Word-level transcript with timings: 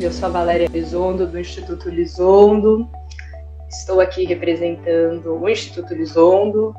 Eu 0.00 0.12
sou 0.12 0.28
a 0.28 0.30
Valéria 0.30 0.68
Lisondo, 0.68 1.26
do 1.26 1.40
Instituto 1.40 1.90
Lisondo. 1.90 2.88
Estou 3.68 4.00
aqui 4.00 4.24
representando 4.24 5.34
o 5.34 5.48
Instituto 5.48 5.92
Lisondo. 5.92 6.72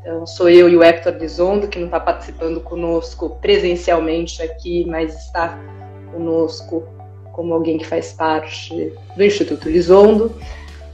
Então, 0.00 0.26
sou 0.26 0.48
eu 0.48 0.70
e 0.70 0.76
o 0.76 0.82
Hector 0.82 1.12
Lisondo, 1.12 1.68
que 1.68 1.78
não 1.78 1.84
está 1.86 2.00
participando 2.00 2.62
conosco 2.62 3.36
presencialmente 3.42 4.42
aqui, 4.42 4.86
mas 4.88 5.14
está 5.14 5.58
conosco 6.10 6.82
como 7.32 7.52
alguém 7.52 7.76
que 7.76 7.86
faz 7.86 8.14
parte 8.14 8.90
do 9.14 9.22
Instituto 9.22 9.68
Lisondo. 9.68 10.34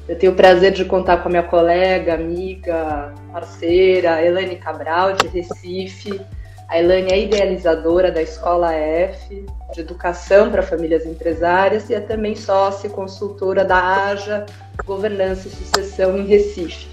Eu 0.09 0.19
tenho 0.19 0.33
o 0.33 0.35
prazer 0.35 0.73
de 0.73 0.85
contar 0.85 1.19
com 1.19 1.29
a 1.29 1.31
minha 1.31 1.45
colega, 1.45 2.15
amiga, 2.15 3.15
parceira, 3.31 4.21
Elane 4.21 4.57
Cabral, 4.57 5.13
de 5.13 5.29
Recife. 5.29 6.21
A 6.69 6.79
Elane 6.79 7.11
é 7.11 7.19
idealizadora 7.19 8.13
da 8.13 8.21
Escola 8.21 8.75
F, 8.75 9.47
de 9.73 9.81
Educação 9.81 10.51
para 10.51 10.63
Famílias 10.63 11.07
Empresárias, 11.07 11.89
e 11.89 11.95
é 11.95 12.01
também 12.01 12.37
sócia 12.37 12.89
e 12.89 12.91
consultora 12.91 13.65
da 13.65 13.79
AJA 13.79 14.45
Governança 14.85 15.49
e 15.49 15.51
Sucessão 15.51 16.19
em 16.19 16.27
Recife. 16.27 16.87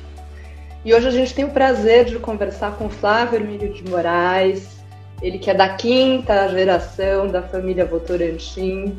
E 0.86 0.94
hoje 0.94 1.08
a 1.10 1.12
gente 1.12 1.34
tem 1.34 1.44
o 1.44 1.52
prazer 1.52 2.06
de 2.06 2.18
conversar 2.20 2.78
com 2.78 2.90
Flávio 2.90 3.38
Hermílio 3.38 3.74
de 3.74 3.84
Moraes, 3.90 4.78
ele 5.22 5.40
que 5.40 5.50
é 5.50 5.54
da 5.54 5.70
quinta 5.70 6.48
geração 6.48 7.28
da 7.28 7.42
família 7.42 7.86
Votorantim, 7.86 8.98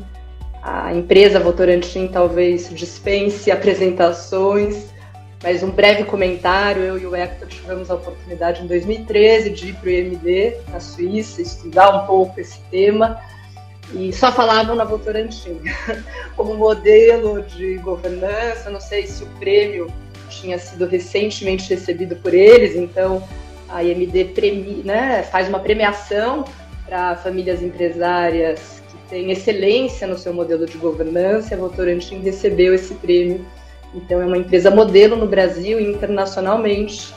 a 0.61 0.93
empresa 0.93 1.39
Votorantim 1.39 2.07
talvez 2.07 2.69
dispense 2.69 3.49
apresentações, 3.49 4.93
mas 5.41 5.63
um 5.63 5.71
breve 5.71 6.03
comentário. 6.03 6.83
Eu 6.83 6.97
e 6.97 7.05
o 7.05 7.15
Hector 7.15 7.47
tivemos 7.47 7.89
a 7.89 7.95
oportunidade 7.95 8.63
em 8.63 8.67
2013 8.67 9.49
de 9.49 9.69
ir 9.69 9.73
para 9.75 9.87
o 9.87 9.91
IMD, 9.91 10.57
na 10.69 10.79
Suíça, 10.79 11.41
estudar 11.41 12.03
um 12.03 12.07
pouco 12.07 12.39
esse 12.39 12.59
tema, 12.71 13.19
e 13.93 14.11
só 14.11 14.31
falavam 14.31 14.75
na 14.75 14.83
Votorantim 14.83 15.61
como 16.35 16.53
modelo 16.55 17.41
de 17.43 17.75
governança. 17.77 18.69
Não 18.69 18.81
sei 18.81 19.07
se 19.07 19.23
o 19.23 19.27
prêmio 19.39 19.91
tinha 20.29 20.57
sido 20.59 20.85
recentemente 20.85 21.69
recebido 21.69 22.15
por 22.17 22.33
eles, 22.33 22.75
então 22.75 23.23
a 23.69 23.83
IMD 23.83 24.25
premi, 24.25 24.81
né, 24.83 25.23
faz 25.23 25.47
uma 25.47 25.59
premiação 25.59 26.45
para 26.85 27.15
famílias 27.17 27.61
empresárias 27.61 28.77
tem 29.09 29.31
excelência 29.31 30.05
no 30.05 30.17
seu 30.17 30.33
modelo 30.33 30.65
de 30.65 30.77
governança, 30.77 31.55
a 31.55 31.57
Votorantim 31.57 32.19
recebeu 32.19 32.73
esse 32.73 32.93
prêmio. 32.95 33.45
Então, 33.93 34.21
é 34.21 34.25
uma 34.25 34.37
empresa 34.37 34.69
modelo 34.69 35.15
no 35.15 35.27
Brasil 35.27 35.79
e 35.79 35.91
internacionalmente. 35.91 37.13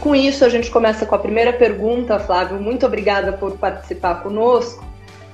Com 0.00 0.14
isso, 0.14 0.44
a 0.44 0.50
gente 0.50 0.70
começa 0.70 1.06
com 1.06 1.14
a 1.14 1.18
primeira 1.18 1.52
pergunta, 1.52 2.18
Flávio. 2.18 2.60
Muito 2.60 2.84
obrigada 2.84 3.32
por 3.32 3.56
participar 3.56 4.16
conosco, 4.16 4.84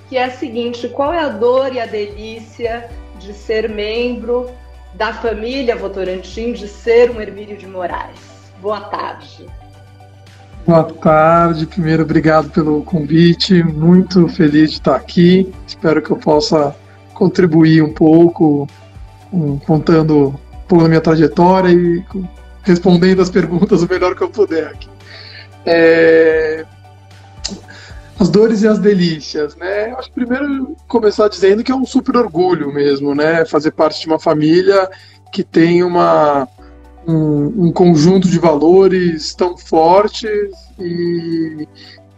que 0.09 0.17
é 0.17 0.25
a 0.25 0.31
seguinte: 0.31 0.89
qual 0.89 1.13
é 1.13 1.19
a 1.19 1.29
dor 1.29 1.75
e 1.75 1.81
a 1.81 1.87
delícia 1.87 2.89
de 3.19 3.35
ser 3.35 3.69
membro 3.69 4.49
da 4.95 5.13
família 5.13 5.75
Votorantim, 5.75 6.53
de 6.53 6.69
ser 6.69 7.11
um 7.11 7.21
Hermílio 7.21 7.57
de 7.57 7.67
Moraes? 7.67 8.21
Boa 8.61 8.81
tarde. 8.81 9.47
Boa 10.65 10.85
tarde. 10.85 11.67
Primeiro, 11.67 12.03
obrigado 12.03 12.51
pelo 12.51 12.85
convite. 12.85 13.63
Muito 13.65 14.29
feliz 14.29 14.71
de 14.71 14.77
estar 14.77 14.95
aqui. 14.95 15.53
Espero 15.67 16.01
que 16.01 16.11
eu 16.11 16.17
possa 16.17 16.77
contribuir 17.21 17.83
um 17.83 17.93
pouco, 17.93 18.67
um, 19.31 19.59
contando 19.59 20.35
da 20.67 20.89
minha 20.89 21.03
trajetória 21.03 21.71
e 21.71 22.03
respondendo 22.63 23.21
as 23.21 23.29
perguntas 23.29 23.83
o 23.83 23.89
melhor 23.89 24.15
que 24.15 24.23
eu 24.23 24.31
puder 24.31 24.69
aqui. 24.69 24.89
É... 25.67 26.65
As 28.19 28.31
dores 28.31 28.63
e 28.63 28.69
as 28.69 28.79
delícias, 28.79 29.55
né? 29.57 29.95
Acho 29.99 30.09
que 30.09 30.15
primeiro 30.15 30.75
começar 30.89 31.29
dizendo 31.29 31.63
que 31.63 31.71
é 31.71 31.75
um 31.75 31.85
super 31.85 32.17
orgulho 32.17 32.73
mesmo, 32.73 33.15
né? 33.15 33.45
Fazer 33.45 33.73
parte 33.73 34.01
de 34.01 34.07
uma 34.07 34.19
família 34.19 34.89
que 35.31 35.45
tem 35.45 35.83
uma 35.83 36.49
um, 37.07 37.67
um 37.67 37.73
conjunto 37.73 38.29
de 38.29 38.39
valores 38.39 39.35
tão 39.35 39.59
fortes 39.59 40.53
e, 40.79 41.67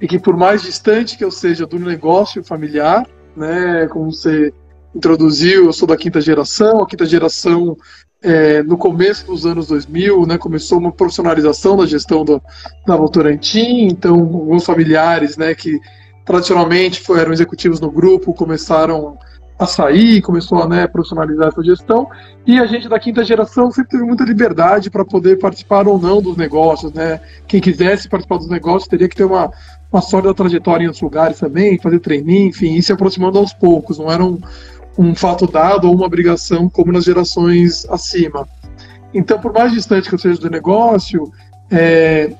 e, 0.00 0.06
que 0.06 0.18
por 0.18 0.36
mais 0.36 0.62
distante 0.62 1.16
que 1.16 1.24
eu 1.24 1.30
seja 1.30 1.66
do 1.66 1.78
negócio 1.78 2.42
familiar, 2.42 3.06
né, 3.36 3.86
como 3.88 4.12
você 4.12 4.52
introduziu, 4.94 5.66
eu 5.66 5.72
sou 5.72 5.88
da 5.88 5.96
quinta 5.96 6.20
geração, 6.20 6.82
a 6.82 6.86
quinta 6.86 7.06
geração 7.06 7.76
é, 8.22 8.62
no 8.62 8.78
começo 8.78 9.26
dos 9.26 9.44
anos 9.44 9.66
2000, 9.66 10.26
né, 10.26 10.38
começou 10.38 10.78
uma 10.78 10.92
profissionalização 10.92 11.76
da 11.76 11.86
gestão 11.86 12.24
do, 12.24 12.40
da 12.86 12.96
Votorantim, 12.96 13.86
então 13.86 14.14
alguns 14.14 14.64
familiares, 14.64 15.36
né, 15.36 15.54
que 15.54 15.80
tradicionalmente 16.24 17.00
foram 17.00 17.32
executivos 17.32 17.80
no 17.80 17.90
grupo, 17.90 18.32
começaram 18.32 19.18
a 19.58 19.66
sair, 19.66 20.20
começou 20.22 20.62
a 20.62 20.68
né, 20.68 20.86
profissionalizar 20.86 21.48
essa 21.48 21.62
gestão, 21.62 22.08
e 22.46 22.58
a 22.58 22.66
gente 22.66 22.88
da 22.88 22.98
quinta 22.98 23.24
geração 23.24 23.70
sempre 23.70 23.90
teve 23.90 24.04
muita 24.04 24.24
liberdade 24.24 24.90
para 24.90 25.04
poder 25.04 25.38
participar 25.38 25.86
ou 25.86 25.98
não 25.98 26.20
dos 26.20 26.36
negócios, 26.36 26.92
né? 26.92 27.20
Quem 27.46 27.60
quisesse 27.60 28.08
participar 28.08 28.38
dos 28.38 28.48
negócios 28.48 28.88
teria 28.88 29.08
que 29.08 29.14
ter 29.14 29.24
uma, 29.24 29.52
uma 29.92 30.02
sólida 30.02 30.34
trajetória 30.34 30.84
em 30.84 30.86
outros 30.86 31.02
lugares 31.02 31.38
também, 31.38 31.78
fazer 31.78 32.00
treininho, 32.00 32.48
enfim, 32.48 32.74
ir 32.74 32.82
se 32.82 32.92
aproximando 32.92 33.38
aos 33.38 33.52
poucos, 33.52 33.98
não 33.98 34.10
era 34.10 34.24
um, 34.24 34.40
um 34.96 35.14
fato 35.14 35.46
dado 35.46 35.88
ou 35.88 35.94
uma 35.94 36.06
obrigação 36.06 36.68
como 36.68 36.92
nas 36.92 37.04
gerações 37.04 37.86
acima. 37.88 38.46
Então, 39.14 39.38
por 39.38 39.52
mais 39.52 39.72
distante 39.72 40.08
que 40.08 40.14
eu 40.14 40.18
seja 40.18 40.40
do 40.40 40.50
negócio, 40.50 41.30
é, 41.70 42.32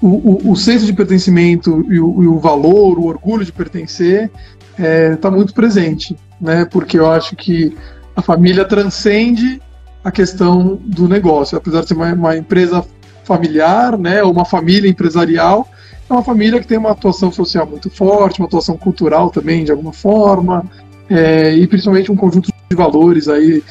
o, 0.00 0.08
o, 0.08 0.52
o, 0.52 0.56
senso 0.56 0.84
de 0.84 0.92
pertencimento 0.92 1.84
e 1.88 2.00
o, 2.00 2.22
e 2.22 2.26
o, 2.26 2.38
valor, 2.38 2.98
o 2.98 3.06
orgulho 3.06 3.44
de 3.44 3.52
pertencer, 3.52 4.30
está 4.70 4.84
é, 4.84 5.16
tá 5.16 5.30
muito 5.30 5.54
presente, 5.54 6.16
né? 6.40 6.64
Porque 6.64 6.98
eu 6.98 7.10
acho 7.10 7.36
que 7.36 7.76
a 8.16 8.22
família 8.22 8.64
transcende 8.64 9.60
a 10.02 10.10
questão 10.10 10.80
do 10.82 11.08
negócio, 11.08 11.56
apesar 11.56 11.82
de 11.82 11.88
ser 11.88 11.94
uma, 11.94 12.12
uma 12.12 12.36
empresa 12.36 12.84
familiar, 13.24 13.96
né? 13.96 14.22
Ou 14.22 14.32
uma 14.32 14.44
família 14.44 14.90
empresarial, 14.90 15.68
é 16.10 16.12
uma 16.12 16.24
família 16.24 16.60
que 16.60 16.66
tem 16.66 16.78
uma 16.78 16.90
atuação 16.90 17.30
social 17.30 17.66
muito 17.66 17.88
forte, 17.88 18.40
uma 18.40 18.46
atuação 18.46 18.76
cultural 18.76 19.30
também 19.30 19.64
de 19.64 19.70
alguma 19.70 19.92
forma, 19.92 20.64
é, 21.12 21.54
e 21.54 21.66
principalmente 21.66 22.10
um 22.10 22.16
conjunto 22.16 22.50
de 22.70 22.76
valores 22.76 23.28
aí, 23.28 23.62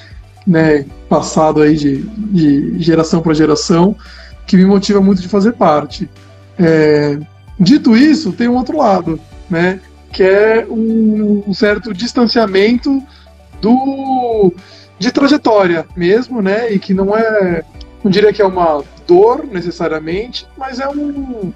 né? 0.46 0.86
Passado 1.10 1.62
aí 1.62 1.76
de, 1.76 1.98
de 1.98 2.80
geração 2.80 3.22
para 3.22 3.34
geração, 3.34 3.96
que 4.46 4.56
me 4.56 4.66
motiva 4.66 5.02
muito 5.02 5.22
de 5.22 5.28
fazer 5.28 5.54
parte. 5.54 6.10
É, 6.60 7.18
dito 7.60 7.98
isso, 7.98 8.32
tem 8.32 8.48
um 8.48 8.56
outro 8.56 8.78
lado, 8.78 9.20
né? 9.50 9.80
que 10.12 10.24
é 10.24 10.66
um, 10.70 11.44
um 11.48 11.54
certo 11.54 11.94
distanciamento 11.94 13.02
do 13.62 14.54
de 15.00 15.12
trajetória 15.12 15.86
mesmo, 15.96 16.42
né? 16.42 16.72
E 16.72 16.78
que 16.78 16.94
não 16.94 17.16
é, 17.16 17.64
não 18.04 18.12
diria 18.12 18.32
que 18.32 18.42
é 18.42 18.46
uma 18.46 18.84
dor 19.08 19.48
necessariamente, 19.48 20.46
mas 20.58 20.80
é 20.80 20.88
um 20.88 21.52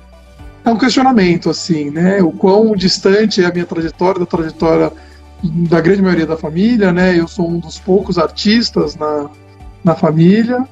é 0.63 0.69
um 0.69 0.77
questionamento 0.77 1.49
assim, 1.49 1.91
né? 1.91 2.23
O 2.23 2.31
quão 2.31 2.75
distante 2.75 3.43
é 3.43 3.45
a 3.45 3.51
minha 3.51 3.65
trajetória 3.65 4.19
da 4.19 4.25
trajetória 4.25 4.91
da 5.43 5.81
grande 5.81 6.01
maioria 6.01 6.25
da 6.25 6.37
família, 6.37 6.91
né? 6.91 7.17
Eu 7.17 7.27
sou 7.27 7.49
um 7.49 7.59
dos 7.59 7.77
poucos 7.79 8.17
artistas 8.17 8.95
na, 8.95 9.29
na 9.83 9.95
família, 9.95 10.65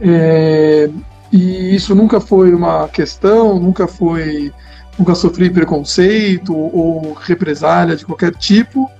é, 0.00 0.90
e 1.32 1.74
isso 1.74 1.94
nunca 1.94 2.20
foi 2.20 2.52
uma 2.52 2.88
questão, 2.88 3.58
nunca 3.58 3.86
foi 3.86 4.52
nunca 4.98 5.14
sofri 5.14 5.48
preconceito 5.48 6.54
ou 6.54 7.14
represália 7.14 7.96
de 7.96 8.04
qualquer 8.04 8.34
tipo, 8.34 8.90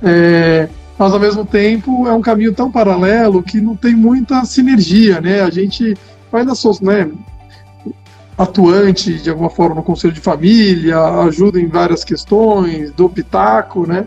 é, 0.00 0.68
mas 0.96 1.12
ao 1.12 1.18
mesmo 1.18 1.44
tempo 1.44 2.06
é 2.06 2.12
um 2.12 2.20
caminho 2.20 2.52
tão 2.52 2.70
paralelo 2.70 3.42
que 3.42 3.60
não 3.60 3.74
tem 3.74 3.96
muita 3.96 4.44
sinergia, 4.44 5.20
né? 5.20 5.40
A 5.40 5.50
gente 5.50 5.96
ainda 6.32 6.54
sou, 6.54 6.76
né, 6.82 7.10
atuante 8.38 9.14
de 9.14 9.28
alguma 9.28 9.50
forma 9.50 9.76
no 9.76 9.82
conselho 9.82 10.14
de 10.14 10.20
família, 10.20 10.98
ajuda 11.24 11.60
em 11.60 11.66
várias 11.66 12.04
questões, 12.04 12.90
do 12.92 13.08
pitaco, 13.08 13.86
né? 13.86 14.06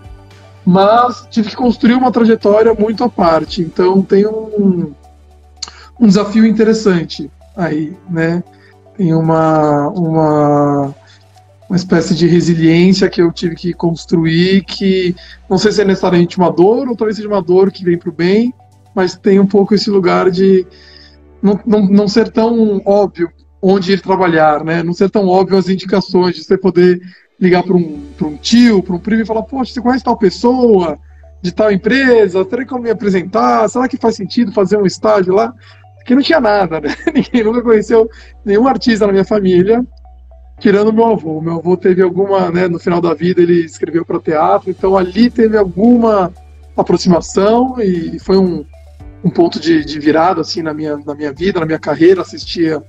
Mas 0.65 1.27
tive 1.30 1.50
que 1.50 1.56
construir 1.56 1.95
uma 1.95 2.12
trajetória 2.12 2.74
muito 2.74 3.04
à 3.04 3.10
parte, 3.10 3.62
então 3.62 4.01
tem 4.01 4.25
um, 4.25 4.94
um 6.00 6.07
desafio 6.07 6.45
interessante 6.45 7.30
aí, 7.56 7.98
né? 8.10 8.44
Tem 8.95 9.13
uma, 9.13 9.89
uma 9.89 10.95
uma 11.74 11.77
espécie 11.77 12.13
de 12.13 12.27
resiliência 12.27 13.10
que 13.10 13.19
eu 13.19 13.31
tive 13.31 13.56
que 13.56 13.74
construir, 13.74 14.63
que 14.63 15.15
não 15.50 15.57
sei 15.57 15.71
se 15.71 15.81
é 15.81 15.86
necessariamente 15.86 16.38
uma 16.38 16.51
dor, 16.51 16.88
ou 16.88 16.95
talvez 16.95 17.16
seja 17.16 17.27
uma 17.27 17.42
dor 17.42 17.71
que 17.71 17.83
vem 17.83 17.98
para 17.98 18.09
o 18.09 18.13
bem, 18.13 18.54
mas 18.94 19.16
tem 19.16 19.39
um 19.39 19.48
pouco 19.48 19.74
esse 19.74 19.89
lugar 19.89 20.30
de 20.30 20.68
não, 21.42 21.59
não, 21.66 21.86
não 21.88 22.07
ser 22.07 22.31
tão 22.31 22.80
óbvio 22.86 23.31
onde 23.59 23.94
ir 23.94 24.01
trabalhar, 24.01 24.63
né? 24.63 24.83
Não 24.83 24.94
ser 24.94 25.09
tão 25.09 25.27
óbvio 25.27 25.57
as 25.57 25.68
indicações, 25.68 26.36
de 26.36 26.44
você 26.44 26.57
poder 26.57 27.01
ligar 27.44 27.62
para 27.63 27.75
um, 27.75 28.01
um 28.22 28.38
tio, 28.38 28.81
para 28.81 28.95
um 28.95 29.00
primo 29.00 29.22
e 29.22 29.25
falar, 29.25 29.44
poxa, 29.44 29.74
você 29.74 29.81
conhece 29.81 30.04
tal 30.04 30.18
pessoa, 30.18 30.98
de 31.42 31.51
tal 31.51 31.69
empresa, 31.69 32.48
será 32.50 32.63
que 32.63 32.74
eu 32.74 32.80
me 32.80 32.90
apresentar? 32.90 33.68
Será 33.68 33.86
que 33.86 33.98
faz 33.98 34.16
sentido 34.16 34.54
fazer 34.54 34.78
um 34.78 34.86
estágio 34.86 35.34
lá? 35.34 35.54
Que 36.06 36.16
não 36.16 36.22
tinha 36.22 36.40
nada, 36.40 36.80
né? 36.80 36.95
Ninguém 37.13 37.44
nunca 37.44 37.62
conheceu 37.62 38.10
nenhum 38.45 38.66
artista 38.66 39.06
na 39.06 39.12
minha 39.12 39.25
família, 39.25 39.86
tirando 40.57 40.94
meu 40.94 41.07
avô. 41.07 41.42
Meu 41.42 41.56
avô 41.56 41.75
teve 41.75 42.01
alguma, 42.01 42.50
né, 42.50 42.69
no 42.69 42.80
final 42.80 43.01
da 43.01 43.13
vida 43.13 43.42
ele 43.42 43.66
escreveu 43.66 44.06
para 44.06 44.22
teatro, 44.22 44.69
então 44.69 44.98
ali 44.98 45.30
teve 45.30 45.57
alguma 45.57 46.31
aproximação 46.78 47.75
e 47.81 48.18
foi 48.19 48.38
um, 48.38 48.66
um 49.22 49.30
ponto 49.30 49.60
de, 49.60 49.84
de 49.84 50.00
virada 50.00 50.40
assim 50.40 50.62
na 50.62 50.74
minha, 50.74 50.95
na 50.95 51.13
minha 51.13 51.34
vida, 51.34 51.60
na 51.60 51.66
minha 51.66 51.80
carreira. 51.80 52.22
Assistia 52.22 52.81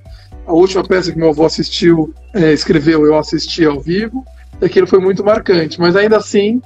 a 0.47 0.53
última 0.53 0.85
peça 0.85 1.11
que 1.11 1.19
meu 1.19 1.31
avô 1.31 1.45
assistiu, 1.45 2.15
é, 2.35 2.53
escreveu, 2.53 3.05
eu 3.05 3.19
assisti 3.19 3.65
ao 3.65 3.81
vivo, 3.81 4.25
aquilo 4.63 4.87
foi 4.87 4.99
muito 4.99 5.25
marcante, 5.25 5.81
mas 5.81 5.97
ainda 5.97 6.17
assim 6.17 6.61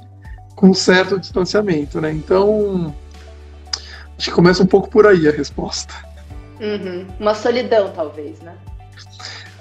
com 0.55 0.69
um 0.69 0.73
certo 0.73 1.17
distanciamento, 1.17 2.01
né? 2.01 2.11
Então 2.11 2.93
acho 4.17 4.29
que 4.29 4.35
começa 4.35 4.61
um 4.61 4.67
pouco 4.67 4.89
por 4.89 5.07
aí 5.07 5.27
a 5.27 5.31
resposta. 5.31 5.93
Uhum. 6.59 7.05
Uma 7.19 7.33
solidão, 7.33 7.91
talvez, 7.95 8.39
né? 8.41 8.53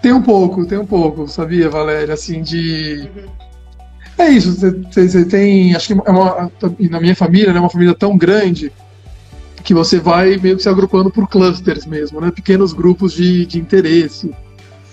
Tem 0.03 0.13
um 0.13 0.23
pouco, 0.23 0.67
tem 0.67 0.79
um 0.79 0.87
pouco, 0.87 1.29
sabia, 1.29 1.71
Valéria? 1.71 2.15
Assim, 2.15 2.43
de. 2.43 3.09
Uhum. 3.15 3.29
É 4.19 4.29
isso, 4.31 4.53
você 4.91 5.25
tem. 5.25 5.75
Acho 5.75 5.95
que 5.95 6.01
é 6.05 6.11
uma, 6.11 6.51
na 6.91 7.01
minha 7.01 7.15
família, 7.15 7.53
né, 7.53 7.61
uma 7.61 7.71
família 7.71 7.95
tão 7.95 8.17
grande 8.17 8.73
que 9.63 9.73
você 9.73 9.99
vai 9.99 10.37
meio 10.39 10.57
que 10.57 10.63
se 10.63 10.69
agrupando 10.69 11.11
por 11.11 11.29
clusters 11.29 11.87
mesmo, 11.87 12.21
né? 12.21 12.33
Pequenos 12.33 12.73
grupos 12.73 13.13
de, 13.13 13.47
de 13.47 13.61
interesse. 13.61 14.35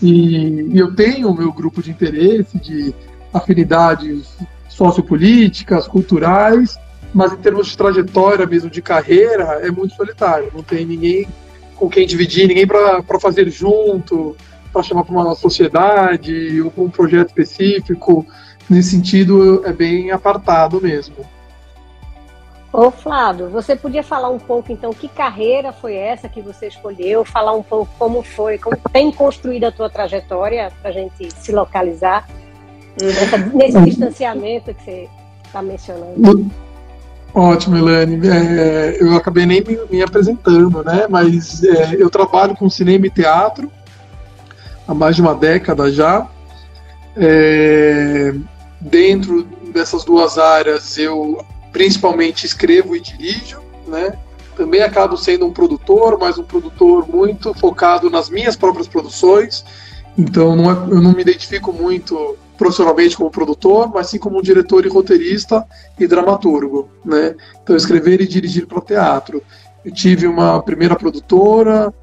E, 0.01 0.69
e 0.73 0.77
eu 0.77 0.93
tenho 0.93 1.29
o 1.29 1.35
meu 1.35 1.51
grupo 1.51 1.81
de 1.81 1.89
interesse, 1.89 2.59
de 2.59 2.93
afinidades 3.35 4.37
sociopolíticas, 4.69 5.87
culturais, 5.87 6.77
mas 7.13 7.33
em 7.33 7.37
termos 7.37 7.67
de 7.67 7.77
trajetória 7.77 8.45
mesmo, 8.45 8.69
de 8.69 8.81
carreira, 8.81 9.59
é 9.61 9.69
muito 9.69 9.95
solitário. 9.95 10.51
Não 10.53 10.63
tem 10.63 10.85
ninguém 10.85 11.27
com 11.75 11.89
quem 11.89 12.07
dividir, 12.07 12.47
ninguém 12.47 12.65
para 12.65 13.19
fazer 13.19 13.49
junto 13.49 14.35
para 14.71 14.83
chamar 14.83 15.05
para 15.05 15.15
uma 15.15 15.35
sociedade 15.35 16.61
ou 16.61 16.69
para 16.69 16.83
um 16.83 16.89
projeto 16.89 17.29
específico. 17.29 18.25
Nesse 18.69 18.91
sentido, 18.91 19.61
é 19.65 19.71
bem 19.71 20.11
apartado 20.11 20.81
mesmo. 20.81 21.15
Ô 22.73 22.91
Flávio, 22.91 23.49
você 23.49 23.73
podia 23.73 24.03
falar 24.03 24.29
um 24.29 24.37
pouco 24.37 24.69
então 24.69 24.91
que 24.91 25.07
carreira 25.07 25.71
foi 25.71 25.95
essa 25.95 26.27
que 26.27 26.41
você 26.41 26.67
escolheu, 26.67 27.23
falar 27.23 27.53
um 27.53 27.63
pouco 27.63 27.89
como 27.97 28.21
foi, 28.21 28.57
como 28.57 28.75
tem 28.91 29.13
construído 29.13 29.63
a 29.63 29.71
tua 29.71 29.89
trajetória 29.89 30.69
para 30.81 30.89
a 30.89 30.93
gente 30.93 31.31
se 31.33 31.53
localizar 31.53 32.27
nessa, 33.01 33.37
nesse 33.37 33.81
distanciamento 33.81 34.73
que 34.73 34.83
você 34.83 35.09
está 35.45 35.61
mencionando. 35.61 36.51
Ótimo, 37.33 37.77
Elane. 37.77 38.19
É, 38.27 38.97
eu 39.01 39.15
acabei 39.15 39.45
nem 39.45 39.61
me, 39.61 39.77
me 39.91 40.01
apresentando, 40.01 40.83
né? 40.83 41.05
Mas 41.09 41.63
é, 41.63 41.95
eu 41.97 42.09
trabalho 42.09 42.55
com 42.55 42.69
cinema 42.69 43.07
e 43.07 43.09
teatro 43.09 43.69
há 44.87 44.93
mais 44.93 45.15
de 45.15 45.21
uma 45.21 45.35
década 45.35 45.91
já. 45.91 46.27
É, 47.17 48.33
dentro 48.79 49.43
dessas 49.73 50.03
duas 50.03 50.37
áreas, 50.37 50.97
eu 50.97 51.43
principalmente 51.71 52.45
escrevo 52.45 52.95
e 52.95 53.01
dirijo, 53.01 53.59
né? 53.87 54.13
Também 54.55 54.81
acabo 54.81 55.17
sendo 55.17 55.45
um 55.45 55.51
produtor, 55.51 56.17
mas 56.17 56.37
um 56.37 56.43
produtor 56.43 57.05
muito 57.05 57.53
focado 57.53 58.09
nas 58.09 58.29
minhas 58.29 58.55
próprias 58.55 58.87
produções. 58.87 59.65
Então, 60.17 60.55
não 60.55 60.71
é, 60.71 60.73
eu 60.73 61.01
não 61.01 61.11
me 61.11 61.21
identifico 61.21 61.73
muito 61.73 62.37
profissionalmente 62.57 63.17
como 63.17 63.29
produtor, 63.29 63.91
mas 63.93 64.09
sim 64.09 64.17
como 64.17 64.41
diretor 64.41 64.85
e 64.85 64.89
roteirista 64.89 65.65
e 65.99 66.07
dramaturgo, 66.07 66.89
né? 67.03 67.35
Então, 67.61 67.75
escrever 67.75 68.21
e 68.21 68.27
dirigir 68.27 68.65
para 68.67 68.81
teatro. 68.81 69.41
Eu 69.83 69.93
tive 69.93 70.27
uma 70.27 70.61
primeira 70.61 70.95
produtora 70.95 71.93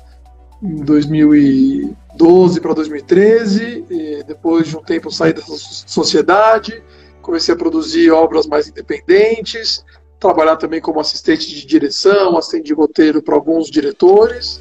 em 0.63 0.77
2000 0.85 1.35
e 1.35 1.97
2012 2.17 2.61
para 2.61 2.75
2013, 2.75 3.87
depois 4.27 4.69
de 4.69 4.77
um 4.77 4.83
tempo 4.83 5.11
saí 5.11 5.33
dessa 5.33 5.55
sociedade, 5.87 6.83
comecei 7.21 7.55
a 7.55 7.57
produzir 7.57 8.11
obras 8.11 8.47
mais 8.47 8.69
independentes, 8.69 9.85
trabalhar 10.21 10.57
também 10.57 10.81
como 10.81 11.01
assistente 11.01 11.49
de 11.49 11.67
direção, 11.67 12.37
assistente 12.37 12.67
de 12.67 12.75
roteiro 12.75 13.23
para 13.23 13.35
alguns 13.35 13.71
diretores, 13.71 14.61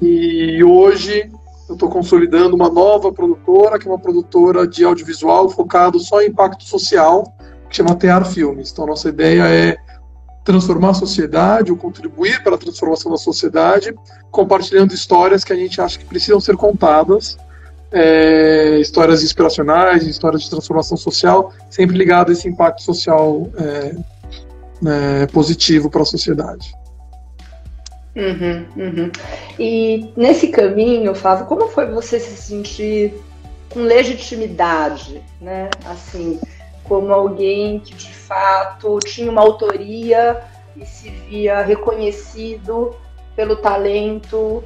e 0.00 0.62
hoje 0.64 1.30
eu 1.68 1.74
estou 1.74 1.90
consolidando 1.90 2.56
uma 2.56 2.70
nova 2.70 3.12
produtora, 3.12 3.78
que 3.78 3.86
é 3.86 3.90
uma 3.90 3.98
produtora 3.98 4.66
de 4.66 4.84
audiovisual 4.84 5.50
focado 5.50 6.00
só 6.00 6.22
em 6.22 6.28
impacto 6.28 6.64
social, 6.64 7.24
que 7.68 7.76
chama 7.76 7.94
Tear 7.94 8.24
Filmes. 8.24 8.70
Então, 8.72 8.86
nossa 8.86 9.08
ideia 9.10 9.46
é 9.46 9.76
transformar 10.42 10.90
a 10.90 10.94
sociedade 10.94 11.70
ou 11.70 11.76
contribuir 11.76 12.42
para 12.42 12.54
a 12.54 12.58
transformação 12.58 13.12
da 13.12 13.18
sociedade, 13.18 13.94
compartilhando 14.30 14.94
histórias 14.94 15.44
que 15.44 15.52
a 15.52 15.56
gente 15.56 15.78
acha 15.78 15.98
que 15.98 16.06
precisam 16.06 16.40
ser 16.40 16.56
contadas, 16.56 17.36
é, 17.92 18.78
histórias 18.80 19.22
inspiracionais, 19.22 20.06
histórias 20.06 20.42
de 20.42 20.50
transformação 20.50 20.96
social, 20.96 21.52
sempre 21.68 21.98
ligado 21.98 22.30
a 22.30 22.32
esse 22.32 22.48
impacto 22.48 22.82
social 22.82 23.46
é, 23.58 23.94
é, 24.86 25.26
positivo 25.26 25.90
para 25.90 26.00
a 26.00 26.06
sociedade. 26.06 26.72
Uhum, 28.18 28.66
uhum. 28.76 29.12
E 29.60 30.12
nesse 30.16 30.48
caminho, 30.48 31.14
Flávio, 31.14 31.46
como 31.46 31.68
foi 31.68 31.86
você 31.86 32.18
se 32.18 32.36
sentir 32.36 33.14
com 33.70 33.80
legitimidade, 33.80 35.22
né? 35.40 35.70
Assim, 35.84 36.40
como 36.82 37.12
alguém 37.12 37.78
que 37.78 37.94
de 37.94 38.12
fato 38.12 38.98
tinha 39.06 39.30
uma 39.30 39.42
autoria 39.42 40.42
e 40.76 40.84
se 40.84 41.10
via 41.10 41.62
reconhecido 41.62 42.92
pelo 43.36 43.54
talento 43.54 44.64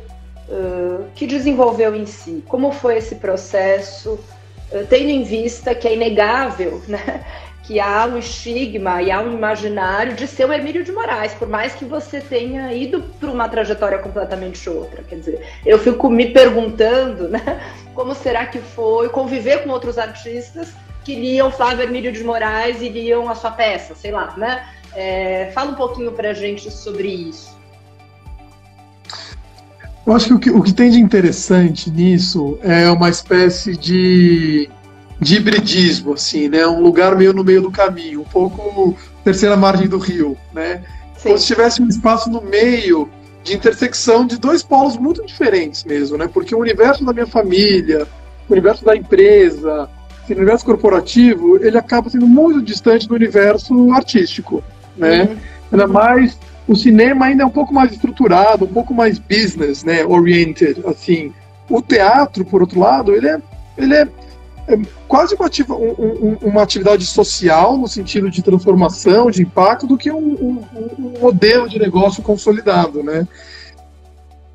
uh, 0.49 1.05
que 1.15 1.27
desenvolveu 1.27 1.95
em 1.95 2.07
si. 2.07 2.43
Como 2.49 2.73
foi 2.73 2.97
esse 2.97 3.17
processo, 3.17 4.13
uh, 4.13 4.87
tendo 4.89 5.11
em 5.11 5.25
vista 5.25 5.75
que 5.75 5.87
é 5.87 5.93
inegável, 5.95 6.81
né? 6.89 7.23
Que 7.63 7.79
há 7.79 8.07
um 8.07 8.19
estigma 8.19 9.01
e 9.03 9.11
há 9.11 9.21
um 9.21 9.33
imaginário 9.33 10.15
de 10.15 10.27
ser 10.27 10.47
o 10.47 10.53
Emílio 10.53 10.83
de 10.83 10.91
Moraes, 10.91 11.33
por 11.35 11.49
mais 11.49 11.75
que 11.75 11.85
você 11.85 12.21
tenha 12.21 12.73
ido 12.73 13.03
para 13.21 13.31
uma 13.31 13.49
trajetória 13.49 13.99
completamente 13.99 14.69
outra. 14.69 15.03
Quer 15.03 15.17
dizer, 15.17 15.47
eu 15.65 15.79
fico 15.79 16.11
me 16.11 16.27
perguntando, 16.31 17.29
né, 17.29 17.61
como 17.95 18.15
será 18.15 18.47
que 18.47 18.59
foi 18.59 19.09
conviver 19.09 19.63
com 19.63 19.71
outros 19.71 19.97
artistas 19.97 20.75
que 21.05 21.15
liam 21.15 21.51
Flávio 21.51 21.85
Hermílio 21.85 22.13
de 22.13 22.23
Moraes 22.25 22.81
e 22.81 22.89
liam 22.89 23.29
a 23.29 23.35
sua 23.35 23.51
peça, 23.51 23.95
sei 23.95 24.11
lá, 24.11 24.35
né? 24.37 24.65
É, 24.95 25.51
fala 25.55 25.71
um 25.71 25.75
pouquinho 25.75 26.13
para 26.13 26.31
a 26.31 26.35
gente 26.35 26.71
sobre 26.71 27.09
isso. 27.09 27.57
Eu 30.05 30.13
acho 30.13 30.27
que 30.27 30.35
o, 30.35 30.39
que 30.39 30.51
o 30.51 30.63
que 30.63 30.73
tem 30.73 30.91
de 30.91 31.01
interessante 31.01 31.91
nisso 31.91 32.59
é 32.63 32.91
uma 32.91 33.09
espécie 33.09 33.77
de, 33.77 34.69
de 35.23 35.37
hibridismo, 35.37 36.15
assim, 36.15 36.49
né? 36.49 36.67
Um 36.67 36.81
lugar 36.81 37.17
meio 37.17 37.33
no 37.33 37.45
meio 37.45 37.63
do 37.63 37.71
caminho, 37.71 38.23
um 38.23 38.25
pouco 38.25 38.97
terceira 39.25 39.57
margem 39.57 39.89
do 39.89 39.99
rio, 39.99 40.37
né? 40.53 40.83
Sim. 41.17 41.29
Como 41.29 41.39
se 41.39 41.47
tivesse 41.47 41.81
um 41.81 41.89
espaço 41.89 42.29
no 42.29 42.43
meio 42.43 43.09
de 43.45 43.55
intersecção 43.55 44.27
de 44.27 44.39
dois 44.39 44.63
polos 44.63 44.97
muito 44.97 45.25
diferentes 45.25 45.85
mesmo, 45.85 46.17
né? 46.17 46.29
Porque 46.29 46.55
o 46.55 46.59
universo 46.59 47.05
da 47.05 47.13
minha 47.13 47.27
família, 47.27 48.07
o 48.49 48.53
universo 48.53 48.85
da 48.85 48.97
empresa, 48.97 49.89
o 50.29 50.33
universo 50.33 50.65
corporativo 50.65 51.57
ele 51.65 51.79
acaba 51.79 52.11
sendo 52.11 52.27
muito 52.27 52.63
distante 52.63 53.07
do 53.07 53.15
universo 53.15 53.93
artístico, 53.93 54.63
né? 54.97 55.23
Uhum. 55.23 55.37
Ainda 55.73 55.87
mais 55.87 56.39
o 56.67 56.77
cinema 56.77 57.27
ainda 57.27 57.43
é 57.43 57.47
um 57.47 57.51
pouco 57.51 57.75
mais 57.75 57.93
estruturado, 57.93 58.65
um 58.65 58.73
pouco 58.73 58.95
mais 58.95 59.19
business, 59.19 59.83
né, 59.85 60.05
oriented, 60.05 60.83
assim. 60.87 61.33
O 61.69 61.81
teatro, 61.81 62.45
por 62.45 62.61
outro 62.61 62.79
lado, 62.79 63.13
ele 63.15 63.29
é, 63.29 63.39
ele 63.77 63.95
é, 63.95 64.03
é 64.03 64.09
quase 65.09 65.35
uma, 65.35 65.47
ativa, 65.47 65.75
um, 65.75 65.93
um, 65.99 66.39
uma 66.43 66.63
atividade 66.63 67.07
social 67.07 67.77
no 67.77 67.89
sentido 67.89 68.31
de 68.31 68.43
transformação, 68.43 69.31
de 69.31 69.43
impacto, 69.43 69.87
do 69.87 69.97
que 69.97 70.11
um, 70.11 70.61
um 70.99 71.21
modelo 71.21 71.69
de 71.69 71.79
negócio 71.79 72.23
consolidado, 72.23 73.03
né? 73.03 73.27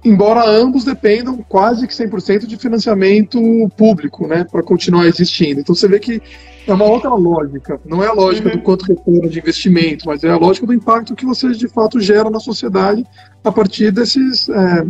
embora 0.08 0.48
ambos 0.48 0.84
dependam 0.84 1.38
quase 1.50 1.88
que 1.88 1.94
100% 1.94 2.46
de 2.46 2.58
financiamento 2.58 3.40
público, 3.76 4.28
né, 4.28 4.46
para 4.50 4.64
continuar 4.64 5.06
existindo. 5.06 5.60
Então 5.60 5.76
você 5.76 5.88
vê 5.88 6.00
que 6.00 6.22
é 6.66 6.74
uma 6.74 6.86
outra 6.86 7.14
lógica, 7.14 7.80
não 7.86 8.04
é 8.04 8.08
a 8.08 8.14
lógica 8.14 8.50
uhum. 8.50 8.56
do 8.56 8.62
quanto 8.62 8.86
retorno 8.86 9.30
de 9.30 9.40
investimento, 9.40 10.06
mas 10.06 10.24
é 10.24 10.30
a 10.30 10.38
lógica 10.38 10.66
do 10.66 10.74
impacto 10.74 11.16
que 11.16 11.26
você 11.26 11.52
de 11.52 11.68
fato 11.68 12.00
gera 12.00 12.30
na 12.30 12.40
sociedade 12.40 13.06
a 13.44 13.52
partir 13.52 13.92
desses 13.92 14.50
é, 14.50 14.86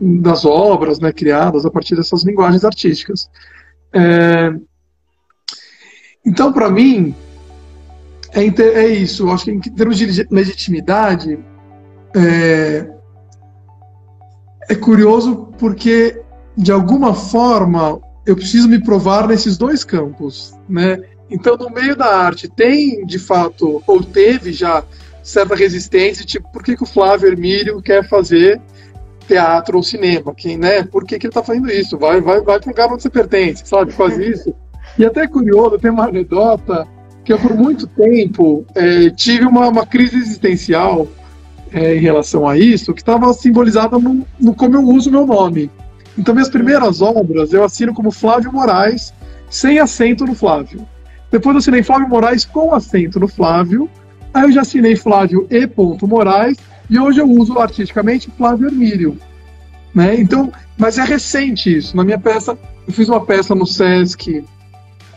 das 0.00 0.44
obras, 0.44 0.98
né, 0.98 1.12
criadas 1.12 1.64
a 1.64 1.70
partir 1.70 1.96
dessas 1.96 2.24
linguagens 2.24 2.64
artísticas. 2.64 3.30
É, 3.94 4.52
então, 6.26 6.52
para 6.52 6.68
mim, 6.70 7.14
é, 8.32 8.44
é, 8.44 8.88
isso. 8.88 9.24
Eu 9.24 9.32
acho 9.32 9.44
que 9.44 9.50
em 9.52 9.60
termos 9.60 9.96
de 9.96 10.26
legitimidade, 10.30 11.38
é, 12.16 12.88
é 14.68 14.74
curioso 14.74 15.48
porque, 15.58 16.20
de 16.56 16.72
alguma 16.72 17.14
forma, 17.14 18.00
eu 18.26 18.34
preciso 18.34 18.68
me 18.68 18.82
provar 18.82 19.28
nesses 19.28 19.56
dois 19.56 19.84
campos, 19.84 20.54
né? 20.68 21.00
Então, 21.30 21.56
no 21.56 21.70
meio 21.70 21.96
da 21.96 22.16
arte, 22.16 22.48
tem, 22.48 23.04
de 23.06 23.18
fato, 23.18 23.82
ou 23.86 24.02
teve 24.02 24.52
já 24.52 24.84
certa 25.22 25.54
resistência, 25.54 26.24
tipo, 26.24 26.50
por 26.52 26.62
que, 26.62 26.76
que 26.76 26.82
o 26.82 26.86
Flávio 26.86 27.28
Hermílio 27.28 27.80
quer 27.80 28.06
fazer 28.06 28.60
teatro 29.26 29.76
ou 29.76 29.82
cinema? 29.82 30.34
Quem, 30.34 30.56
né? 30.56 30.84
Por 30.84 31.04
que, 31.04 31.18
que 31.18 31.26
ele 31.26 31.30
está 31.30 31.42
fazendo 31.42 31.70
isso? 31.70 31.98
Vai, 31.98 32.20
vai, 32.20 32.40
vai 32.40 32.58
para 32.58 32.68
o 32.68 32.70
lugar 32.70 32.92
onde 32.92 33.02
você 33.02 33.10
pertence, 33.10 33.66
sabe? 33.66 33.92
Faz 33.92 34.16
isso. 34.18 34.54
E 34.98 35.04
até 35.04 35.26
curioso, 35.26 35.78
tem 35.78 35.90
uma 35.90 36.06
anedota 36.06 36.86
que 37.24 37.32
eu, 37.32 37.38
por 37.38 37.54
muito 37.54 37.86
tempo, 37.86 38.64
é, 38.74 39.10
tive 39.10 39.46
uma, 39.46 39.68
uma 39.68 39.86
crise 39.86 40.16
existencial 40.16 41.08
é, 41.72 41.96
em 41.96 42.00
relação 42.00 42.46
a 42.46 42.56
isso, 42.56 42.92
que 42.92 43.00
estava 43.00 43.32
simbolizada 43.32 43.98
no, 43.98 44.26
no, 44.38 44.54
como 44.54 44.76
eu 44.76 44.82
uso 44.82 45.10
meu 45.10 45.26
nome. 45.26 45.70
Então, 46.16 46.34
minhas 46.34 46.50
primeiras 46.50 47.02
obras 47.02 47.52
eu 47.52 47.64
assino 47.64 47.92
como 47.92 48.12
Flávio 48.12 48.52
Moraes, 48.52 49.12
sem 49.50 49.78
acento 49.78 50.24
no 50.24 50.34
Flávio. 50.34 50.86
Depois 51.30 51.54
eu 51.54 51.58
assinei 51.58 51.82
Flávio 51.82 52.08
Moraes 52.08 52.44
com 52.44 52.72
acento 52.72 53.18
no 53.18 53.26
Flávio. 53.26 53.90
Aí 54.32 54.44
eu 54.44 54.52
já 54.52 54.60
assinei 54.60 54.94
Flávio 54.94 55.48
E. 55.50 55.68
Moraes. 56.06 56.56
E 56.88 56.98
hoje 56.98 57.20
eu 57.20 57.28
uso 57.28 57.58
artisticamente 57.58 58.30
Flávio 58.36 58.66
Hermílio. 58.66 59.18
Né? 59.94 60.16
Então, 60.20 60.52
mas 60.76 60.98
é 60.98 61.04
recente 61.04 61.74
isso. 61.76 61.96
Na 61.96 62.04
minha 62.04 62.18
peça, 62.18 62.58
eu 62.86 62.92
fiz 62.92 63.08
uma 63.08 63.24
peça 63.24 63.54
no 63.54 63.66
Sesc 63.66 64.44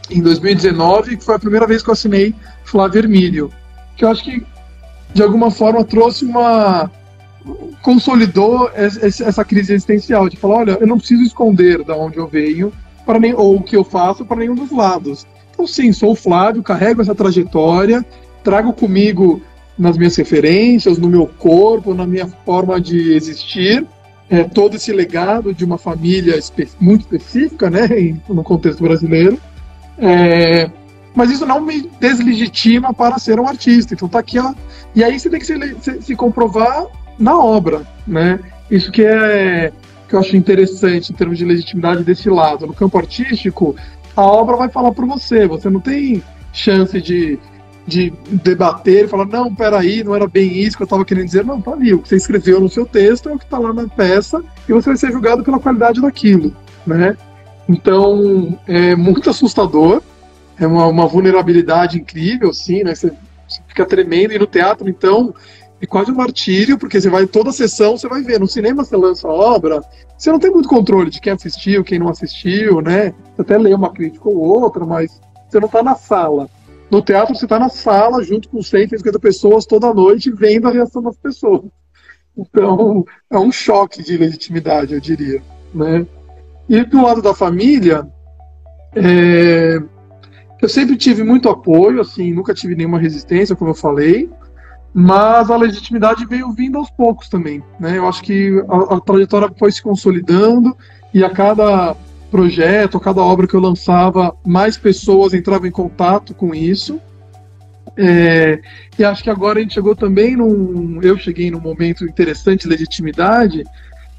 em 0.10 0.22
2019, 0.22 1.18
que 1.18 1.24
foi 1.24 1.36
a 1.36 1.40
primeira 1.40 1.68
vez 1.68 1.82
que 1.82 1.90
eu 1.90 1.94
assinei 1.94 2.34
Flávio 2.64 3.00
Hermílio. 3.00 3.52
Que 3.96 4.06
eu 4.06 4.10
acho 4.10 4.24
que, 4.24 4.46
de 5.14 5.24
alguma 5.24 5.52
forma, 5.52 5.84
trouxe 5.84 6.26
uma. 6.26 6.92
consolidou 7.82 8.72
essa 8.74 9.44
crise 9.44 9.74
existencial, 9.74 10.30
de 10.30 10.38
falar: 10.38 10.58
olha, 10.60 10.78
eu 10.80 10.88
não 10.88 10.98
preciso 10.98 11.24
esconder 11.24 11.84
de 11.84 11.92
onde 11.92 12.18
eu 12.18 12.28
venho, 12.28 12.72
para 13.06 13.20
nem, 13.20 13.34
ou 13.34 13.58
o 13.58 13.64
que 13.64 13.76
eu 13.76 13.84
faço 13.84 14.24
para 14.24 14.38
nenhum 14.38 14.56
dos 14.56 14.72
lados. 14.72 15.26
Então, 15.52 15.66
sim, 15.66 15.92
sou 15.92 16.12
o 16.12 16.16
Flávio, 16.16 16.62
carrego 16.62 17.02
essa 17.02 17.16
trajetória, 17.16 18.06
trago 18.44 18.72
comigo 18.72 19.42
nas 19.78 19.98
minhas 19.98 20.16
referências, 20.16 20.98
no 20.98 21.08
meu 21.08 21.28
corpo, 21.28 21.94
na 21.94 22.06
minha 22.06 22.28
forma 22.46 22.82
de 22.82 23.14
existir, 23.14 23.86
é, 24.30 24.44
todo 24.44 24.76
esse 24.76 24.92
legado 24.92 25.54
de 25.54 25.64
uma 25.64 25.78
família 25.78 26.38
espe 26.38 26.68
muito 26.80 27.02
específica, 27.02 27.70
né, 27.70 27.88
no 28.28 28.44
contexto 28.44 28.84
brasileiro. 28.84 29.40
É, 29.98 30.70
mas 31.16 31.32
isso 31.32 31.46
não 31.46 31.62
me 31.62 31.90
deslegitima 32.00 32.94
para 32.94 33.18
ser 33.18 33.40
um 33.40 33.48
artista. 33.48 33.94
Então 33.94 34.08
tá 34.08 34.20
aqui, 34.20 34.38
ó. 34.38 34.54
E 34.94 35.04
aí 35.04 35.20
você 35.20 35.30
tem 35.30 35.40
que 35.40 35.46
se, 35.46 35.58
se, 35.82 36.02
se 36.02 36.16
comprovar 36.16 36.86
na 37.18 37.38
obra, 37.38 37.82
né? 38.06 38.40
Isso 38.70 38.92
que 38.92 39.04
é 39.04 39.72
que 40.08 40.16
eu 40.16 40.20
acho 40.20 40.38
interessante 40.38 41.12
em 41.12 41.16
termos 41.16 41.38
de 41.38 41.46
legitimidade 41.46 42.04
desse 42.04 42.30
lado. 42.30 42.66
No 42.66 42.74
campo 42.74 42.98
artístico, 42.98 43.76
a 44.16 44.22
obra 44.22 44.56
vai 44.56 44.70
falar 44.70 44.92
por 44.92 45.06
você. 45.06 45.48
Você 45.48 45.70
não 45.70 45.80
tem 45.80 46.24
chance 46.54 47.02
de, 47.02 47.38
de 47.88 48.14
debater 48.30 49.06
e 49.06 49.08
falar, 49.08 49.26
não, 49.26 49.56
peraí, 49.56 50.04
não 50.04 50.14
era 50.14 50.28
bem 50.28 50.52
isso 50.60 50.76
que 50.76 50.84
eu 50.84 50.86
estava 50.86 51.06
querendo 51.06 51.26
dizer. 51.26 51.46
Não, 51.46 51.62
tá 51.62 51.72
ali. 51.72 51.94
O 51.94 52.00
que 52.00 52.10
você 52.10 52.18
escreveu 52.18 52.60
no 52.60 52.70
seu 52.70 52.86
texto 52.86 53.30
é 53.30 53.34
o 53.34 53.40
que 53.40 53.46
está 53.46 53.58
lá 53.58 53.72
na 53.74 53.88
peça 53.88 54.44
e 54.68 54.74
você 54.74 54.90
vai 54.90 54.98
ser 54.98 55.12
julgado 55.12 55.44
pela 55.44 55.60
qualidade 55.60 56.02
daquilo, 56.02 56.54
né? 56.86 57.16
Então, 57.68 58.60
é 58.68 58.96
muito 58.96 59.30
assustador. 59.30 60.02
É 60.60 60.68
uma, 60.68 60.86
uma 60.88 61.08
vulnerabilidade 61.08 61.98
incrível, 61.98 62.52
sim, 62.52 62.84
né? 62.84 62.94
Você, 62.94 63.14
você 63.48 63.62
fica 63.68 63.86
tremendo. 63.86 64.34
E 64.34 64.40
no 64.40 64.48
teatro, 64.48 64.90
então, 64.90 65.34
é 65.82 65.86
quase 65.86 66.12
um 66.12 66.16
martírio, 66.16 66.78
porque 66.78 67.00
você 67.00 67.10
vai 67.10 67.26
toda 67.26 67.52
a 67.52 67.54
sessão, 67.54 67.98
você 67.98 68.08
vai 68.10 68.22
ver. 68.22 68.40
No 68.40 68.48
cinema 68.48 68.84
você 68.84 68.98
lança 68.98 69.28
a 69.28 69.32
obra, 69.32 69.82
você 70.18 70.30
não 70.30 70.40
tem 70.40 70.52
muito 70.52 70.68
controle 70.68 71.10
de 71.10 71.22
quem 71.22 71.32
assistiu, 71.32 71.84
quem 71.84 72.00
não 72.00 72.10
assistiu, 72.10 72.82
né? 72.82 73.14
Você 73.36 73.44
até 73.44 73.58
lê 73.58 73.74
uma 73.74 73.94
crítica 73.94 74.28
ou 74.28 74.38
outra, 74.38 74.86
mas 74.86 75.22
você 75.48 75.60
não 75.60 75.68
está 75.68 75.82
na 75.82 75.96
sala. 75.96 76.50
No 76.90 77.02
teatro 77.02 77.36
você 77.36 77.46
está 77.46 77.60
na 77.60 77.70
sala, 77.70 78.24
junto 78.24 78.50
com 78.50 78.62
150 78.62 79.20
pessoas 79.20 79.66
toda 79.66 79.94
noite, 79.94 80.32
vendo 80.32 80.68
a 80.68 80.72
reação 80.72 81.02
das 81.02 81.18
pessoas. 81.18 81.64
Então, 82.38 83.04
é 83.30 83.38
um 83.38 83.52
choque 83.52 84.04
de 84.04 84.18
legitimidade, 84.18 84.94
eu 84.94 85.00
diria, 85.00 85.42
né? 85.74 86.06
E 86.70 86.84
do 86.84 87.02
lado 87.02 87.22
da 87.22 87.34
família, 87.34 88.08
é... 88.96 89.80
eu 90.62 90.70
sempre 90.70 90.96
tive 90.96 91.24
muito 91.24 91.50
apoio, 91.50 92.00
assim, 92.00 92.32
nunca 92.32 92.54
tive 92.54 92.76
nenhuma 92.76 93.00
resistência, 93.00 93.56
como 93.56 93.72
eu 93.72 93.76
falei 93.76 94.30
mas 95.00 95.52
a 95.52 95.56
legitimidade 95.56 96.26
veio 96.26 96.52
vindo 96.52 96.80
aos 96.80 96.90
poucos 96.90 97.30
também. 97.30 97.64
Né? 97.80 98.00
Eu 98.00 98.08
acho 98.08 98.24
que 98.24 98.52
a, 98.68 98.96
a, 98.96 99.00
trajetória 99.00 99.48
foi 99.56 99.72
se 99.72 99.80
consolidando 99.80 100.76
e 101.14 101.24
a 101.24 101.30
cada 101.30 101.96
projeto, 102.30 103.00
cada 103.00 103.22
obra 103.22 103.48
que 103.48 103.54
eu 103.54 103.60
lançava, 103.60 104.36
mais 104.46 104.78
pessoas 104.78 105.34
entravam 105.34 105.68
em 105.68 105.72
contato 105.72 106.34
com 106.34 106.54
isso. 106.54 107.00
É, 107.96 108.60
e 108.98 109.04
acho 109.04 109.24
que 109.24 109.30
agora 109.30 109.60
a 109.60 109.62
gente 109.62 109.74
chegou 109.74 109.96
também 109.96 110.36
num. 110.36 111.02
Eu 111.02 111.18
cheguei 111.18 111.50
num 111.50 111.60
momento 111.60 112.06
interessante 112.06 112.64
de 112.64 112.70
legitimidade, 112.70 113.64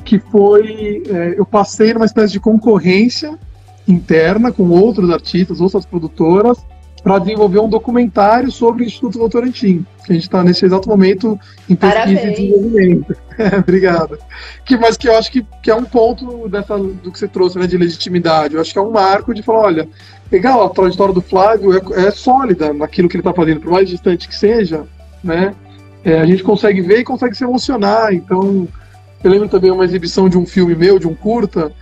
que 0.05 0.19
foi. 0.19 1.03
É, 1.09 1.35
eu 1.37 1.47
passei 1.47 1.95
numa 1.95 2.07
espécie 2.07 2.33
de 2.33 2.41
concorrência 2.41 3.39
interna 3.87 4.51
com 4.51 4.69
outros 4.69 5.11
artistas, 5.11 5.61
outras 5.61 5.87
produtoras, 5.87 6.59
para 7.03 7.19
desenvolver 7.19 7.61
um 7.61 7.69
documentário 7.69 8.51
sobre 8.51 8.83
o 8.83 8.87
Instituto 8.87 9.19
Votorantim. 9.19 9.85
A 10.09 10.13
gente 10.13 10.23
está 10.23 10.43
nesse 10.43 10.65
exato 10.65 10.89
momento 10.89 11.39
em 11.69 11.77
pesquisa 11.77 12.05
Parabéns. 12.05 12.39
e 12.39 12.43
desenvolvimento. 12.43 13.17
obrigado. 13.59 14.19
Que, 14.65 14.77
mas 14.77 14.97
que 14.97 15.09
eu 15.09 15.17
acho 15.17 15.31
que, 15.31 15.47
que 15.63 15.71
é 15.71 15.75
um 15.75 15.85
ponto 15.85 16.49
dessa, 16.49 16.77
do 16.77 17.13
que 17.13 17.19
você 17.19 17.29
trouxe, 17.29 17.59
né, 17.59 17.67
de 17.67 17.77
legitimidade. 17.77 18.55
Eu 18.55 18.61
acho 18.61 18.73
que 18.73 18.79
é 18.79 18.83
um 18.83 18.91
marco 18.91 19.35
de 19.35 19.43
falar, 19.43 19.61
olha, 19.61 19.89
legal, 20.31 20.65
a 20.65 20.71
trajetória 20.71 21.15
do 21.15 21.21
Flávio 21.21 21.77
é, 21.77 22.07
é 22.07 22.11
sólida 22.11 22.73
naquilo 22.73 23.09
que 23.09 23.17
ele 23.17 23.21
está 23.21 23.33
fazendo, 23.33 23.61
por 23.61 23.71
mais 23.71 23.89
distante 23.89 24.29
que 24.29 24.37
seja, 24.37 24.85
né? 25.23 25.55
É, 26.05 26.21
a 26.21 26.27
gente 26.27 26.43
consegue 26.43 26.81
ver 26.81 27.01
e 27.01 27.05
consegue 27.05 27.37
se 27.37 27.45
emocionar. 27.45 28.13
Então, 28.13 28.67
eu 29.23 29.31
lembro 29.31 29.49
também 29.49 29.71
uma 29.71 29.85
exibição 29.85 30.29
de 30.29 30.39
um 30.39 30.47
filme 30.47 30.75
meu, 30.75 30.99
de 30.99 31.07
um 31.07 31.15
curta, 31.15 31.73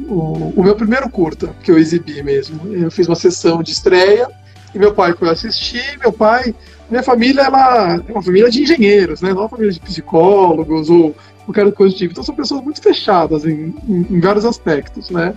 o, 0.00 0.52
o 0.56 0.62
meu 0.62 0.74
primeiro 0.74 1.08
curta 1.08 1.54
que 1.62 1.70
eu 1.70 1.78
exibi 1.78 2.22
mesmo. 2.22 2.74
Eu 2.74 2.90
fiz 2.90 3.06
uma 3.06 3.14
sessão 3.14 3.62
de 3.62 3.72
estreia 3.72 4.28
e 4.74 4.78
meu 4.78 4.94
pai 4.94 5.14
foi 5.14 5.28
assistir, 5.28 5.98
meu 5.98 6.12
pai, 6.12 6.54
minha 6.88 7.02
família 7.02 7.42
ela 7.42 8.02
é 8.06 8.12
uma 8.12 8.22
família 8.22 8.50
de 8.50 8.62
engenheiros, 8.62 9.20
né? 9.20 9.30
Não 9.30 9.38
é 9.38 9.42
uma 9.42 9.48
família 9.48 9.72
de 9.72 9.80
psicólogos 9.80 10.88
ou 10.88 11.14
qualquer 11.44 11.70
coisa 11.72 11.94
do 11.94 11.98
tipo. 11.98 12.12
Então 12.12 12.24
são 12.24 12.34
pessoas 12.34 12.62
muito 12.62 12.80
fechadas 12.80 13.44
em, 13.44 13.74
em, 13.88 14.06
em 14.10 14.20
vários 14.20 14.44
aspectos, 14.44 15.10
né? 15.10 15.34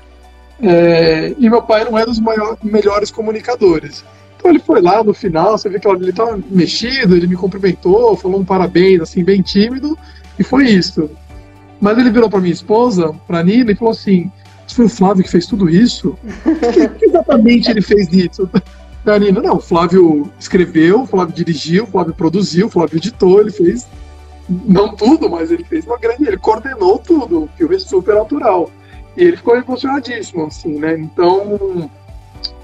É, 0.62 1.36
e 1.38 1.50
meu 1.50 1.62
pai 1.62 1.84
não 1.84 1.98
é 1.98 2.06
dos 2.06 2.20
melhores 2.62 3.12
comunicadores. 3.12 4.04
Então 4.38 4.52
ele 4.52 4.60
foi 4.60 4.82
lá 4.82 5.04
no 5.04 5.14
final, 5.14 5.58
você 5.58 5.70
vê 5.70 5.80
que 5.80 5.88
ele 5.88 6.10
estava 6.10 6.40
mexido, 6.50 7.16
ele 7.16 7.28
me 7.28 7.36
cumprimentou, 7.36 8.16
falou 8.16 8.40
um 8.40 8.46
parabéns, 8.46 9.02
assim, 9.02 9.24
bem 9.24 9.42
tímido, 9.42 9.98
e 10.38 10.44
foi 10.44 10.66
isso. 10.66 11.10
Mas 11.80 11.98
ele 11.98 12.12
virou 12.12 12.30
para 12.30 12.40
minha 12.40 12.54
esposa, 12.54 13.14
para 13.28 13.44
Nina, 13.44 13.72
e 13.72 13.76
falou 13.76 13.92
assim: 13.92 14.32
foi 14.74 14.86
o 14.86 14.90
Flávio 14.90 15.24
que 15.24 15.30
fez 15.30 15.46
tudo 15.46 15.70
isso? 15.70 16.18
O 16.46 16.90
que 16.98 17.06
exatamente 17.06 17.70
ele 17.70 17.82
fez 17.82 18.12
isso? 18.12 18.50
Karina, 19.06 19.42
não, 19.42 19.58
o 19.58 19.62
Flávio 19.62 20.32
escreveu, 20.40 21.02
o 21.02 21.08
Flávio 21.08 21.36
dirigiu, 21.36 21.84
o 21.84 21.88
Flávio 21.88 22.14
produziu, 22.14 22.68
o 22.68 22.70
Flávio 22.70 22.98
editou, 22.98 23.42
ele 23.42 23.52
fez 23.52 23.86
não 24.48 24.96
tudo, 24.96 25.30
mas 25.30 25.52
ele 25.52 25.64
fez 25.64 25.86
uma 25.86 25.98
grande, 25.98 26.28
ele 26.28 26.38
coordenou 26.38 27.00
tudo, 27.00 27.44
o 27.44 27.50
filme 27.58 27.76
é 27.76 27.80
super 27.80 28.16
natural. 28.16 28.70
E 29.16 29.24
ele 29.24 29.38
ficou 29.38 29.56
emocionadíssimo, 29.56 30.46
assim, 30.46 30.80
né? 30.80 30.98
Então 30.98 31.90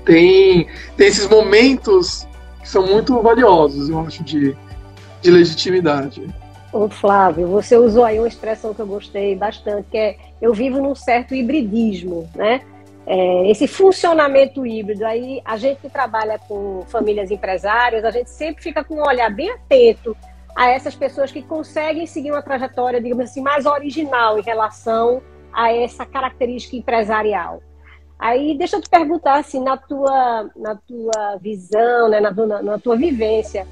tem, 0.03 0.67
tem 0.97 1.07
esses 1.07 1.27
momentos 1.27 2.27
que 2.61 2.69
são 2.69 2.85
muito 2.87 3.21
valiosos, 3.21 3.89
eu 3.89 3.99
acho, 3.99 4.23
de, 4.23 4.55
de 5.21 5.31
legitimidade. 5.31 6.27
Ô 6.71 6.87
Flávio, 6.89 7.47
você 7.47 7.77
usou 7.77 8.03
aí 8.03 8.19
uma 8.19 8.27
expressão 8.27 8.73
que 8.73 8.81
eu 8.81 8.87
gostei 8.87 9.35
bastante, 9.35 9.87
que 9.89 9.97
é 9.97 10.17
eu 10.41 10.53
vivo 10.53 10.81
num 10.81 10.95
certo 10.95 11.33
hibridismo, 11.33 12.29
né? 12.35 12.61
É, 13.09 13.49
esse 13.49 13.67
funcionamento 13.67 14.67
híbrido. 14.67 15.03
Aí 15.03 15.41
a 15.43 15.57
gente 15.57 15.81
que 15.81 15.89
trabalha 15.89 16.37
com 16.37 16.83
famílias 16.87 17.31
empresárias, 17.31 18.05
a 18.05 18.11
gente 18.11 18.29
sempre 18.29 18.61
fica 18.61 18.83
com 18.83 18.97
um 18.97 19.07
olhar 19.07 19.33
bem 19.33 19.49
atento 19.49 20.15
a 20.55 20.69
essas 20.69 20.95
pessoas 20.95 21.31
que 21.31 21.41
conseguem 21.41 22.05
seguir 22.05 22.31
uma 22.31 22.43
trajetória, 22.43 23.01
digamos 23.01 23.25
assim, 23.25 23.41
mais 23.41 23.65
original 23.65 24.37
em 24.37 24.43
relação 24.43 25.23
a 25.51 25.73
essa 25.73 26.05
característica 26.05 26.75
empresarial. 26.75 27.63
Aí 28.19 28.55
deixa 28.55 28.75
eu 28.75 28.81
te 28.81 28.89
perguntar 28.89 29.39
assim, 29.39 29.63
na 29.63 29.75
tua, 29.75 30.51
na 30.55 30.75
tua 30.75 31.37
visão, 31.41 32.09
né, 32.09 32.19
na, 32.19 32.31
na, 32.31 32.61
na 32.61 32.77
tua 32.77 32.95
vivência, 32.95 33.65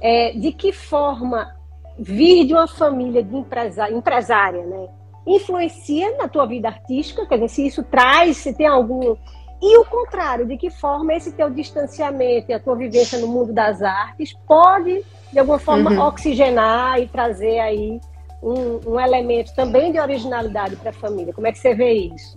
é, 0.00 0.32
de 0.32 0.52
que 0.52 0.72
forma 0.72 1.54
vir 1.98 2.46
de 2.46 2.54
uma 2.54 2.66
família 2.66 3.22
de 3.22 3.36
empresária, 3.36 3.94
empresária, 3.94 4.62
né, 4.64 4.88
influencia 5.26 6.16
na 6.16 6.28
tua 6.28 6.46
vida 6.46 6.68
artística, 6.68 7.26
quer 7.26 7.36
dizer, 7.36 7.48
se 7.48 7.66
isso 7.66 7.82
traz, 7.82 8.36
se 8.36 8.52
tem 8.52 8.66
algum. 8.66 9.16
E 9.62 9.78
o 9.78 9.84
contrário, 9.84 10.46
de 10.46 10.56
que 10.56 10.68
forma 10.70 11.14
esse 11.14 11.32
teu 11.32 11.48
distanciamento 11.48 12.50
e 12.50 12.54
a 12.54 12.60
tua 12.60 12.76
vivência 12.76 13.18
no 13.18 13.28
mundo 13.28 13.52
das 13.52 13.80
artes 13.82 14.34
pode, 14.46 15.02
de 15.32 15.38
alguma 15.38 15.58
forma, 15.58 15.90
uhum. 15.90 16.00
oxigenar 16.00 17.00
e 17.00 17.08
trazer 17.08 17.58
aí 17.60 18.00
um, 18.42 18.92
um 18.92 19.00
elemento 19.00 19.54
também 19.54 19.90
de 19.90 19.98
originalidade 19.98 20.76
para 20.76 20.90
a 20.90 20.92
família. 20.92 21.32
Como 21.32 21.46
é 21.46 21.52
que 21.52 21.58
você 21.58 21.74
vê 21.74 21.92
isso? 21.92 22.36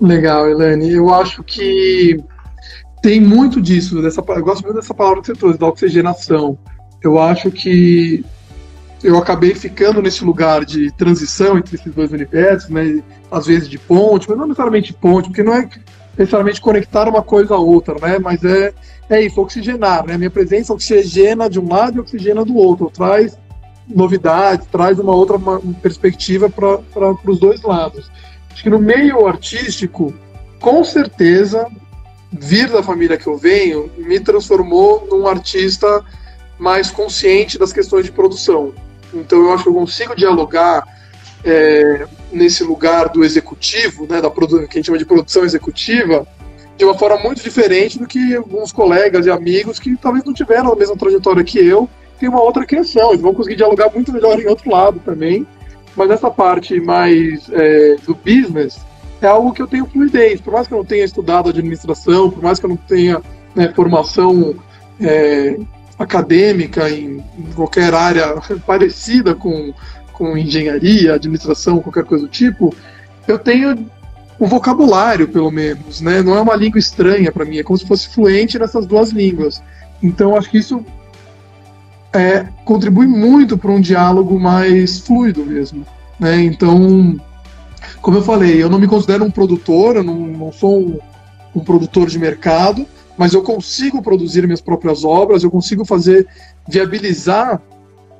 Legal, 0.00 0.48
Helene. 0.48 0.92
Eu 0.92 1.12
acho 1.12 1.42
que 1.42 2.22
tem 3.02 3.20
muito 3.20 3.60
disso. 3.60 4.00
Dessa, 4.00 4.20
eu 4.20 4.44
gosto 4.44 4.62
muito 4.62 4.76
dessa 4.76 4.94
palavra 4.94 5.20
que 5.20 5.26
você 5.26 5.34
trouxe, 5.34 5.58
da 5.58 5.66
oxigenação. 5.66 6.56
Eu 7.02 7.18
acho 7.18 7.50
que 7.50 8.24
eu 9.02 9.16
acabei 9.16 9.54
ficando 9.54 10.02
nesse 10.02 10.24
lugar 10.24 10.64
de 10.64 10.90
transição 10.92 11.58
entre 11.58 11.76
esses 11.76 11.92
dois 11.92 12.12
universos, 12.12 12.68
né? 12.68 13.02
Às 13.30 13.46
vezes 13.46 13.68
de 13.68 13.78
ponte, 13.78 14.28
mas 14.28 14.38
não 14.38 14.46
necessariamente 14.46 14.92
ponte, 14.92 15.28
porque 15.28 15.42
não 15.42 15.54
é 15.54 15.68
necessariamente 16.18 16.60
conectar 16.60 17.08
uma 17.08 17.22
coisa 17.22 17.54
a 17.54 17.58
outra, 17.58 17.94
né? 18.00 18.18
Mas 18.18 18.44
é, 18.44 18.74
é 19.08 19.22
isso, 19.22 19.40
oxigenar, 19.40 20.06
né? 20.06 20.18
Minha 20.18 20.30
presença 20.30 20.72
oxigena 20.72 21.48
de 21.48 21.58
um 21.58 21.68
lado 21.68 21.96
e 21.96 22.00
oxigena 22.00 22.44
do 22.44 22.56
outro, 22.56 22.90
traz 22.90 23.38
novidades, 23.88 24.66
traz 24.66 24.98
uma 24.98 25.14
outra 25.14 25.36
uma 25.36 25.60
perspectiva 25.82 26.50
para 26.50 27.10
os 27.24 27.40
dois 27.40 27.62
lados. 27.62 28.10
Acho 28.52 28.62
que 28.62 28.70
no 28.70 28.78
meio 28.78 29.26
artístico, 29.26 30.12
com 30.60 30.84
certeza, 30.84 31.66
vir 32.30 32.68
da 32.68 32.82
família 32.82 33.16
que 33.16 33.26
eu 33.26 33.36
venho 33.36 33.90
me 33.96 34.20
transformou 34.20 35.08
num 35.10 35.26
artista 35.26 36.04
mais 36.58 36.90
consciente 36.90 37.58
das 37.58 37.72
questões 37.72 38.04
de 38.04 38.12
produção. 38.12 38.74
Então 39.12 39.38
eu 39.38 39.52
acho 39.52 39.64
que 39.64 39.68
eu 39.68 39.74
consigo 39.74 40.14
dialogar 40.14 40.84
é, 41.44 42.06
nesse 42.32 42.62
lugar 42.64 43.08
do 43.08 43.24
executivo, 43.24 44.06
né, 44.08 44.20
da 44.20 44.30
que 44.30 44.44
a 44.44 44.76
gente 44.76 44.86
chama 44.86 44.98
de 44.98 45.04
produção 45.04 45.44
executiva, 45.44 46.26
de 46.76 46.84
uma 46.84 46.96
forma 46.96 47.18
muito 47.18 47.42
diferente 47.42 47.98
do 47.98 48.06
que 48.06 48.36
alguns 48.36 48.72
colegas 48.72 49.26
e 49.26 49.30
amigos 49.30 49.78
que 49.78 49.96
talvez 49.96 50.24
não 50.24 50.32
tiveram 50.32 50.72
a 50.72 50.76
mesma 50.76 50.96
trajetória 50.96 51.44
que 51.44 51.58
eu, 51.58 51.88
têm 52.18 52.28
uma 52.28 52.42
outra 52.42 52.64
criação, 52.64 53.10
eles 53.10 53.20
vão 53.20 53.34
conseguir 53.34 53.56
dialogar 53.56 53.90
muito 53.90 54.12
melhor 54.12 54.38
em 54.38 54.46
outro 54.46 54.70
lado 54.70 55.00
também. 55.04 55.46
Mas 55.96 56.10
essa 56.10 56.30
parte 56.30 56.78
mais 56.80 57.48
é, 57.50 57.96
do 58.06 58.14
business 58.14 58.78
é 59.20 59.26
algo 59.26 59.52
que 59.52 59.60
eu 59.60 59.66
tenho 59.66 59.86
fluidez. 59.86 60.40
Por 60.40 60.52
mais 60.52 60.68
que 60.68 60.74
eu 60.74 60.78
não 60.78 60.84
tenha 60.84 61.04
estudado 61.04 61.48
administração, 61.48 62.30
por 62.30 62.42
mais 62.42 62.58
que 62.58 62.66
eu 62.66 62.70
não 62.70 62.76
tenha 62.76 63.20
né, 63.54 63.72
formação 63.74 64.54
é, 65.00 65.58
acadêmica 66.00 66.88
em, 66.88 67.22
em, 67.38 67.52
qualquer 67.54 67.92
área 67.92 68.36
parecida 68.66 69.34
com, 69.34 69.74
com 70.14 70.36
engenharia, 70.36 71.14
administração, 71.14 71.80
qualquer 71.80 72.04
coisa 72.04 72.24
do 72.24 72.30
tipo, 72.30 72.74
eu 73.28 73.38
tenho 73.38 73.86
o 74.38 74.46
vocabulário, 74.46 75.28
pelo 75.28 75.50
menos, 75.50 76.00
né? 76.00 76.22
Não 76.22 76.34
é 76.34 76.40
uma 76.40 76.56
língua 76.56 76.78
estranha 76.78 77.30
para 77.30 77.44
mim, 77.44 77.58
é 77.58 77.62
como 77.62 77.78
se 77.78 77.86
fosse 77.86 78.08
fluente 78.08 78.58
nessas 78.58 78.86
duas 78.86 79.10
línguas. 79.10 79.62
Então, 80.02 80.34
acho 80.34 80.48
que 80.48 80.56
isso 80.56 80.82
é, 82.14 82.46
contribui 82.64 83.06
muito 83.06 83.58
para 83.58 83.70
um 83.70 83.80
diálogo 83.80 84.40
mais 84.40 85.00
fluido 85.00 85.44
mesmo. 85.44 85.86
Né? 86.18 86.40
Então, 86.42 87.20
como 88.00 88.16
eu 88.16 88.22
falei, 88.22 88.62
eu 88.62 88.70
não 88.70 88.78
me 88.78 88.86
considero 88.86 89.24
um 89.24 89.30
produtor, 89.30 89.96
eu 89.96 90.02
não, 90.02 90.16
não 90.16 90.50
sou 90.50 90.80
um, 90.80 90.98
um 91.54 91.60
produtor 91.60 92.08
de 92.08 92.18
mercado, 92.18 92.86
mas 93.20 93.34
eu 93.34 93.42
consigo 93.42 94.00
produzir 94.00 94.46
minhas 94.46 94.62
próprias 94.62 95.04
obras, 95.04 95.44
eu 95.44 95.50
consigo 95.50 95.84
fazer, 95.84 96.26
viabilizar 96.66 97.60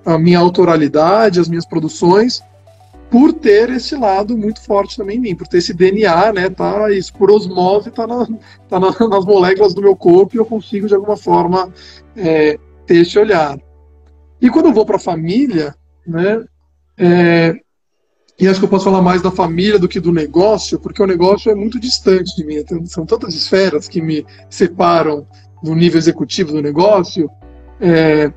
a 0.04 0.18
minha 0.18 0.38
autoralidade, 0.38 1.40
as 1.40 1.48
minhas 1.48 1.64
produções, 1.64 2.42
por 3.10 3.32
ter 3.32 3.70
esse 3.70 3.96
lado 3.96 4.36
muito 4.36 4.60
forte 4.60 4.98
também 4.98 5.16
em 5.16 5.20
mim, 5.20 5.34
por 5.34 5.48
ter 5.48 5.56
esse 5.56 5.72
DNA, 5.72 6.34
né, 6.34 6.50
tá, 6.50 6.90
isso 6.92 7.14
por 7.14 7.30
osmose, 7.30 7.90
tá, 7.90 8.06
na, 8.06 8.26
tá 8.68 8.78
na, 8.78 8.90
nas 9.08 9.24
moléculas 9.24 9.72
do 9.72 9.80
meu 9.80 9.96
corpo 9.96 10.36
e 10.36 10.38
eu 10.38 10.44
consigo 10.44 10.86
de 10.86 10.94
alguma 10.94 11.16
forma 11.16 11.72
é, 12.14 12.58
ter 12.84 12.98
esse 12.98 13.18
olhar. 13.18 13.58
E 14.38 14.50
quando 14.50 14.66
eu 14.66 14.74
vou 14.74 14.84
para 14.84 14.96
a 14.96 15.00
família, 15.00 15.74
né, 16.06 16.44
é, 16.98 17.54
e 18.40 18.48
acho 18.48 18.58
que 18.58 18.64
eu 18.64 18.70
posso 18.70 18.86
falar 18.86 19.02
mais 19.02 19.20
da 19.20 19.30
família 19.30 19.78
do 19.78 19.86
que 19.86 20.00
do 20.00 20.12
negócio, 20.12 20.78
porque 20.78 21.02
o 21.02 21.06
negócio 21.06 21.52
é 21.52 21.54
muito 21.54 21.78
distante 21.78 22.34
de 22.34 22.44
mim. 22.44 22.64
São 22.86 23.04
tantas 23.04 23.34
esferas 23.34 23.86
que 23.86 24.00
me 24.00 24.24
separam 24.48 25.26
do 25.62 25.74
nível 25.74 25.98
executivo 25.98 26.52
do 26.52 26.62
negócio, 26.62 27.30
é, 27.78 28.32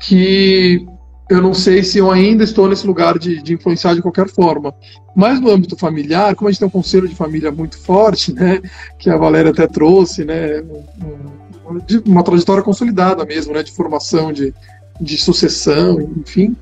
que 0.00 0.86
eu 1.28 1.42
não 1.42 1.52
sei 1.52 1.82
se 1.82 1.98
eu 1.98 2.10
ainda 2.10 2.44
estou 2.44 2.66
nesse 2.66 2.86
lugar 2.86 3.18
de, 3.18 3.42
de, 3.42 3.52
influenciar 3.52 3.94
de 3.94 4.00
qualquer 4.00 4.26
forma. 4.28 4.74
Mas 5.14 5.38
no 5.38 5.50
âmbito 5.50 5.76
familiar, 5.76 6.34
como 6.34 6.48
a 6.48 6.50
gente 6.50 6.60
tem 6.60 6.68
um 6.68 6.70
conselho 6.70 7.06
de 7.06 7.14
família 7.14 7.52
muito 7.52 7.78
forte, 7.78 8.32
né, 8.32 8.62
que 8.98 9.10
a 9.10 9.18
Valéria 9.18 9.50
até 9.50 9.66
trouxe, 9.66 10.24
né, 10.24 10.62
um, 10.62 11.80
uma 12.06 12.22
trajetória 12.22 12.62
consolidada 12.62 13.22
mesmo, 13.26 13.52
né, 13.52 13.62
de 13.62 13.72
formação, 13.72 14.32
de, 14.32 14.54
de 14.98 15.18
sucessão, 15.18 16.00
enfim, 16.16 16.56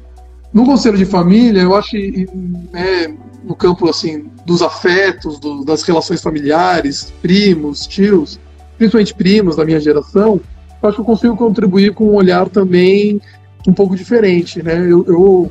no 0.55 0.65
conselho 0.65 0.97
de 0.97 1.05
família, 1.05 1.61
eu 1.61 1.75
acho 1.75 1.91
que 1.91 2.29
né, 2.73 3.13
no 3.43 3.57
campo 3.57 3.91
assim 3.91 4.31
dos 4.47 4.63
afetos, 4.63 5.41
do, 5.41 5.65
das 5.65 5.83
relações 5.83 6.23
familiares, 6.23 7.13
primos, 7.21 7.89
tios, 7.89 8.39
principalmente 8.79 9.13
primos 9.15 9.57
da 9.57 9.65
minha 9.65 9.81
geração, 9.81 10.41
eu 10.81 10.89
acho 10.89 10.97
que 10.97 11.01
eu 11.01 11.05
consigo 11.05 11.37
contribuir 11.37 11.93
com 11.93 12.05
um 12.11 12.15
olhar 12.15 12.49
também 12.49 13.21
um 13.67 13.73
pouco 13.73 13.97
diferente, 13.97 14.63
né? 14.63 14.79
Eu, 14.79 15.05
eu, 15.07 15.51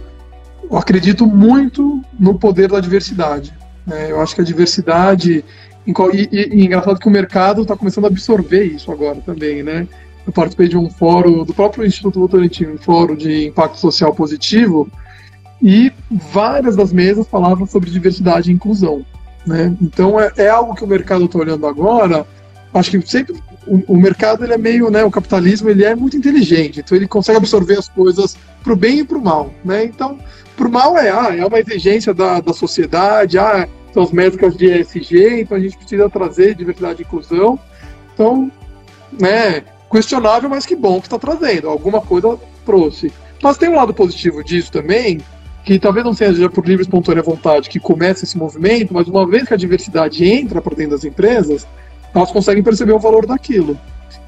eu 0.71 0.77
acredito 0.77 1.25
muito 1.25 2.01
no 2.17 2.39
poder 2.39 2.69
da 2.69 2.79
diversidade. 2.79 3.53
Né? 3.85 4.11
Eu 4.11 4.21
acho 4.21 4.33
que 4.33 4.41
a 4.41 4.45
diversidade 4.45 5.43
e, 5.85 5.91
e, 5.91 6.59
e 6.59 6.65
engraçado 6.65 6.99
que 6.99 7.07
o 7.07 7.11
mercado 7.11 7.63
está 7.63 7.75
começando 7.75 8.05
a 8.05 8.07
absorver 8.07 8.63
isso 8.63 8.89
agora 8.89 9.19
também, 9.25 9.63
né? 9.63 9.85
Eu 10.25 10.33
participei 10.33 10.67
de 10.67 10.77
um 10.77 10.89
fórum 10.89 11.43
do 11.43 11.53
próprio 11.53 11.85
Instituto 11.85 12.19
Votorantim, 12.19 12.65
um 12.65 12.77
fórum 12.77 13.15
de 13.15 13.47
impacto 13.47 13.77
social 13.77 14.13
positivo, 14.13 14.89
e 15.61 15.91
várias 16.31 16.75
das 16.75 16.91
mesas 16.91 17.27
falavam 17.27 17.65
sobre 17.65 17.89
diversidade 17.89 18.51
e 18.51 18.53
inclusão. 18.53 19.05
Né? 19.45 19.75
Então 19.81 20.19
é, 20.19 20.31
é 20.37 20.49
algo 20.49 20.75
que 20.75 20.83
o 20.83 20.87
mercado 20.87 21.25
está 21.25 21.39
olhando 21.39 21.67
agora. 21.67 22.25
Acho 22.73 22.91
que 22.91 23.09
sempre 23.09 23.35
o, 23.67 23.93
o, 23.93 23.97
mercado 23.97 24.43
ele 24.43 24.53
é 24.53 24.57
meio, 24.57 24.89
né, 24.89 25.03
o 25.03 25.11
capitalismo 25.11 25.69
ele 25.69 25.83
é 25.83 25.95
muito 25.95 26.17
inteligente, 26.17 26.79
então 26.79 26.97
ele 26.97 27.07
consegue 27.07 27.37
absorver 27.37 27.77
as 27.77 27.87
coisas 27.87 28.35
para 28.63 28.73
o 28.73 28.75
bem 28.75 28.99
e 28.99 29.03
para 29.03 29.17
o 29.17 29.23
mal. 29.23 29.53
Né? 29.63 29.85
Então, 29.85 30.17
para 30.55 30.67
o 30.67 30.71
mal 30.71 30.97
é, 30.97 31.09
ah, 31.09 31.35
é 31.35 31.45
uma 31.45 31.59
exigência 31.59 32.13
da, 32.13 32.41
da 32.41 32.53
sociedade, 32.53 33.37
ah, 33.37 33.67
são 33.93 34.03
as 34.03 34.11
métricas 34.11 34.57
de 34.57 34.65
ESG, 34.65 35.41
então 35.41 35.55
a 35.55 35.59
gente 35.59 35.77
precisa 35.77 36.09
trazer 36.09 36.55
diversidade 36.55 37.01
e 37.01 37.05
inclusão. 37.05 37.59
Então, 38.13 38.51
né, 39.19 39.63
questionável, 39.93 40.49
mas 40.49 40.65
que 40.65 40.75
bom 40.75 40.99
que 40.99 41.05
está 41.05 41.19
trazendo. 41.19 41.69
Alguma 41.69 42.01
coisa 42.01 42.37
trouxe. 42.65 43.13
Mas 43.41 43.57
tem 43.57 43.69
um 43.69 43.75
lado 43.75 43.93
positivo 43.93 44.43
disso 44.43 44.71
também, 44.71 45.19
que 45.63 45.77
talvez 45.77 46.05
não 46.05 46.13
seja 46.13 46.49
por 46.49 46.65
livre 46.65 46.81
espontânea 46.81 47.21
vontade 47.21 47.69
que 47.69 47.79
começa 47.79 48.25
esse 48.25 48.37
movimento, 48.37 48.93
mas 48.93 49.07
uma 49.07 49.27
vez 49.27 49.47
que 49.47 49.53
a 49.53 49.57
diversidade 49.57 50.25
entra 50.25 50.61
para 50.61 50.75
dentro 50.75 50.91
das 50.91 51.05
empresas, 51.05 51.67
elas 52.13 52.31
conseguem 52.31 52.63
perceber 52.63 52.93
o 52.93 52.99
valor 52.99 53.25
daquilo. 53.25 53.77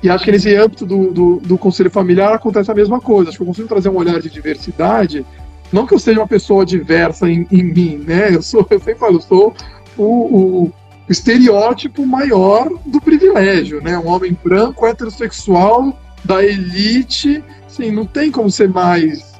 E 0.04 0.10
acho 0.10 0.24
que 0.24 0.32
nesse 0.32 0.56
âmbito 0.56 0.86
do, 0.86 1.12
do, 1.12 1.36
do, 1.38 1.58
conselho 1.58 1.90
familiar 1.90 2.34
acontece 2.34 2.70
a 2.70 2.76
mesma 2.76 3.02
coisa. 3.02 3.30
Acho 3.30 3.38
que 3.38 3.44
eu 3.44 3.48
consigo 3.48 3.68
trazer 3.68 3.90
um 3.90 3.96
olhar 3.96 4.20
de 4.20 4.30
diversidade. 4.30 5.26
Não 5.72 5.86
que 5.86 5.94
eu 5.94 6.00
seja 6.00 6.20
uma 6.20 6.28
pessoa 6.28 6.66
diversa 6.66 7.30
em, 7.30 7.48
em 7.52 7.64
mim, 7.64 8.04
né? 8.06 8.36
Eu 8.36 8.42
sou, 8.42 8.66
eu 8.70 8.80
sempre 8.80 9.00
falo, 9.00 9.16
eu 9.16 9.22
sou 9.22 9.54
o, 9.98 10.04
o 10.04 10.74
o 11.08 11.12
estereótipo 11.12 12.06
maior 12.06 12.70
do 12.86 13.00
privilégio, 13.00 13.82
né? 13.82 13.98
Um 13.98 14.08
homem 14.08 14.38
branco, 14.44 14.86
heterossexual, 14.86 15.98
da 16.24 16.44
elite, 16.44 17.44
sim, 17.68 17.92
não 17.92 18.06
tem 18.06 18.32
como 18.32 18.50
ser 18.50 18.70
mais 18.70 19.34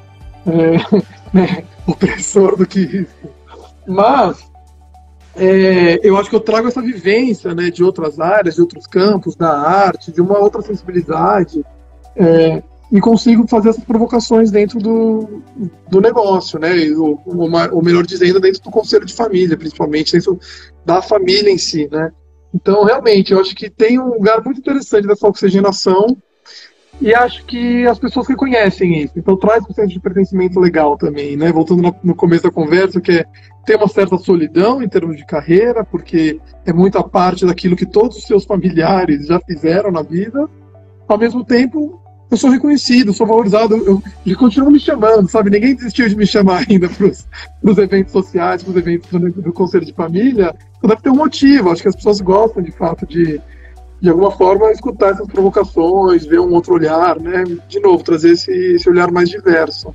é, 0.46 0.76
né, 1.34 1.64
opressor 1.86 2.56
do 2.56 2.66
que 2.66 2.80
isso. 2.80 3.28
Mas 3.86 4.46
é, 5.34 6.00
eu 6.02 6.16
acho 6.16 6.30
que 6.30 6.36
eu 6.36 6.40
trago 6.40 6.68
essa 6.68 6.80
vivência 6.80 7.54
né, 7.54 7.70
de 7.70 7.82
outras 7.82 8.18
áreas, 8.18 8.54
de 8.54 8.60
outros 8.60 8.86
campos, 8.86 9.36
da 9.36 9.50
arte, 9.50 10.12
de 10.12 10.20
uma 10.20 10.38
outra 10.38 10.62
sensibilidade. 10.62 11.64
É, 12.14 12.62
e 12.90 13.00
consigo 13.00 13.46
fazer 13.48 13.70
essas 13.70 13.84
provocações 13.84 14.50
dentro 14.50 14.78
do, 14.78 15.42
do 15.90 16.00
negócio, 16.00 16.58
né? 16.58 16.72
Ou, 16.96 17.20
ou, 17.26 17.82
melhor 17.82 18.06
dizendo, 18.06 18.40
dentro 18.40 18.62
do 18.62 18.70
conselho 18.70 19.04
de 19.04 19.14
família, 19.14 19.56
principalmente, 19.56 20.12
dentro 20.12 20.38
da 20.84 21.02
família 21.02 21.50
em 21.50 21.58
si, 21.58 21.88
né? 21.90 22.12
Então, 22.54 22.84
realmente, 22.84 23.32
eu 23.32 23.40
acho 23.40 23.54
que 23.54 23.68
tem 23.68 23.98
um 23.98 24.14
lugar 24.14 24.42
muito 24.42 24.60
interessante 24.60 25.06
dessa 25.06 25.26
oxigenação 25.26 26.16
e 27.00 27.14
acho 27.14 27.44
que 27.44 27.86
as 27.86 27.98
pessoas 27.98 28.28
reconhecem 28.28 29.02
isso. 29.02 29.14
Então, 29.16 29.36
traz 29.36 29.62
um 29.68 29.74
senso 29.74 29.88
de 29.92 30.00
pertencimento 30.00 30.58
legal 30.60 30.96
também, 30.96 31.36
né? 31.36 31.52
Voltando 31.52 31.94
no 32.02 32.14
começo 32.14 32.44
da 32.44 32.50
conversa, 32.50 33.00
que 33.00 33.12
é 33.12 33.24
ter 33.66 33.76
uma 33.76 33.88
certa 33.88 34.16
solidão 34.16 34.80
em 34.80 34.88
termos 34.88 35.16
de 35.16 35.26
carreira, 35.26 35.84
porque 35.84 36.40
é 36.64 36.72
muita 36.72 37.02
parte 37.02 37.44
daquilo 37.44 37.76
que 37.76 37.84
todos 37.84 38.16
os 38.16 38.24
seus 38.24 38.44
familiares 38.44 39.26
já 39.26 39.40
fizeram 39.40 39.90
na 39.90 40.02
vida. 40.02 40.48
Ao 41.08 41.18
mesmo 41.18 41.44
tempo, 41.44 42.00
eu 42.30 42.36
sou 42.36 42.50
reconhecido, 42.50 43.12
sou 43.12 43.26
valorizado, 43.26 43.76
eu, 43.76 44.02
eles 44.24 44.36
continuam 44.36 44.72
me 44.72 44.80
chamando, 44.80 45.28
sabe? 45.28 45.50
Ninguém 45.50 45.74
desistiu 45.74 46.08
de 46.08 46.16
me 46.16 46.26
chamar 46.26 46.64
ainda 46.68 46.88
para 46.88 47.06
os 47.06 47.78
eventos 47.78 48.12
sociais, 48.12 48.62
para 48.62 48.70
os 48.70 48.76
eventos 48.76 49.10
do, 49.10 49.30
do, 49.30 49.52
Conselho 49.52 49.84
de 49.84 49.92
Família. 49.92 50.54
Então 50.78 50.88
deve 50.88 51.02
ter 51.02 51.10
um 51.10 51.16
motivo, 51.16 51.70
acho 51.70 51.82
que 51.82 51.88
as 51.88 51.96
pessoas 51.96 52.20
gostam 52.20 52.62
de 52.62 52.72
fato 52.72 53.06
de, 53.06 53.40
de 54.00 54.10
alguma 54.10 54.32
forma, 54.32 54.70
escutar 54.72 55.10
essas 55.10 55.26
provocações, 55.28 56.26
ver 56.26 56.40
um 56.40 56.52
outro 56.52 56.74
olhar, 56.74 57.18
né? 57.20 57.44
De 57.68 57.80
novo, 57.80 58.02
trazer 58.02 58.32
esse, 58.32 58.50
esse 58.50 58.88
olhar 58.90 59.10
mais 59.10 59.28
diverso. 59.28 59.94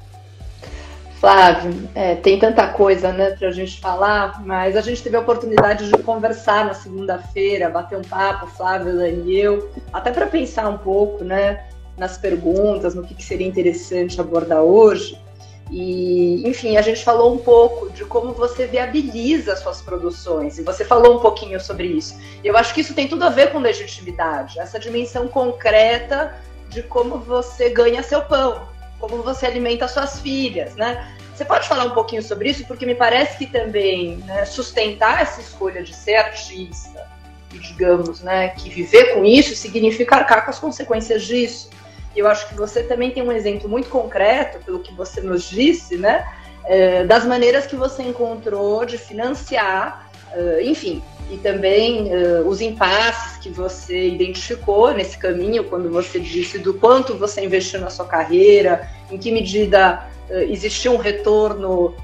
Flávio, 1.22 1.88
é, 1.94 2.16
tem 2.16 2.40
tanta 2.40 2.68
coisa 2.70 3.12
né, 3.12 3.30
para 3.38 3.50
a 3.50 3.52
gente 3.52 3.80
falar, 3.80 4.44
mas 4.44 4.76
a 4.76 4.82
gente 4.82 5.04
teve 5.04 5.16
a 5.16 5.20
oportunidade 5.20 5.88
de 5.88 5.98
conversar 6.00 6.66
na 6.66 6.74
segunda-feira, 6.74 7.70
bater 7.70 7.96
um 7.96 8.02
papo, 8.02 8.48
Flávio, 8.48 8.98
Dani 8.98 9.40
eu, 9.40 9.70
até 9.94 10.10
para 10.10 10.26
pensar 10.26 10.68
um 10.68 10.80
pouco, 10.80 11.24
né? 11.24 11.64
Nas 11.98 12.18
perguntas, 12.18 12.96
no 12.96 13.04
que, 13.04 13.14
que 13.14 13.24
seria 13.24 13.48
interessante 13.48 14.20
abordar 14.20 14.62
hoje. 14.62 15.20
E, 15.72 16.46
enfim, 16.46 16.76
a 16.76 16.82
gente 16.82 17.04
falou 17.04 17.34
um 17.34 17.38
pouco 17.38 17.90
de 17.92 18.04
como 18.04 18.34
você 18.34 18.68
viabiliza 18.68 19.56
suas 19.56 19.82
produções, 19.82 20.58
e 20.58 20.64
você 20.64 20.84
falou 20.84 21.18
um 21.18 21.20
pouquinho 21.20 21.60
sobre 21.62 21.88
isso. 21.88 22.20
Eu 22.44 22.58
acho 22.58 22.74
que 22.74 22.82
isso 22.82 22.94
tem 22.94 23.08
tudo 23.08 23.24
a 23.24 23.30
ver 23.30 23.52
com 23.52 23.60
legitimidade, 23.60 24.60
essa 24.60 24.78
dimensão 24.78 25.30
concreta 25.30 26.36
de 26.70 26.84
como 26.84 27.18
você 27.20 27.70
ganha 27.70 28.04
seu 28.04 28.22
pão, 28.22 28.68
como 29.00 29.24
você 29.24 29.46
alimenta 29.46 29.88
suas 29.88 30.20
filhas, 30.20 30.76
né? 30.76 31.16
Você 31.34 31.46
pode 31.46 31.68
falar 31.68 31.86
um 31.86 31.92
pouquinho 31.92 32.22
sobre 32.22 32.50
isso, 32.50 32.66
porque 32.66 32.86
me 32.86 32.94
parece 32.94 33.38
que 33.38 33.46
também 33.46 34.18
né, 34.18 34.46
sustentar 34.46 35.22
essa 35.22 35.40
escolha 35.42 35.82
de 35.82 35.96
ser 35.96 36.16
artista 36.16 37.08
e, 37.54 37.58
digamos, 37.58 38.22
né, 38.22 38.50
que 38.50 38.70
viver 38.70 39.14
com 39.14 39.26
isso 39.26 39.56
significa 39.56 40.18
arcar 40.18 40.44
com 40.44 40.52
as 40.52 40.60
consequências 40.60 41.24
disso. 41.24 41.70
E 42.16 42.20
eu 42.20 42.28
acho 42.28 42.48
que 42.50 42.56
você 42.56 42.84
também 42.84 43.12
tem 43.12 43.24
um 43.24 43.32
exemplo 43.32 43.70
muito 43.70 43.90
concreto, 43.90 44.60
pelo 44.66 44.80
que 44.80 44.94
você 44.94 45.22
nos 45.22 45.50
disse, 45.50 45.98
né? 45.98 46.26
É, 46.66 47.04
das 47.06 47.26
maneiras 47.26 47.66
que 47.66 47.76
você 47.76 48.04
encontrou 48.04 48.86
de 48.86 48.98
financiar, 48.98 50.10
uh, 50.36 50.62
enfim, 50.62 51.02
e 51.32 51.38
também 51.38 52.12
uh, 52.14 52.48
os 52.48 52.62
impasses 52.62 53.38
que 53.38 53.50
você 53.50 54.10
identificou 54.10 54.94
nesse 54.94 55.18
caminho, 55.18 55.64
quando 55.64 55.90
você 55.90 56.20
disse 56.20 56.60
do 56.60 56.74
quanto 56.74 57.18
você 57.18 57.44
investiu 57.44 57.80
na 57.80 57.90
sua 57.90 58.06
carreira, 58.06 58.88
em 59.10 59.18
que 59.18 59.32
medida 59.32 60.06
uh, 60.30 60.34
existiu 60.34 60.94
um 60.94 60.98
retorno 60.98 61.96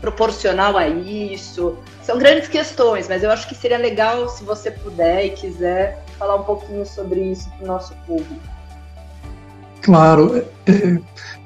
proporcional 0.00 0.78
a 0.78 0.88
isso. 0.88 1.76
São 2.02 2.16
grandes 2.16 2.48
questões, 2.48 3.06
mas 3.06 3.22
eu 3.22 3.30
acho 3.30 3.46
que 3.46 3.54
seria 3.54 3.76
legal 3.76 4.26
se 4.30 4.42
você 4.42 4.70
puder 4.70 5.26
e 5.26 5.30
quiser 5.30 6.02
falar 6.18 6.36
um 6.36 6.42
pouquinho 6.44 6.86
sobre 6.86 7.20
isso 7.20 7.50
para 7.50 7.64
o 7.64 7.66
nosso 7.66 7.94
público. 8.06 8.40
Claro, 9.82 10.36
é, 10.36 10.70
é, 10.70 10.98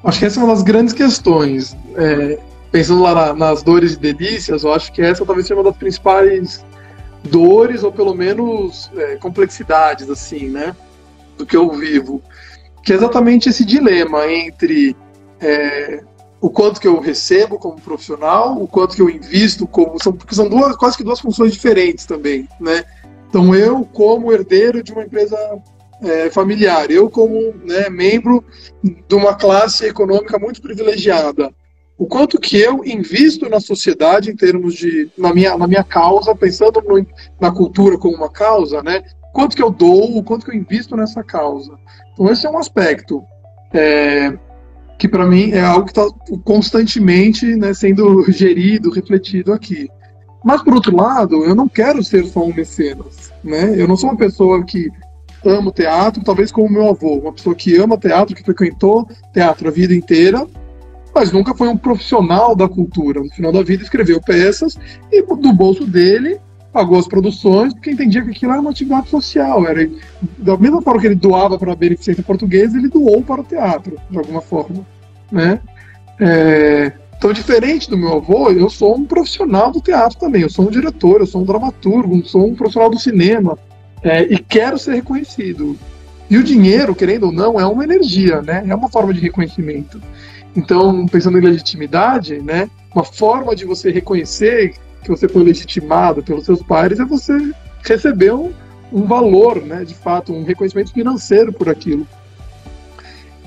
acho 0.04 0.18
que 0.18 0.24
essa 0.24 0.40
é 0.40 0.44
uma 0.44 0.52
das 0.52 0.62
grandes 0.62 0.92
questões. 0.92 1.76
É, 1.96 2.38
pensando 2.70 3.02
lá 3.02 3.14
na, 3.14 3.34
nas 3.34 3.62
dores 3.62 3.94
e 3.94 3.98
delícias, 3.98 4.64
eu 4.64 4.72
acho 4.72 4.92
que 4.92 5.00
essa 5.00 5.24
talvez 5.24 5.46
seja 5.46 5.58
uma 5.58 5.70
das 5.70 5.76
principais 5.76 6.64
dores, 7.22 7.82
ou 7.82 7.92
pelo 7.92 8.14
menos 8.14 8.90
é, 8.96 9.16
complexidades, 9.16 10.10
assim, 10.10 10.48
né, 10.48 10.74
do 11.38 11.46
que 11.46 11.56
eu 11.56 11.70
vivo. 11.70 12.22
Que 12.82 12.92
é 12.92 12.96
exatamente 12.96 13.48
esse 13.48 13.64
dilema 13.64 14.26
entre 14.26 14.94
é, 15.40 16.02
o 16.40 16.50
quanto 16.50 16.80
que 16.80 16.86
eu 16.86 17.00
recebo 17.00 17.58
como 17.58 17.80
profissional, 17.80 18.60
o 18.60 18.68
quanto 18.68 18.96
que 18.96 19.00
eu 19.00 19.08
invisto 19.08 19.66
como. 19.66 20.02
São, 20.02 20.12
porque 20.12 20.34
são 20.34 20.48
duas, 20.48 20.76
quase 20.76 20.96
que 20.96 21.04
duas 21.04 21.20
funções 21.20 21.52
diferentes 21.52 22.04
também, 22.04 22.48
né? 22.60 22.84
Então, 23.28 23.54
eu, 23.54 23.84
como 23.92 24.32
herdeiro 24.32 24.82
de 24.82 24.92
uma 24.92 25.04
empresa 25.04 25.36
é, 26.04 26.30
familiar. 26.30 26.90
Eu, 26.90 27.08
como 27.08 27.54
né, 27.64 27.88
membro 27.88 28.44
de 28.82 29.14
uma 29.14 29.34
classe 29.34 29.86
econômica 29.86 30.38
muito 30.38 30.60
privilegiada, 30.60 31.52
o 31.96 32.06
quanto 32.06 32.40
que 32.40 32.56
eu 32.56 32.84
invisto 32.84 33.48
na 33.48 33.60
sociedade 33.60 34.30
em 34.30 34.36
termos 34.36 34.74
de 34.74 35.10
na 35.16 35.32
minha, 35.32 35.56
na 35.56 35.66
minha 35.66 35.84
causa, 35.84 36.34
pensando 36.34 36.82
no, 36.82 37.06
na 37.40 37.52
cultura 37.52 37.96
como 37.96 38.16
uma 38.16 38.30
causa, 38.30 38.82
né? 38.82 39.02
Quanto 39.32 39.56
que 39.56 39.62
eu 39.62 39.70
dou, 39.70 40.16
o 40.16 40.22
quanto 40.22 40.44
que 40.44 40.52
eu 40.52 40.60
invisto 40.60 40.96
nessa 40.96 41.22
causa. 41.22 41.72
Então 42.12 42.30
esse 42.30 42.46
é 42.46 42.50
um 42.50 42.58
aspecto 42.58 43.22
é, 43.72 44.36
que 44.98 45.08
para 45.08 45.26
mim 45.26 45.50
é 45.50 45.60
algo 45.60 45.84
que 45.84 45.92
está 45.92 46.06
constantemente 46.44 47.56
né, 47.56 47.74
sendo 47.74 48.30
gerido, 48.30 48.90
refletido 48.90 49.52
aqui. 49.52 49.88
Mas 50.44 50.62
por 50.62 50.74
outro 50.74 50.94
lado, 50.94 51.44
eu 51.44 51.54
não 51.54 51.68
quero 51.68 52.02
ser 52.02 52.26
só 52.26 52.44
um 52.44 52.52
mecenas, 52.52 53.32
né? 53.42 53.74
Eu 53.76 53.88
não 53.88 53.96
sou 53.96 54.10
uma 54.10 54.18
pessoa 54.18 54.62
que 54.64 54.90
amo 55.44 55.72
teatro, 55.72 56.22
talvez 56.24 56.50
como 56.50 56.70
meu 56.70 56.88
avô, 56.88 57.18
uma 57.18 57.32
pessoa 57.32 57.54
que 57.54 57.76
ama 57.76 57.98
teatro, 57.98 58.34
que 58.34 58.42
frequentou 58.42 59.08
teatro 59.32 59.68
a 59.68 59.70
vida 59.70 59.94
inteira, 59.94 60.46
mas 61.14 61.30
nunca 61.30 61.54
foi 61.54 61.68
um 61.68 61.76
profissional 61.76 62.56
da 62.56 62.68
cultura. 62.68 63.20
No 63.20 63.30
final 63.30 63.52
da 63.52 63.62
vida 63.62 63.82
escreveu 63.82 64.20
peças 64.20 64.76
e 65.12 65.22
do 65.22 65.52
bolso 65.52 65.86
dele 65.86 66.40
pagou 66.72 66.98
as 66.98 67.06
produções, 67.06 67.72
porque 67.72 67.92
entendia 67.92 68.22
que 68.22 68.30
aquilo 68.30 68.50
era 68.50 68.60
uma 68.60 68.70
atividade 68.70 69.08
social. 69.08 69.64
Era, 69.64 69.88
da 70.38 70.56
mesma 70.56 70.82
forma 70.82 71.00
que 71.00 71.06
ele 71.06 71.14
doava 71.14 71.56
para 71.56 71.72
a 71.72 71.76
beneficência 71.76 72.22
portuguesa, 72.22 72.76
ele 72.76 72.88
doou 72.88 73.22
para 73.22 73.42
o 73.42 73.44
teatro, 73.44 73.96
de 74.10 74.18
alguma 74.18 74.40
forma. 74.40 74.84
Né? 75.30 75.60
É, 76.18 76.92
então, 77.16 77.32
diferente 77.32 77.88
do 77.88 77.96
meu 77.96 78.14
avô, 78.14 78.50
eu 78.50 78.68
sou 78.68 78.96
um 78.96 79.04
profissional 79.04 79.70
do 79.70 79.80
teatro 79.80 80.18
também. 80.18 80.42
Eu 80.42 80.50
sou 80.50 80.66
um 80.66 80.70
diretor, 80.70 81.20
eu 81.20 81.26
sou 81.26 81.42
um 81.42 81.44
dramaturgo, 81.44 82.16
eu 82.16 82.24
sou 82.24 82.48
um 82.48 82.56
profissional 82.56 82.90
do 82.90 82.98
cinema 82.98 83.56
é, 84.04 84.22
e 84.22 84.38
quero 84.38 84.78
ser 84.78 84.94
reconhecido. 84.94 85.78
E 86.28 86.36
o 86.36 86.44
dinheiro, 86.44 86.94
querendo 86.94 87.24
ou 87.24 87.32
não, 87.32 87.58
é 87.58 87.66
uma 87.66 87.84
energia, 87.84 88.42
né? 88.42 88.62
É 88.68 88.74
uma 88.74 88.90
forma 88.90 89.14
de 89.14 89.20
reconhecimento. 89.20 90.00
Então, 90.54 91.06
pensando 91.06 91.38
em 91.38 91.40
legitimidade, 91.40 92.40
né? 92.40 92.68
Uma 92.94 93.04
forma 93.04 93.56
de 93.56 93.64
você 93.64 93.90
reconhecer 93.90 94.74
que 95.02 95.08
você 95.08 95.26
foi 95.26 95.42
legitimado 95.42 96.22
pelos 96.22 96.44
seus 96.44 96.62
pares 96.62 97.00
é 97.00 97.04
você 97.04 97.52
receber 97.82 98.32
um, 98.32 98.52
um 98.92 99.04
valor, 99.04 99.62
né? 99.62 99.84
De 99.84 99.94
fato, 99.94 100.34
um 100.34 100.44
reconhecimento 100.44 100.92
financeiro 100.92 101.52
por 101.52 101.68
aquilo. 101.68 102.06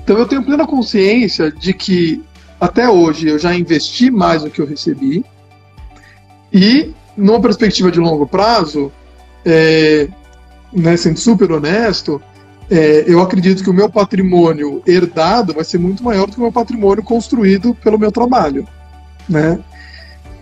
Então, 0.02 0.18
eu 0.18 0.26
tenho 0.26 0.44
plena 0.44 0.66
consciência 0.66 1.52
de 1.52 1.72
que 1.72 2.22
até 2.60 2.88
hoje 2.88 3.28
eu 3.28 3.38
já 3.38 3.54
investi 3.54 4.10
mais 4.10 4.42
do 4.42 4.50
que 4.50 4.60
eu 4.60 4.66
recebi 4.66 5.24
e, 6.52 6.92
numa 7.16 7.40
perspectiva 7.40 7.90
de 7.90 8.00
longo 8.00 8.26
prazo, 8.26 8.90
é, 9.44 10.08
né, 10.72 10.96
sendo 10.96 11.18
super 11.18 11.50
honesto, 11.52 12.20
é, 12.70 13.04
eu 13.06 13.20
acredito 13.20 13.62
que 13.62 13.70
o 13.70 13.74
meu 13.74 13.88
patrimônio 13.88 14.82
herdado 14.86 15.54
vai 15.54 15.64
ser 15.64 15.78
muito 15.78 16.04
maior 16.04 16.26
do 16.26 16.32
que 16.32 16.38
o 16.38 16.42
meu 16.42 16.52
patrimônio 16.52 17.02
construído 17.02 17.74
pelo 17.74 17.98
meu 17.98 18.12
trabalho, 18.12 18.66
né? 19.28 19.58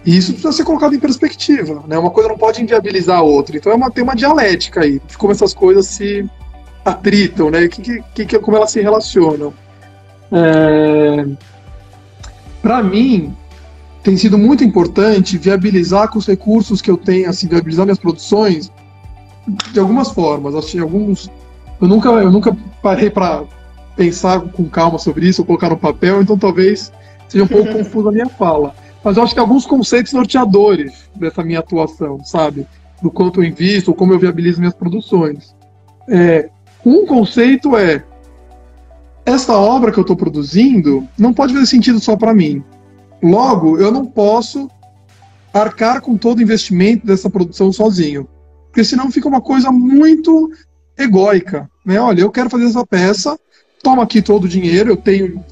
E 0.04 0.16
isso 0.16 0.32
precisa 0.32 0.52
ser 0.52 0.64
colocado 0.64 0.94
em 0.94 1.00
perspectiva, 1.00 1.82
né? 1.86 1.98
Uma 1.98 2.10
coisa 2.10 2.28
não 2.28 2.38
pode 2.38 2.62
inviabilizar 2.62 3.18
a 3.18 3.22
outra. 3.22 3.56
Então 3.56 3.72
é 3.72 3.74
uma, 3.74 3.90
tem 3.90 4.04
uma 4.04 4.14
dialética 4.14 4.82
aí, 4.82 5.00
de 5.06 5.18
como 5.18 5.32
essas 5.32 5.52
coisas 5.52 5.86
se 5.86 6.28
atritam, 6.84 7.50
né? 7.50 7.66
Que, 7.66 8.02
que, 8.14 8.26
que 8.26 8.38
como 8.38 8.56
elas 8.56 8.70
se 8.70 8.80
relacionam. 8.80 9.52
É... 10.30 11.26
Para 12.62 12.82
mim, 12.82 13.34
tem 14.02 14.16
sido 14.16 14.38
muito 14.38 14.62
importante 14.62 15.38
viabilizar 15.38 16.08
com 16.08 16.18
os 16.18 16.26
recursos 16.26 16.80
que 16.80 16.90
eu 16.90 16.96
tenho, 16.96 17.28
assim, 17.28 17.48
viabilizar 17.48 17.84
minhas 17.84 17.98
produções, 17.98 18.70
de 19.46 19.80
algumas 19.80 20.10
formas. 20.10 20.54
Achei 20.54 20.80
alguns. 20.80 21.30
Eu 21.80 21.88
nunca, 21.88 22.08
eu 22.08 22.30
nunca 22.30 22.56
parei 22.82 23.10
para 23.10 23.44
pensar 23.94 24.40
com 24.40 24.68
calma 24.68 24.98
sobre 24.98 25.28
isso, 25.28 25.42
ou 25.42 25.46
colocar 25.46 25.70
no 25.70 25.76
papel, 25.76 26.20
então 26.22 26.38
talvez 26.38 26.92
seja 27.28 27.44
um 27.44 27.48
pouco 27.48 27.72
confusa 27.72 28.08
a 28.08 28.12
minha 28.12 28.28
fala. 28.28 28.74
Mas 29.02 29.16
eu 29.16 29.22
acho 29.22 29.34
que 29.34 29.40
alguns 29.40 29.64
conceitos 29.64 30.12
norteadores 30.12 31.08
dessa 31.14 31.42
minha 31.42 31.60
atuação, 31.60 32.22
sabe? 32.24 32.66
Do 33.00 33.10
quanto 33.10 33.40
eu 33.40 33.44
invisto, 33.44 33.94
como 33.94 34.12
eu 34.12 34.18
viabilizo 34.18 34.58
minhas 34.58 34.74
produções. 34.74 35.54
É, 36.08 36.48
um 36.84 37.06
conceito 37.06 37.76
é: 37.76 38.02
essa 39.24 39.56
obra 39.56 39.92
que 39.92 39.98
eu 39.98 40.02
estou 40.02 40.16
produzindo 40.16 41.06
não 41.16 41.32
pode 41.32 41.52
fazer 41.52 41.66
sentido 41.66 42.00
só 42.00 42.16
para 42.16 42.34
mim. 42.34 42.64
Logo, 43.22 43.78
eu 43.78 43.90
não 43.90 44.04
posso 44.04 44.68
arcar 45.52 46.00
com 46.02 46.16
todo 46.16 46.38
o 46.38 46.42
investimento 46.42 47.06
dessa 47.06 47.30
produção 47.30 47.72
sozinho 47.72 48.28
porque 48.76 48.84
senão 48.84 49.10
fica 49.10 49.26
uma 49.26 49.40
coisa 49.40 49.72
muito 49.72 50.50
egóica. 50.98 51.66
Né? 51.82 51.98
Olha, 51.98 52.20
eu 52.20 52.30
quero 52.30 52.50
fazer 52.50 52.66
essa 52.66 52.86
peça, 52.86 53.38
toma 53.82 54.02
aqui 54.02 54.20
todo 54.20 54.44
o 54.44 54.48
dinheiro, 54.48 54.90
eu 54.90 54.98
tenho 54.98 55.42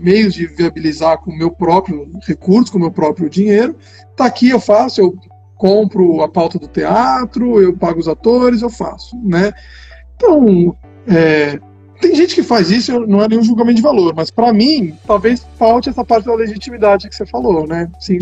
meios 0.00 0.32
de 0.32 0.46
viabilizar 0.46 1.18
com 1.18 1.32
o 1.32 1.36
meu 1.36 1.50
próprio 1.50 2.08
recurso, 2.24 2.70
com 2.70 2.78
o 2.78 2.82
meu 2.82 2.92
próprio 2.92 3.28
dinheiro, 3.28 3.74
tá 4.14 4.26
aqui, 4.26 4.50
eu 4.50 4.60
faço, 4.60 5.00
eu 5.00 5.18
compro 5.56 6.22
a 6.22 6.28
pauta 6.28 6.56
do 6.56 6.68
teatro, 6.68 7.60
eu 7.60 7.76
pago 7.76 7.98
os 7.98 8.06
atores, 8.06 8.62
eu 8.62 8.70
faço, 8.70 9.16
né? 9.24 9.52
Então, 10.14 10.72
é, 11.08 11.58
tem 12.00 12.14
gente 12.14 12.36
que 12.36 12.44
faz 12.44 12.70
isso, 12.70 13.00
não 13.08 13.20
é 13.20 13.26
nenhum 13.26 13.42
julgamento 13.42 13.78
de 13.78 13.82
valor, 13.82 14.14
mas 14.14 14.30
para 14.30 14.52
mim, 14.52 14.96
talvez 15.04 15.44
falte 15.58 15.88
essa 15.88 16.04
parte 16.04 16.26
da 16.26 16.34
legitimidade 16.36 17.08
que 17.08 17.16
você 17.16 17.26
falou, 17.26 17.66
né? 17.66 17.90
Assim, 17.96 18.18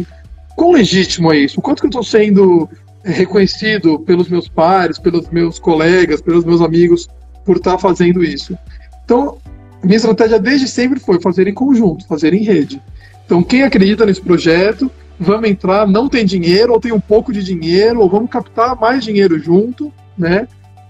quão 0.56 0.72
legítimo 0.72 1.30
é 1.30 1.40
isso? 1.40 1.60
O 1.60 1.62
quanto 1.62 1.80
que 1.80 1.86
eu 1.86 1.90
estou 1.90 2.02
sendo 2.02 2.66
reconhecido 3.12 3.98
pelos 4.00 4.28
meus 4.28 4.48
pares, 4.48 4.98
pelos 4.98 5.28
meus 5.30 5.58
colegas, 5.58 6.20
pelos 6.20 6.44
meus 6.44 6.60
amigos 6.60 7.08
por 7.44 7.56
estar 7.56 7.78
fazendo 7.78 8.24
isso. 8.24 8.58
Então, 9.04 9.38
minha 9.82 9.96
estratégia 9.96 10.38
desde 10.38 10.66
sempre 10.66 10.98
foi 10.98 11.20
fazer 11.20 11.46
em 11.46 11.54
conjunto, 11.54 12.06
fazer 12.06 12.34
em 12.34 12.42
rede. 12.42 12.82
Então, 13.24 13.42
quem 13.42 13.62
acredita 13.62 14.04
nesse 14.04 14.20
projeto, 14.20 14.90
vamos 15.18 15.48
entrar, 15.48 15.86
não 15.86 16.08
tem 16.08 16.24
dinheiro, 16.24 16.72
ou 16.72 16.80
tem 16.80 16.92
um 16.92 17.00
pouco 17.00 17.32
de 17.32 17.42
dinheiro, 17.42 18.00
ou 18.00 18.10
vamos 18.10 18.30
captar 18.30 18.78
mais 18.78 19.04
dinheiro 19.04 19.38
junto, 19.38 19.92
né? 20.18 20.48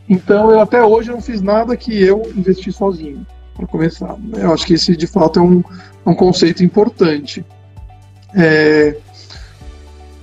Então, 0.09 0.51
eu 0.51 0.61
até 0.61 0.83
hoje 0.83 1.11
não 1.11 1.21
fiz 1.21 1.43
nada 1.43 1.77
que 1.77 2.01
eu 2.01 2.23
investi 2.35 2.73
sozinho, 2.73 3.27
para 3.55 3.67
começar. 3.67 4.17
Eu 4.35 4.53
acho 4.53 4.67
que 4.67 4.75
esse, 4.75 4.97
de 4.97 5.07
fato, 5.07 5.39
é 5.39 5.43
um, 5.43 5.63
um 6.07 6.15
conceito 6.15 6.65
importante. 6.65 7.45
É, 8.35 8.97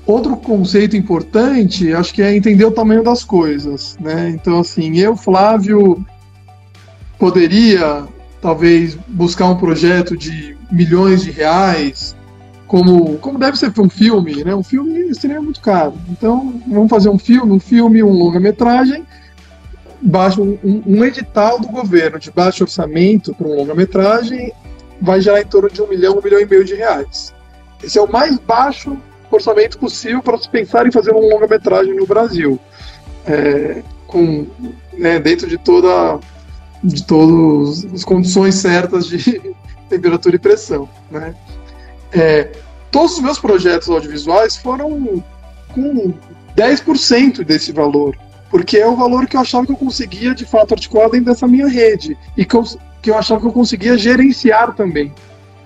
Outro 0.06 0.36
conceito 0.36 0.98
importante, 0.98 1.94
acho 1.94 2.14
que 2.14 2.22
é 2.22 2.36
entender 2.36 2.66
o 2.66 2.72
tamanho 2.72 3.04
das 3.04 3.24
coisas, 3.24 3.98
né? 4.02 4.30
Então, 4.30 4.60
assim, 4.60 4.98
eu, 4.98 5.16
Flávio, 5.16 6.06
poderia 7.18 8.06
talvez 8.42 8.96
buscar 9.08 9.48
um 9.48 9.56
projeto 9.56 10.18
de 10.18 10.58
milhões 10.70 11.24
de 11.24 11.32
reais, 11.32 12.14
como, 12.68 13.18
como 13.20 13.40
deve 13.40 13.58
ser 13.58 13.72
um 13.80 13.90
filme, 13.90 14.44
né? 14.44 14.54
Um 14.54 14.64
filme 14.64 15.16
seria 15.16 15.42
muito 15.42 15.62
caro. 15.62 15.94
Então, 16.10 16.62
vamos 16.68 16.90
fazer 16.90 17.08
um 17.08 17.18
filme, 17.18 17.54
um 17.54 17.60
filme, 17.60 18.04
um 18.04 18.12
longa-metragem, 18.12 19.06
baixo, 20.02 20.42
um, 20.44 20.84
um, 20.86 21.06
edital 21.06 21.62
do 21.62 21.68
governo 21.70 22.20
de 22.20 22.30
baixo 22.30 22.66
orçamento 22.66 23.34
para 23.34 23.48
um 23.48 23.56
longa-metragem 23.56 24.52
vai 25.02 25.22
gerar 25.22 25.42
em 25.42 25.46
torno 25.46 25.70
de 25.70 25.82
um 25.82 25.88
milhão, 25.88 26.18
um 26.18 26.22
milhão 26.22 26.42
e 26.42 26.46
meio 26.46 26.66
de 26.66 26.76
reais. 26.76 27.34
Esse 27.82 27.98
é 27.98 28.02
o 28.02 28.12
mais 28.12 28.38
baixo 28.40 28.98
orçamento 29.36 29.78
possível 29.78 30.22
para 30.22 30.38
se 30.38 30.50
pensar 30.50 30.88
em 30.88 30.92
fazer 30.92 31.12
uma 31.12 31.22
longa-metragem 31.22 31.96
no 31.96 32.06
Brasil. 32.06 32.60
É, 33.26 33.82
com, 34.08 34.46
né, 34.94 35.20
dentro 35.20 35.48
de 35.48 35.58
toda 35.58 36.20
de 36.84 37.04
todas 37.06 37.86
as 37.86 38.04
condições 38.04 38.56
certas 38.56 39.08
de 39.08 39.42
temperatura 39.90 40.36
e 40.36 40.40
pressão. 40.40 40.88
Né? 41.10 41.34
É, 42.12 42.52
todos 42.92 43.14
os 43.14 43.22
meus 43.22 43.40
projetos 43.40 43.90
audiovisuais 43.90 44.58
foram 44.58 45.24
com 45.74 46.14
10% 46.56 47.44
desse 47.44 47.72
valor, 47.72 48.16
porque 48.50 48.78
é 48.78 48.88
o 48.88 48.96
valor 48.96 49.26
que 49.28 49.36
eu 49.36 49.42
achava 49.42 49.66
que 49.66 49.72
eu 49.72 49.78
conseguia 49.78 50.36
de 50.36 50.46
fato 50.46 50.74
articular 50.74 51.10
dentro 51.10 51.26
dessa 51.26 51.48
minha 51.48 51.68
rede 51.68 52.18
e 52.38 52.46
que 52.46 52.56
eu, 52.56 52.64
que 53.02 53.10
eu 53.10 53.18
achava 53.18 53.40
que 53.40 53.48
eu 53.48 53.54
conseguia 53.54 53.98
gerenciar 53.98 54.76
também. 54.76 55.14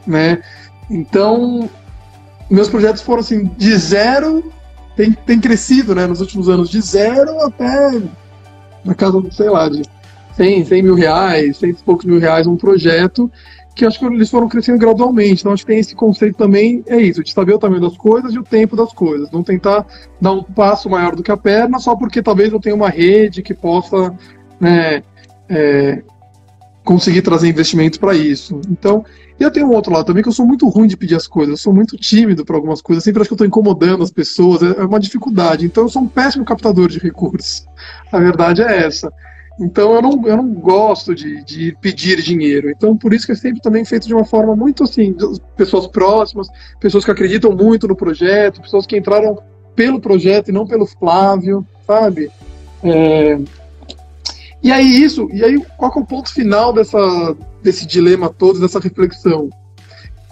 Né? 0.05 0.41
Então, 0.89 1.69
meus 2.49 2.69
projetos 2.69 3.01
foram 3.01 3.19
assim, 3.19 3.45
de 3.57 3.75
zero, 3.77 4.51
tem, 4.95 5.11
tem 5.11 5.39
crescido 5.39 5.93
né, 5.93 6.07
nos 6.07 6.21
últimos 6.21 6.49
anos, 6.49 6.69
de 6.69 6.81
zero 6.81 7.39
até 7.43 8.01
na 8.83 8.95
casa, 8.95 9.21
sei 9.31 9.49
lá, 9.49 9.69
de 9.69 9.83
100, 10.35 10.65
100 10.65 10.83
mil 10.83 10.95
reais, 10.95 11.57
100 11.57 11.69
e 11.69 11.73
poucos 11.75 12.05
mil 12.05 12.19
reais 12.19 12.47
um 12.47 12.55
projeto, 12.55 13.29
que 13.75 13.85
acho 13.85 13.99
que 13.99 14.05
eles 14.05 14.29
foram 14.29 14.47
crescendo 14.47 14.79
gradualmente. 14.79 15.41
Então 15.41 15.51
acho 15.51 15.63
que 15.63 15.71
tem 15.71 15.79
esse 15.79 15.95
conceito 15.95 16.37
também, 16.37 16.83
é 16.87 16.97
isso, 16.97 17.23
de 17.23 17.31
saber 17.31 17.53
o 17.53 17.59
tamanho 17.59 17.81
das 17.81 17.97
coisas 17.97 18.33
e 18.33 18.39
o 18.39 18.43
tempo 18.43 18.75
das 18.75 18.93
coisas. 18.93 19.29
Não 19.31 19.43
tentar 19.43 19.85
dar 20.21 20.31
um 20.31 20.43
passo 20.43 20.89
maior 20.89 21.15
do 21.15 21.23
que 21.23 21.31
a 21.31 21.37
perna 21.37 21.79
só 21.79 21.95
porque 21.95 22.21
talvez 22.21 22.51
eu 22.51 22.59
tenha 22.59 22.75
uma 22.75 22.89
rede 22.89 23.41
que 23.41 23.53
possa 23.53 24.15
né, 24.59 25.03
é, 25.49 26.01
conseguir 26.83 27.21
trazer 27.21 27.49
investimentos 27.49 27.99
para 27.99 28.15
isso. 28.15 28.61
Então, 28.69 29.03
e 29.39 29.43
eu 29.43 29.51
tenho 29.51 29.67
um 29.67 29.73
outro 29.73 29.93
lado 29.93 30.05
também 30.05 30.23
que 30.23 30.29
eu 30.29 30.33
sou 30.33 30.45
muito 30.45 30.67
ruim 30.67 30.87
de 30.87 30.97
pedir 30.97 31.15
as 31.15 31.27
coisas, 31.27 31.51
eu 31.51 31.57
sou 31.57 31.73
muito 31.73 31.95
tímido 31.97 32.43
para 32.43 32.55
algumas 32.55 32.81
coisas, 32.81 33.03
sempre 33.03 33.21
acho 33.21 33.29
que 33.29 33.33
eu 33.33 33.35
estou 33.35 33.47
incomodando 33.47 34.03
as 34.03 34.11
pessoas, 34.11 34.63
é, 34.63 34.81
é 34.81 34.85
uma 34.85 34.99
dificuldade. 34.99 35.65
Então 35.65 35.83
eu 35.83 35.89
sou 35.89 36.01
um 36.01 36.07
péssimo 36.07 36.43
captador 36.43 36.87
de 36.87 36.99
recursos. 36.99 37.65
A 38.11 38.19
verdade 38.19 38.61
é 38.61 38.85
essa. 38.85 39.11
Então 39.59 39.95
eu 39.95 40.01
não, 40.01 40.27
eu 40.27 40.37
não 40.37 40.53
gosto 40.53 41.15
de, 41.15 41.43
de 41.43 41.75
pedir 41.81 42.21
dinheiro. 42.21 42.69
Então 42.69 42.97
por 42.97 43.13
isso 43.13 43.25
que 43.25 43.31
é 43.31 43.35
sempre 43.35 43.61
também 43.61 43.83
feito 43.85 44.07
de 44.07 44.13
uma 44.13 44.25
forma 44.25 44.55
muito 44.55 44.83
assim, 44.83 45.15
pessoas 45.55 45.87
próximas, 45.87 46.47
pessoas 46.79 47.05
que 47.05 47.11
acreditam 47.11 47.51
muito 47.51 47.87
no 47.87 47.95
projeto, 47.95 48.61
pessoas 48.61 48.85
que 48.85 48.97
entraram 48.97 49.39
pelo 49.75 49.99
projeto 49.99 50.49
e 50.49 50.51
não 50.51 50.65
pelo 50.65 50.87
Flávio, 50.87 51.65
sabe? 51.85 52.31
É... 52.83 53.39
E 54.61 54.71
aí 54.71 55.03
isso, 55.03 55.29
e 55.31 55.43
aí 55.43 55.63
qual 55.77 55.91
é 55.95 55.99
o 55.99 56.05
ponto 56.05 56.33
final 56.33 56.73
dessa, 56.73 57.35
desse 57.61 57.85
dilema 57.85 58.29
todo, 58.29 58.59
dessa 58.59 58.79
reflexão? 58.79 59.49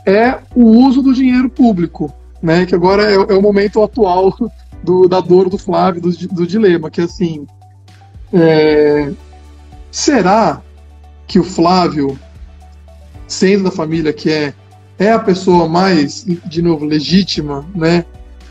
É 0.06 0.40
o 0.56 0.64
uso 0.64 1.02
do 1.02 1.14
dinheiro 1.14 1.50
público, 1.50 2.12
né? 2.42 2.66
Que 2.66 2.76
agora 2.76 3.04
é, 3.04 3.16
é 3.16 3.38
o 3.38 3.42
momento 3.42 3.82
atual 3.82 4.36
do, 4.84 5.08
da 5.08 5.20
dor 5.20 5.50
do 5.50 5.58
Flávio, 5.58 6.02
do, 6.02 6.12
do 6.12 6.48
dilema, 6.48 6.90
que 6.90 7.02
é 7.02 7.06
assim, 7.06 7.46
é, 8.34 9.12
será 9.92 10.62
que 11.28 11.40
o 11.40 11.44
Flávio, 11.44 12.20
sendo 13.28 13.66
da 13.66 13.72
família 13.72 14.14
que 14.14 14.30
é, 14.30 14.54
é 15.00 15.12
a 15.12 15.20
pessoa 15.20 15.68
mais, 15.68 16.24
de 16.24 16.62
novo, 16.62 16.86
legítima, 16.86 17.66
né, 17.74 18.06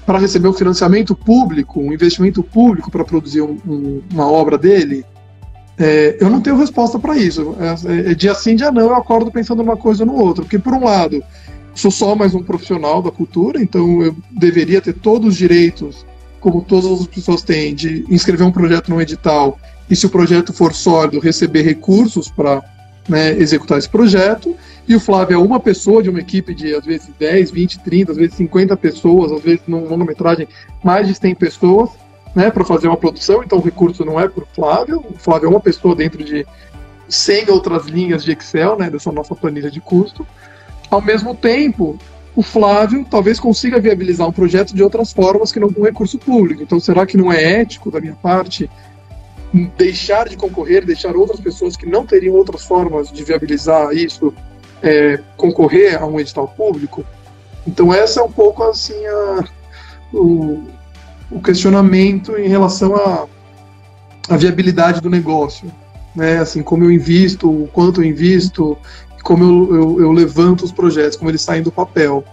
para 0.05 0.19
receber 0.19 0.49
um 0.49 0.53
financiamento 0.53 1.15
público, 1.15 1.81
um 1.81 1.93
investimento 1.93 2.43
público 2.43 2.91
para 2.91 3.05
produzir 3.05 3.43
um, 3.43 3.59
um, 3.67 4.03
uma 4.13 4.27
obra 4.27 4.59
dele? 4.59 5.05
É, 5.79 6.17
eu 6.21 6.31
não 6.31 6.41
tenho 6.41 6.57
resposta 6.57 6.99
para 6.99 7.17
isso. 7.17 7.57
É, 7.59 8.11
é, 8.11 8.15
dia 8.15 8.35
sim, 8.35 8.55
dia 8.55 8.71
não, 8.71 8.83
eu 8.83 8.95
acordo 8.95 9.31
pensando 9.31 9.63
numa 9.63 9.77
coisa 9.77 10.05
ou 10.05 10.07
no 10.07 10.17
outro. 10.17 10.45
Porque, 10.45 10.59
por 10.59 10.73
um 10.73 10.85
lado, 10.85 11.23
sou 11.75 11.91
só 11.91 12.15
mais 12.15 12.35
um 12.35 12.43
profissional 12.43 13.03
da 13.03 13.11
cultura, 13.11 13.61
então 13.61 14.03
eu 14.03 14.17
deveria 14.31 14.81
ter 14.81 14.95
todos 14.95 15.31
os 15.31 15.37
direitos, 15.37 16.07
como 16.41 16.63
todas 16.63 17.01
as 17.01 17.07
pessoas 17.07 17.43
têm, 17.43 17.75
de 17.75 18.05
inscrever 18.09 18.47
um 18.47 18.53
projeto 18.53 18.89
no 18.89 19.01
edital 19.01 19.59
e, 19.91 19.97
se 19.97 20.07
o 20.07 20.11
projeto 20.11 20.53
for 20.53 20.73
sólido, 20.73 21.19
receber 21.19 21.63
recursos 21.63 22.29
para 22.29 22.63
né, 23.09 23.33
executar 23.33 23.79
esse 23.79 23.89
projeto. 23.89 24.55
E 24.87 24.95
o 24.95 25.01
Flávio 25.01 25.35
é 25.35 25.39
uma 25.39 25.59
pessoa 25.59 26.03
de 26.03 26.11
uma 26.11 26.21
equipe 26.21 26.55
de, 26.55 26.75
às 26.75 26.85
vezes, 26.85 27.09
10, 27.19 27.51
20, 27.51 27.81
30, 27.81 28.13
às 28.13 28.19
vezes 28.19 28.35
50 28.37 28.77
pessoas, 28.77 29.33
às 29.33 29.43
vezes, 29.43 29.63
numa 29.67 29.89
longa-metragem, 29.89 30.47
mais 30.83 31.07
de 31.07 31.15
100 31.15 31.35
pessoas, 31.35 31.91
né, 32.35 32.51
para 32.51 32.65
fazer 32.65 32.89
uma 32.89 32.97
produção. 32.97 33.43
Então, 33.43 33.59
o 33.59 33.63
recurso 33.63 34.05
não 34.05 34.19
é 34.19 34.29
para 34.29 34.43
o 34.43 34.49
Flávio. 34.55 35.05
O 35.09 35.19
Flávio 35.19 35.47
é 35.47 35.51
uma 35.51 35.61
pessoa 35.61 35.95
dentro 35.95 36.23
de 36.23 36.47
100 37.09 37.51
outras 37.51 37.87
linhas 37.87 38.25
de 38.25 38.33
Excel, 38.33 38.77
né, 38.77 38.91
dessa 38.91 39.13
nossa 39.13 39.35
planilha 39.35 39.71
de 39.71 39.81
custo. 39.81 40.27
Ao 40.91 41.01
mesmo 41.01 41.35
tempo, 41.35 41.99
o 42.35 42.43
Flávio 42.43 43.07
talvez 43.09 43.39
consiga 43.39 43.81
viabilizar 43.81 44.29
um 44.29 44.33
projeto 44.33 44.75
de 44.75 44.83
outras 44.83 45.13
formas 45.13 45.53
que 45.53 45.61
não 45.61 45.73
com 45.73 45.83
recurso 45.83 46.19
público. 46.19 46.63
Então, 46.63 46.81
será 46.81 47.07
que 47.07 47.17
não 47.17 47.33
é 47.33 47.61
ético 47.61 47.91
da 47.91 48.01
minha 48.01 48.15
parte 48.15 48.69
deixar 49.77 50.29
de 50.29 50.37
concorrer, 50.37 50.85
deixar 50.85 51.15
outras 51.17 51.39
pessoas 51.39 51.77
que 51.77 51.87
não 51.87 52.05
teriam 52.05 52.35
outras 52.35 52.65
formas 52.65 53.11
de 53.13 53.23
viabilizar 53.23 53.93
isso 53.93 54.35
é, 54.83 55.21
concorrer 55.37 56.01
a 56.01 56.07
um 56.07 56.19
edital 56.19 56.49
público. 56.49 57.05
Então 57.67 57.95
essa 57.95 58.21
é 58.21 58.23
um 58.23 58.31
pouco 58.33 58.63
assim 58.65 59.07
a, 59.07 59.45
o, 60.13 60.65
o, 61.31 61.41
questionamento 61.41 62.37
em 62.37 62.49
relação 62.49 62.95
à 62.97 63.27
a, 64.29 64.37
viabilidade 64.37 65.01
do 65.01 65.11
negócio, 65.11 65.71
né? 66.15 66.39
Assim 66.39 66.63
como 66.63 66.85
eu 66.85 66.91
invisto, 66.91 67.51
o 67.51 67.69
quanto 67.69 68.03
eu 68.03 68.05
invisto, 68.05 68.77
como 69.23 69.45
eu, 69.45 69.75
eu, 69.75 70.01
eu 70.01 70.13
levanto 70.13 70.65
os 70.65 70.73
projetos, 70.73 71.17
como 71.17 71.31
eles 71.31 71.43
saem 71.43 71.63
do 71.63 71.73
papel. 71.73 72.25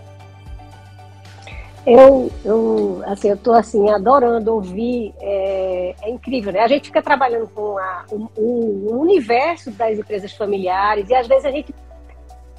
Eu, 1.85 2.31
eu, 2.45 3.01
assim, 3.07 3.29
eu 3.29 3.37
tô 3.37 3.53
assim 3.53 3.89
adorando 3.89 4.53
ouvir, 4.53 5.15
é, 5.19 5.95
é 6.03 6.09
incrível, 6.11 6.53
né? 6.53 6.59
A 6.59 6.67
gente 6.67 6.85
fica 6.85 7.01
trabalhando 7.01 7.47
com 7.47 7.77
a, 7.79 8.05
o, 8.11 8.29
o, 8.37 8.99
universo 8.99 9.71
das 9.71 9.97
empresas 9.97 10.31
familiares 10.33 11.09
e 11.09 11.15
às 11.15 11.27
vezes 11.27 11.45
a 11.45 11.51
gente 11.51 11.73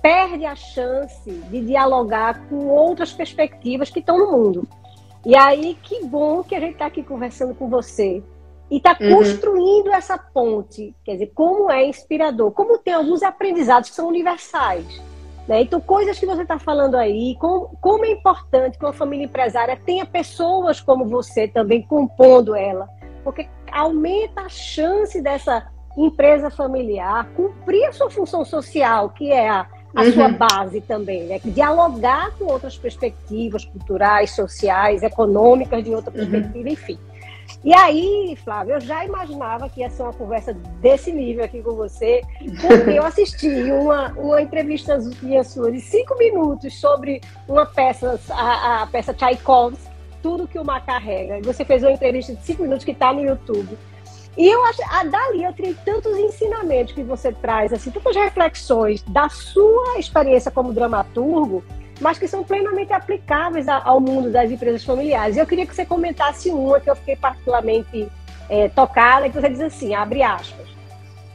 perde 0.03 0.45
a 0.45 0.57
chance 0.57 1.31
de 1.31 1.61
dialogar 1.65 2.41
com 2.49 2.67
outras 2.67 3.13
perspectivas 3.13 3.91
que 3.91 4.01
estão 4.01 4.19
no 4.19 4.33
mundo. 4.33 4.69
E 5.25 5.37
aí, 5.37 5.77
que 5.83 6.05
bom 6.05 6.43
que 6.43 6.55
a 6.55 6.61
gente 6.61 6.73
está 6.73 6.87
aqui 6.87 7.03
conversando 7.03 7.55
com 7.55 7.69
você 7.69 8.23
e 8.71 8.79
está 8.79 8.97
uhum. 9.01 9.17
construindo 9.17 9.93
essa 9.93 10.19
ponte. 10.19 10.95
Quer 11.05 11.13
dizer, 11.13 11.33
como 11.35 11.71
é 11.71 11.87
inspirador, 11.87 12.51
como 12.53 12.79
tem 12.79 12.95
alguns 12.95 13.23
aprendizados 13.23 13.91
que 13.91 13.97
são 13.97 14.09
universais. 14.09 14.85
Né? 15.47 15.63
Então, 15.63 15.81
coisas 15.81 16.19
que 16.19 16.27
você 16.27 16.43
está 16.43 16.59
falando 16.59 16.97
aí, 16.97 17.37
como, 17.39 17.77
como 17.81 18.05
é 18.05 18.11
importante 18.11 18.79
que 18.79 18.85
uma 18.85 18.93
família 18.93 19.27
empresária 19.27 19.79
tenha 19.85 20.07
pessoas 20.07 20.81
como 20.81 21.05
você 21.05 21.47
também 21.47 21.83
compondo 21.83 22.55
ela, 22.55 22.89
porque 23.23 23.49
aumenta 23.71 24.43
a 24.43 24.49
chance 24.49 25.21
dessa 25.21 25.69
empresa 25.97 26.49
familiar 26.49 27.29
cumprir 27.37 27.85
a 27.85 27.93
sua 27.93 28.11
função 28.11 28.45
social, 28.45 29.11
que 29.11 29.31
é 29.31 29.49
a, 29.49 29.67
a 29.95 30.03
uhum. 30.03 30.13
sua 30.13 30.29
base 30.29 30.81
também, 30.81 31.25
né? 31.25 31.39
dialogar 31.51 32.31
com 32.39 32.45
outras 32.47 32.77
perspectivas 32.77 33.65
culturais, 33.65 34.31
sociais, 34.31 35.03
econômicas 35.03 35.85
de 35.85 35.95
outra 35.95 36.11
uhum. 36.11 36.17
perspectiva, 36.17 36.69
uhum. 36.69 36.73
enfim. 36.73 36.99
E 37.65 37.75
aí, 37.75 38.37
Flávio, 38.43 38.75
eu 38.75 38.81
já 38.81 39.05
imaginava 39.05 39.69
que 39.69 39.81
ia 39.81 39.91
ser 39.91 40.03
uma 40.03 40.13
conversa 40.13 40.53
desse 40.81 41.13
nível 41.13 41.45
aqui 41.45 41.63
com 41.63 41.75
você, 41.75 42.23
porque 42.61 42.91
eu 42.91 43.05
assisti 43.05 43.71
uma, 43.71 44.09
uma 44.13 44.43
entrevista 44.43 44.99
sua 44.99 45.71
de 45.71 45.81
cinco 45.81 46.17
minutos 46.19 46.81
sobre 46.81 47.21
uma 47.47 47.67
peça, 47.67 48.19
a, 48.31 48.83
a 48.83 48.87
peça 48.87 49.15
Tchaikovsky, 49.15 49.91
Tudo 50.21 50.49
que 50.49 50.59
o 50.59 50.65
Mar 50.65 50.85
carrega. 50.85 51.39
E 51.39 51.43
você 51.43 51.65
fez 51.65 51.83
uma 51.83 51.93
entrevista 51.93 52.35
de 52.35 52.43
cinco 52.43 52.63
minutos 52.63 52.85
que 52.85 52.93
está 52.93 53.13
no 53.13 53.23
YouTube. 53.23 53.79
E 54.37 54.49
eu 54.49 54.65
acho, 54.65 54.81
ah, 54.91 55.05
dali 55.05 55.45
eu 55.45 55.53
tirei 55.53 55.75
tantos 55.85 56.17
ensinamentos 56.17 56.95
que 56.95 57.03
você 57.03 57.33
traz, 57.33 57.73
assim, 57.73 57.91
tantas 57.91 58.17
reflexões 58.17 59.03
da 59.03 59.29
sua 59.29 59.99
experiência 59.99 60.51
como 60.51 60.73
dramaturgo, 60.73 61.63
mas 62.01 62.19
que 62.19 62.27
são 62.27 62.43
plenamente 62.43 62.93
aplicáveis 62.93 63.69
ao 63.69 64.01
mundo 64.01 64.31
das 64.31 64.51
empresas 64.51 64.83
familiares. 64.85 65.37
Eu 65.37 65.47
queria 65.47 65.67
que 65.67 65.75
você 65.75 65.85
comentasse 65.85 66.51
uma 66.51 66.81
que 66.81 66.91
eu 66.91 66.97
fiquei 66.97 67.15
particularmente 67.15 68.09
é, 68.49 68.69
tocada, 68.69 69.29
que 69.29 69.39
você 69.39 69.51
diz 69.51 69.61
assim, 69.61 69.95
abre 69.95 70.23
aspas, 70.23 70.67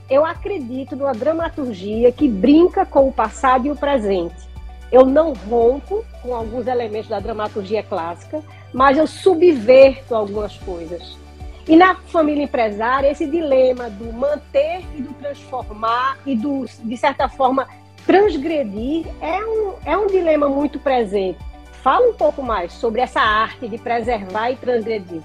eu 0.10 0.26
acredito 0.26 0.96
numa 0.96 1.14
dramaturgia 1.14 2.12
que 2.12 2.28
brinca 2.28 2.86
com 2.86 3.08
o 3.08 3.14
passado 3.14 3.68
e 3.68 3.72
o 3.72 3.76
presente. 3.76 4.48
Eu 4.92 5.06
não 5.06 5.34
rompo 5.34 6.04
com 6.24 6.34
alguns 6.34 6.66
elementos 6.66 7.10
da 7.10 7.20
dramaturgia 7.20 7.84
clássica, 7.84 8.42
mas 8.74 8.98
eu 8.98 9.06
subverto 9.06 10.16
algumas 10.16 10.58
coisas. 10.58 11.18
E 11.68 11.76
na 11.76 11.96
família 11.96 12.44
empresária, 12.44 13.12
esse 13.12 13.26
dilema 13.26 13.90
do 13.90 14.12
manter 14.14 14.86
e 14.96 15.02
do 15.02 15.14
transformar 15.14 16.18
e 16.26 16.36
do, 16.36 16.66
de 16.84 16.98
certa 16.98 17.28
forma, 17.28 17.68
transgredir 18.06 19.06
é 19.20 19.46
um, 19.46 19.74
é 19.84 19.98
um 19.98 20.08
dilema 20.08 20.48
muito 20.48 20.80
presente. 20.80 21.40
Fala 21.84 22.08
um 22.08 22.14
pouco 22.14 22.42
mais 22.42 22.72
sobre 22.74 23.02
essa 23.02 23.20
arte 23.20 23.68
de 23.68 23.78
preservar 23.78 24.52
e 24.52 24.56
transgredir. 24.56 25.22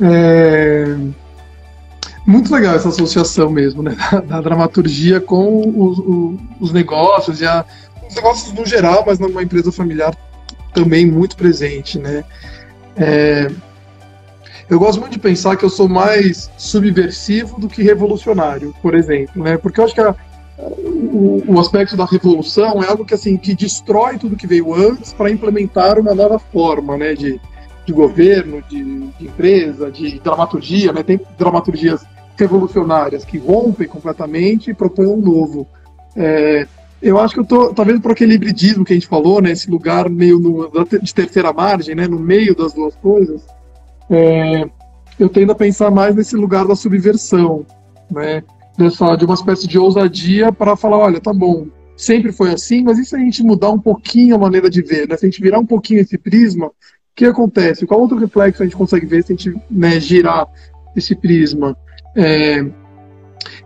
É... 0.00 0.96
Muito 2.26 2.52
legal 2.52 2.74
essa 2.74 2.88
associação 2.88 3.50
mesmo, 3.50 3.82
né? 3.82 3.96
Da, 4.26 4.40
dramaturgia 4.40 5.20
com 5.20 5.60
os, 5.60 5.98
os, 5.98 6.40
os 6.60 6.72
negócios 6.72 7.40
e 7.40 7.46
a, 7.46 7.64
os 8.08 8.14
negócios 8.14 8.52
no 8.52 8.66
geral, 8.66 9.04
mas 9.06 9.18
numa 9.18 9.42
empresa 9.42 9.70
familiar 9.70 10.14
também 10.72 11.06
muito 11.06 11.36
presente, 11.36 11.98
né? 11.98 12.24
É, 12.96 13.48
eu 14.68 14.78
gosto 14.78 15.00
muito 15.00 15.12
de 15.12 15.18
pensar 15.18 15.56
que 15.56 15.64
eu 15.64 15.70
sou 15.70 15.88
mais 15.88 16.50
subversivo 16.56 17.60
do 17.60 17.68
que 17.68 17.82
revolucionário, 17.82 18.74
por 18.80 18.94
exemplo, 18.94 19.42
né? 19.42 19.56
Porque 19.56 19.80
eu 19.80 19.84
acho 19.84 19.94
que 19.94 20.00
a, 20.00 20.14
o, 20.58 21.42
o, 21.46 21.60
aspecto 21.60 21.96
da 21.96 22.04
revolução 22.04 22.82
é 22.82 22.88
algo 22.88 23.04
que 23.04 23.14
assim 23.14 23.36
que 23.36 23.54
destrói 23.54 24.18
tudo 24.18 24.36
que 24.36 24.46
veio 24.46 24.74
antes 24.74 25.12
para 25.12 25.30
implementar 25.30 25.98
uma 25.98 26.14
nova 26.14 26.38
forma, 26.38 26.96
né? 26.96 27.14
De, 27.14 27.40
de 27.84 27.92
governo, 27.92 28.62
de, 28.68 28.82
de 29.18 29.26
empresa, 29.26 29.90
de 29.90 30.20
dramaturgia, 30.20 30.92
né? 30.92 31.02
Tem 31.02 31.20
dramaturgias 31.38 32.04
revolucionárias 32.36 33.24
que 33.24 33.38
rompem 33.38 33.88
completamente 33.88 34.70
e 34.70 34.74
propõem 34.74 35.08
um 35.08 35.16
novo. 35.16 35.66
É, 36.16 36.66
eu 37.00 37.18
acho 37.18 37.34
que 37.34 37.40
eu 37.40 37.44
tô, 37.44 37.74
talvez 37.74 37.98
por 38.00 38.12
aquele 38.12 38.34
hibridismo 38.34 38.84
que 38.84 38.92
a 38.92 38.96
gente 38.96 39.08
falou, 39.08 39.42
né? 39.42 39.50
Esse 39.50 39.70
lugar 39.70 40.08
meio 40.08 40.38
no, 40.38 40.70
de 41.02 41.14
terceira 41.14 41.52
margem, 41.52 41.94
né? 41.94 42.06
No 42.06 42.18
meio 42.18 42.54
das 42.54 42.72
duas 42.72 42.94
coisas. 42.96 43.42
É, 44.12 44.68
eu 45.18 45.28
tendo 45.28 45.52
a 45.52 45.54
pensar 45.54 45.90
mais 45.90 46.14
nesse 46.14 46.36
lugar 46.36 46.66
da 46.66 46.76
subversão, 46.76 47.64
né? 48.10 48.42
Dessa, 48.76 49.16
de 49.16 49.24
uma 49.24 49.34
espécie 49.34 49.66
de 49.66 49.78
ousadia 49.78 50.52
para 50.52 50.76
falar, 50.76 50.98
olha, 50.98 51.20
tá 51.20 51.32
bom, 51.32 51.66
sempre 51.96 52.30
foi 52.32 52.52
assim, 52.52 52.82
mas 52.82 52.98
e 52.98 53.04
se 53.04 53.16
a 53.16 53.18
gente 53.18 53.42
mudar 53.42 53.70
um 53.70 53.78
pouquinho 53.78 54.34
a 54.34 54.38
maneira 54.38 54.68
de 54.68 54.82
ver, 54.82 55.08
né? 55.08 55.16
Se 55.16 55.24
a 55.24 55.30
gente 55.30 55.40
virar 55.42 55.58
um 55.58 55.66
pouquinho 55.66 56.00
esse 56.00 56.18
prisma, 56.18 56.66
o 56.66 56.72
que 57.14 57.24
acontece? 57.24 57.86
Qual 57.86 58.00
outro 58.00 58.18
reflexo 58.18 58.62
a 58.62 58.66
gente 58.66 58.76
consegue 58.76 59.06
ver 59.06 59.24
se 59.24 59.32
a 59.32 59.36
gente 59.36 59.58
né, 59.70 59.98
girar 59.98 60.46
esse 60.94 61.14
prisma? 61.14 61.76
É, 62.14 62.62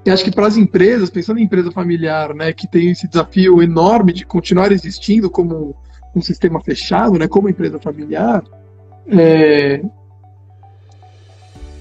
e 0.05 0.11
acho 0.11 0.25
que 0.25 0.31
para 0.31 0.47
as 0.47 0.57
empresas, 0.57 1.11
pensando 1.11 1.41
em 1.41 1.45
empresa 1.45 1.73
familiar, 1.73 2.35
né, 2.35 2.53
que 2.53 2.69
tem 2.69 2.91
esse 2.91 3.09
desafio 3.09 3.61
enorme 3.61 4.13
de 4.13 4.25
continuar 4.25 4.71
existindo 4.71 5.29
como 5.29 5.75
um 6.15 6.23
sistema 6.23 6.61
fechado, 6.61 7.19
né, 7.19 7.27
como 7.27 7.49
empresa 7.49 7.79
familiar, 7.81 8.45
é, 9.09 9.83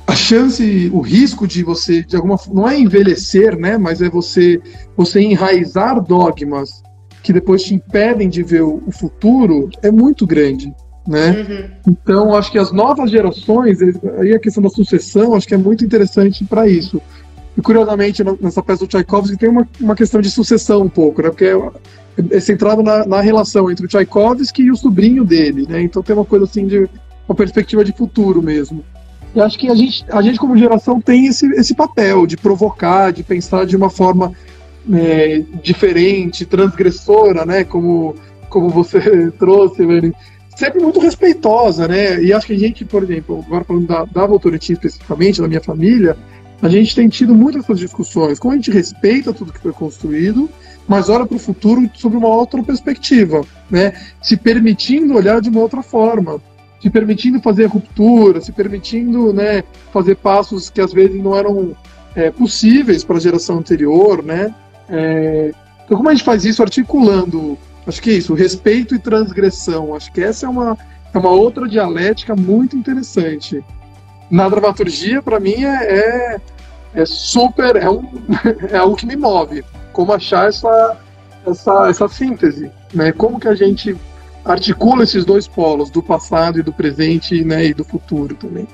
a 0.08 0.16
chance, 0.16 0.90
o 0.94 1.02
risco 1.02 1.48
de 1.48 1.64
você, 1.64 2.04
de 2.04 2.16
alguma 2.16 2.38
não 2.54 2.68
é 2.70 2.78
envelhecer, 2.80 3.58
né, 3.58 3.78
mas 3.78 4.02
é 4.02 4.10
você, 4.10 4.62
você 4.96 5.20
enraizar 5.22 6.02
dogmas 6.02 6.84
que 7.24 7.34
depois 7.34 7.64
te 7.64 7.74
impedem 7.74 8.30
de 8.30 8.44
ver 8.44 8.62
o, 8.62 8.84
o 8.86 8.92
futuro, 8.92 9.70
é 9.82 9.90
muito 9.90 10.28
grande. 10.28 10.72
Né? 11.08 11.32
Uhum. 11.32 11.94
Então, 11.94 12.36
acho 12.36 12.52
que 12.52 12.58
as 12.58 12.72
novas 12.72 13.12
gerações, 13.12 13.80
aí 14.20 14.34
a 14.34 14.40
questão 14.40 14.62
da 14.62 14.70
sucessão, 14.70 15.34
acho 15.34 15.48
que 15.48 15.54
é 15.54 15.58
muito 15.58 15.84
interessante 15.84 16.44
para 16.46 16.68
isso. 16.68 17.02
E 17.58 17.62
curiosamente, 17.62 18.24
nessa 18.42 18.62
peça 18.62 18.86
do 18.86 18.88
Tchaikovsky 18.88 19.38
tem 19.38 19.50
uma, 19.50 19.68
uma 19.80 19.96
questão 19.96 20.20
de 20.20 20.30
sucessão 20.30 20.82
um 20.82 20.90
pouco, 20.90 21.22
né? 21.22 21.30
Porque 21.30 21.46
é, 21.46 22.36
é 22.36 22.40
centrado 22.40 22.84
na, 22.84 23.06
na, 23.06 23.22
relação 23.22 23.72
entre 23.72 23.86
o 23.86 23.88
Tchaikovsky 23.88 24.64
e 24.64 24.72
o 24.72 24.76
sobrinho 24.76 25.24
dele, 25.24 25.66
né? 25.68 25.82
Então 25.82 26.04
tem 26.04 26.16
uma 26.16 26.26
coisa 26.26 26.46
assim 26.46 26.68
de 26.68 26.90
uma 27.28 27.36
perspectiva 27.36 27.84
de 27.84 27.94
futuro 27.94 28.42
mesmo. 28.42 28.84
E 29.36 29.42
acho 29.42 29.60
que 29.60 29.70
a 29.70 29.76
gente, 29.76 30.06
a 30.10 30.22
gente 30.22 30.40
como 30.40 30.58
geração 30.58 31.02
tem 31.02 31.28
esse, 31.28 31.46
esse 31.56 31.76
papel 31.76 32.26
de 32.26 32.38
provocar, 32.38 33.12
de 33.12 33.22
pensar 33.22 33.66
de 33.66 33.76
uma 33.76 33.90
forma 33.90 34.32
é, 34.94 35.44
diferente, 35.62 36.46
transgressora, 36.46 37.46
né? 37.46 37.66
Como, 37.66 38.16
como 38.50 38.70
você 38.70 39.30
trouxe. 39.38 39.84
Sempre 40.56 40.82
muito 40.82 41.02
respeitosa, 41.02 41.86
né? 41.86 42.24
E 42.24 42.32
acho 42.32 42.48
que 42.48 42.54
a 42.54 42.58
gente, 42.58 42.86
por 42.86 43.04
exemplo, 43.04 43.44
agora 43.46 43.66
falando 43.66 43.88
da, 43.88 44.06
da 44.06 44.26
Votorantim 44.26 44.72
especificamente, 44.72 45.42
da 45.42 45.50
minha 45.50 45.62
família, 45.62 46.16
a 46.62 46.70
gente 46.70 46.96
tem 46.96 47.10
tido 47.10 47.36
muitas 47.36 47.66
essas 47.66 47.80
discussões, 47.80 48.40
como 48.40 48.54
a 48.54 48.56
gente 48.56 48.72
respeita 48.72 49.34
tudo 49.34 49.52
que 49.52 49.60
foi 49.60 49.74
construído, 49.74 50.50
mas 50.88 51.10
olha 51.10 51.26
para 51.26 51.36
o 51.36 51.40
futuro 51.40 51.90
sob 51.94 52.16
uma 52.16 52.30
outra 52.30 52.64
perspectiva, 52.64 53.42
né? 53.70 53.94
se 54.22 54.38
permitindo 54.38 55.16
olhar 55.16 55.42
de 55.42 55.50
uma 55.50 55.60
outra 55.60 55.84
forma, 55.84 56.42
se 56.82 56.90
permitindo 56.90 57.42
fazer 57.42 57.66
ruptura, 57.66 58.42
se 58.42 58.52
permitindo 58.52 59.34
né, 59.34 59.64
fazer 59.92 60.16
passos 60.16 60.70
que 60.70 60.82
às 60.82 60.94
vezes 60.94 61.22
não 61.22 61.36
eram 61.36 61.76
é, 62.16 62.30
possíveis 62.30 63.04
para 63.04 63.18
a 63.18 63.20
geração 63.20 63.58
anterior. 63.58 64.24
Né? 64.24 64.54
É, 64.90 65.52
então, 65.86 65.98
como 65.98 66.10
a 66.10 66.14
gente 66.14 66.24
faz 66.24 66.46
isso 66.46 66.62
articulando, 66.62 67.58
acho 67.88 68.02
que 68.02 68.10
é 68.10 68.14
isso, 68.14 68.34
respeito 68.34 68.96
e 68.96 69.00
transgressão, 69.00 69.96
acho 69.96 70.12
que 70.12 70.22
essa 70.22 70.46
é 70.46 70.50
uma, 70.50 70.78
é 71.14 71.18
uma 71.18 71.32
outra 71.32 71.68
dialética 71.68 72.36
muito 72.36 72.76
interessante 72.76 73.64
na 74.30 74.50
dramaturgia, 74.50 75.22
para 75.22 75.40
mim, 75.40 75.64
é, 75.64 76.00
é, 76.00 76.42
é, 76.96 77.06
super. 77.06 77.76
É, 77.76 77.90
um, 77.90 78.04
é 78.70 78.78
algo 78.78 78.96
que 78.96 79.06
me 79.06 79.16
move. 79.16 79.64
Como 79.94 80.12
achar 80.12 80.50
essa, 80.50 80.98
essa, 81.46 81.90
essa 81.90 82.08
síntese. 82.08 82.72
Né? 82.94 83.12
Como 83.12 83.40
que 83.40 83.48
a 83.48 83.56
gente 83.56 83.96
articula 84.46 85.04
esses 85.04 85.26
dois 85.26 85.48
polos, 85.48 85.90
do 85.90 86.02
passado 86.02 86.60
e 86.60 86.64
do 86.64 86.72
presente 86.72 87.44
né, 87.44 87.66
e 87.66 87.74
do 87.74 87.84
futuro 87.84 88.36
também. 88.36 88.68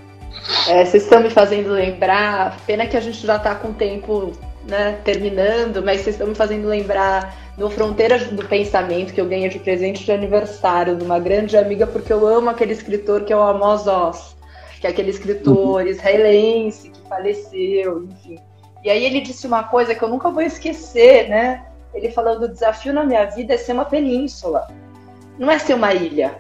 É, 0.68 0.86
vocês 0.86 1.04
estão 1.04 1.22
me 1.22 1.30
fazendo 1.30 1.70
lembrar, 1.70 2.58
pena 2.66 2.86
que 2.86 2.98
a 2.98 3.02
gente 3.02 3.26
já 3.26 3.38
está 3.38 3.56
com 3.56 3.70
o 3.70 3.74
tempo 3.74 4.32
né, 4.68 5.00
terminando, 5.04 5.82
mas 5.84 6.02
vocês 6.02 6.16
estão 6.16 6.28
me 6.28 6.36
fazendo 6.36 6.68
lembrar 6.68 7.36
no 7.58 7.70
Fronteira 7.70 8.18
do 8.20 8.46
Pensamento, 8.46 9.14
que 9.14 9.22
eu 9.22 9.28
ganhei 9.28 9.50
de 9.50 9.60
presente 9.60 10.04
de 10.04 10.12
aniversário 10.12 10.96
de 10.96 11.04
uma 11.04 11.20
grande 11.20 11.58
amiga, 11.58 11.88
porque 11.88 12.12
eu 12.12 12.28
amo 12.28 12.50
aquele 12.50 12.74
escritor 12.74 13.24
que 13.24 13.34
é 13.34 13.38
o 13.38 13.42
Amos 13.42 13.88
Oz 13.88 14.36
que 14.82 14.88
é 14.88 14.90
aquele 14.90 15.12
escritor 15.12 15.84
uhum. 15.84 15.88
israelense 15.88 16.90
que 16.90 17.00
faleceu, 17.08 18.04
enfim. 18.06 18.40
E 18.84 18.90
aí 18.90 19.06
ele 19.06 19.22
disse 19.22 19.46
uma 19.46 19.64
coisa 19.64 19.94
que 19.94 20.04
eu 20.04 20.10
nunca 20.10 20.32
vou 20.32 20.42
esquecer, 20.42 21.30
né? 21.30 21.64
Ele 21.94 22.10
falando: 22.10 22.44
o 22.44 22.50
desafio 22.50 22.92
na 22.92 23.06
minha 23.06 23.26
vida 23.26 23.54
é 23.54 23.58
ser 23.58 23.74
uma 23.74 23.86
península, 23.86 24.68
não 25.42 25.50
é 25.50 25.58
ser 25.58 25.74
uma 25.74 25.92
ilha. 25.92 26.40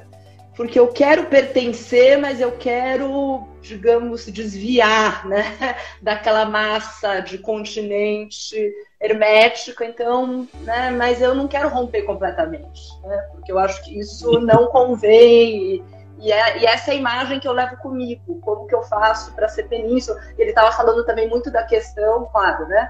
Porque 0.55 0.79
eu 0.79 0.89
quero 0.89 1.25
pertencer, 1.25 2.19
mas 2.19 2.39
eu 2.39 2.51
quero, 2.51 3.47
digamos, 3.61 4.27
desviar 4.27 5.27
né, 5.27 5.75
daquela 5.99 6.45
massa 6.45 7.19
de 7.19 7.39
continente 7.39 8.71
hermético, 9.01 9.83
então, 9.83 10.47
né, 10.61 10.91
mas 10.91 11.19
eu 11.19 11.33
não 11.33 11.47
quero 11.47 11.67
romper 11.69 12.03
completamente, 12.03 12.81
né, 13.03 13.17
porque 13.31 13.51
eu 13.51 13.57
acho 13.57 13.83
que 13.83 13.97
isso 13.97 14.39
não 14.39 14.67
convém 14.67 15.83
e, 16.21 16.31
é, 16.31 16.59
e 16.59 16.65
essa 16.65 16.91
é 16.91 16.93
a 16.93 16.97
imagem 16.97 17.39
que 17.39 17.47
eu 17.47 17.51
levo 17.51 17.75
comigo, 17.77 18.39
como 18.41 18.67
que 18.67 18.75
eu 18.75 18.83
faço 18.83 19.33
para 19.33 19.47
ser 19.47 19.63
península. 19.63 20.19
Ele 20.37 20.49
estava 20.49 20.71
falando 20.71 21.03
também 21.03 21.27
muito 21.27 21.49
da 21.49 21.63
questão, 21.63 22.29
claro, 22.31 22.67
né, 22.67 22.87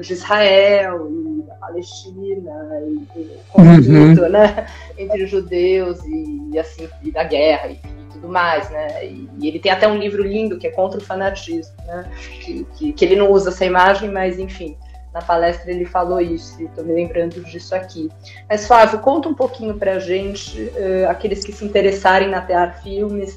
de 0.00 0.12
Israel 0.12 1.08
e 1.10 1.42
da 1.42 1.54
Palestina 1.54 2.52
e, 3.16 3.40
conflito, 3.48 4.22
uhum. 4.22 4.28
né, 4.28 4.66
entre 4.96 5.26
judeus 5.26 6.02
e, 6.04 6.50
e, 6.52 6.58
assim 6.58 6.88
e 7.02 7.10
da 7.10 7.24
guerra 7.24 7.68
e, 7.68 7.72
e 7.74 8.12
tudo 8.12 8.28
mais, 8.28 8.70
né. 8.70 9.04
E, 9.04 9.28
ele 9.42 9.58
tem 9.58 9.72
até 9.72 9.88
um 9.88 9.98
livro 9.98 10.22
lindo 10.22 10.56
que 10.56 10.68
é 10.68 10.70
contra 10.70 10.98
o 10.98 11.04
fanatismo, 11.04 11.74
né, 11.84 12.08
que, 12.44 12.64
que, 12.76 12.92
que 12.92 13.04
ele 13.04 13.16
não 13.16 13.30
usa 13.30 13.50
essa 13.50 13.64
imagem, 13.64 14.10
mas 14.10 14.38
enfim 14.38 14.76
na 15.16 15.22
palestra 15.22 15.70
ele 15.70 15.86
falou 15.86 16.20
isso, 16.20 16.62
estou 16.62 16.84
me 16.84 16.92
lembrando 16.92 17.42
disso 17.42 17.74
aqui. 17.74 18.10
Mas, 18.50 18.66
Flávio, 18.66 18.98
conta 18.98 19.30
um 19.30 19.34
pouquinho 19.34 19.72
para 19.72 19.92
a 19.92 19.98
gente, 19.98 20.60
uh, 20.60 21.08
aqueles 21.08 21.42
que 21.42 21.52
se 21.52 21.64
interessarem 21.64 22.28
na 22.28 22.42
Tear 22.42 22.82
Filmes, 22.82 23.34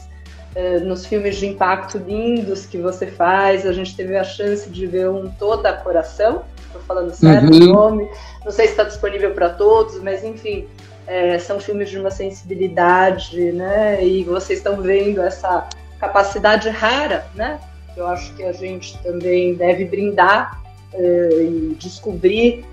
uh, 0.57 0.83
nos 0.83 1.05
filmes 1.05 1.37
de 1.37 1.47
impacto 1.47 1.97
lindos 1.97 2.65
que 2.65 2.77
você 2.77 3.07
faz. 3.07 3.65
A 3.65 3.71
gente 3.71 3.95
teve 3.95 4.17
a 4.17 4.25
chance 4.25 4.69
de 4.69 4.85
ver 4.85 5.09
um 5.09 5.29
Toda 5.29 5.71
Coração, 5.71 6.43
estou 6.65 6.81
falando 6.81 7.13
certo 7.13 7.49
uhum. 7.49 7.69
o 7.69 7.73
nome, 7.73 8.09
não 8.43 8.51
sei 8.51 8.65
se 8.65 8.71
está 8.71 8.83
disponível 8.83 9.31
para 9.31 9.49
todos, 9.51 10.01
mas 10.01 10.21
enfim, 10.21 10.67
é, 11.07 11.39
são 11.39 11.61
filmes 11.61 11.89
de 11.89 11.97
uma 11.97 12.11
sensibilidade, 12.11 13.53
né? 13.53 14.05
E 14.05 14.25
vocês 14.25 14.59
estão 14.59 14.81
vendo 14.81 15.21
essa 15.21 15.65
capacidade 15.97 16.67
rara, 16.67 17.25
né? 17.33 17.57
Eu 17.95 18.05
acho 18.05 18.33
que 18.33 18.43
a 18.43 18.51
gente 18.51 19.01
também 19.01 19.55
deve 19.55 19.85
brindar 19.85 20.59
e 20.93 21.75
descobrir 21.77 22.65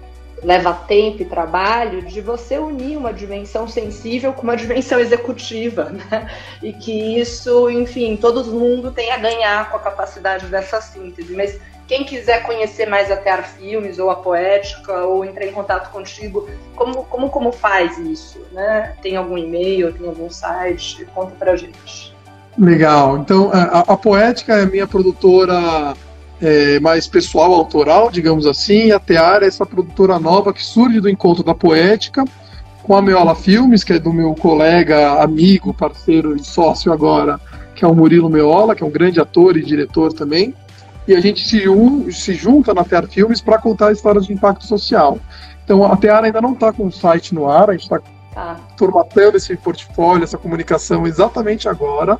leva 0.43 0.73
tempo 0.73 1.23
e 1.23 1.25
trabalho 1.25 2.03
de 2.03 2.21
você 2.21 2.59
unir 2.59 2.97
uma 2.97 3.13
dimensão 3.13 3.67
sensível 3.67 4.33
com 4.33 4.43
uma 4.43 4.57
dimensão 4.57 4.99
executiva, 4.99 5.91
né? 6.11 6.31
E 6.63 6.73
que 6.73 7.19
isso, 7.19 7.71
enfim, 7.71 8.17
todo 8.17 8.45
mundo 8.45 8.91
tem 8.91 9.11
a 9.13 9.19
ganhar 9.19 9.71
com 9.71 9.77
a 9.77 9.81
capacidade 9.81 10.47
dessa 10.47 10.81
síntese. 10.81 11.35
Mas 11.35 11.59
quem 11.87 12.05
quiser 12.05 12.43
conhecer 12.43 12.87
mais 12.87 13.11
a 13.11 13.17
Tear 13.17 13.49
Filmes 13.49 13.99
ou 13.99 14.11
a 14.11 14.17
Poética 14.17 15.05
ou 15.05 15.25
entrar 15.25 15.47
em 15.47 15.53
contato 15.53 15.91
contigo, 15.91 16.49
como, 16.75 17.05
como, 17.05 17.31
como 17.31 17.53
faz 17.53 17.97
isso? 17.99 18.41
Né? 18.53 18.95
Tem 19.01 19.17
algum 19.17 19.39
e-mail, 19.39 19.93
tem 19.93 20.07
algum 20.07 20.29
site? 20.29 21.07
Conta 21.15 21.33
pra 21.39 21.57
gente. 21.57 22.15
Legal. 22.59 23.19
Então, 23.19 23.51
a, 23.53 23.81
a 23.81 23.97
Poética 23.97 24.55
é 24.55 24.67
minha 24.67 24.87
produtora 24.87 25.95
é, 26.41 26.79
mais 26.81 27.07
pessoal, 27.07 27.55
autoral, 27.55 28.11
digamos 28.11 28.47
assim. 28.47 28.91
A 28.91 28.99
Teara 28.99 29.45
é 29.45 29.49
essa 29.49 29.65
produtora 29.65 30.19
nova 30.19 30.53
que 30.53 30.63
surge 30.63 31.01
do 31.01 31.09
encontro 31.09 31.43
da 31.43 31.55
poética 31.55 32.25
com 32.83 32.95
a 32.95 33.03
Meola 33.03 33.35
Filmes, 33.35 33.83
que 33.83 33.95
é 33.95 33.99
do 33.99 34.13
meu 34.13 34.35
colega, 34.35 35.21
amigo, 35.23 35.75
parceiro 35.75 36.37
e 36.37 36.45
sócio 36.45 36.93
agora, 36.93 37.41
que 37.75 37.85
é 37.85 37.89
o 37.89 37.95
Murilo 37.95 38.31
Meola, 38.31 38.77
que 38.77 38.85
é 38.85 38.87
um 38.87 38.91
grande 38.91 39.21
ator 39.21 39.57
e 39.57 39.65
diretor 39.65 40.13
também. 40.13 40.55
E 41.09 41.15
a 41.15 41.21
gente 41.21 41.47
se, 41.47 41.69
un, 41.69 42.11
se 42.13 42.35
junta 42.35 42.73
na 42.73 42.85
Teara 42.85 43.09
Filmes 43.09 43.41
para 43.41 43.59
contar 43.59 43.93
histórias 43.93 44.27
de 44.27 44.33
impacto 44.33 44.65
social. 44.65 45.19
Então 45.65 45.85
a 45.85 45.97
Teara 45.97 46.27
ainda 46.27 46.41
não 46.41 46.53
está 46.53 46.73
com 46.73 46.87
o 46.87 46.93
site 46.93 47.35
no 47.35 47.49
ar, 47.49 47.71
a 47.71 47.73
gente 47.73 47.83
está 47.83 48.01
tá. 48.33 48.57
formatando 48.77 49.37
esse 49.37 49.57
portfólio, 49.57 50.23
essa 50.23 50.39
comunicação 50.39 51.07
exatamente 51.07 51.69
agora. 51.69 52.19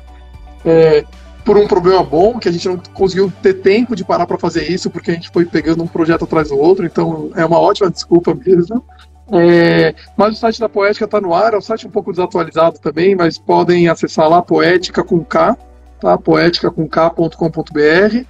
É, 0.65 1.05
por 1.47 1.57
um 1.57 1.65
problema 1.65 2.03
bom, 2.03 2.37
que 2.37 2.49
a 2.49 2.51
gente 2.51 2.67
não 2.67 2.77
conseguiu 2.93 3.31
ter 3.41 3.53
tempo 3.53 3.95
de 3.95 4.03
parar 4.03 4.27
para 4.27 4.37
fazer 4.37 4.69
isso, 4.69 4.89
porque 4.89 5.11
a 5.11 5.13
gente 5.13 5.29
foi 5.29 5.45
pegando 5.45 5.81
um 5.81 5.87
projeto 5.87 6.25
atrás 6.25 6.49
do 6.49 6.59
outro, 6.59 6.85
então 6.85 7.31
é 7.35 7.45
uma 7.45 7.57
ótima 7.57 7.89
desculpa 7.89 8.35
mesmo. 8.35 8.83
É, 9.31 9.95
mas 10.17 10.35
o 10.35 10.37
site 10.37 10.59
da 10.59 10.67
Poética 10.67 11.05
está 11.05 11.21
no 11.21 11.33
ar, 11.33 11.53
é 11.53 11.57
um 11.57 11.61
site 11.61 11.87
um 11.87 11.89
pouco 11.89 12.11
desatualizado 12.11 12.79
também, 12.79 13.15
mas 13.15 13.37
podem 13.37 13.87
acessar 13.87 14.27
lá 14.27 14.41
poética 14.41 15.05
com 15.05 15.23
K, 15.23 15.55
tá? 16.01 16.17
poética 16.17 16.69
com 16.69 16.85
K.com.br. 16.85 18.25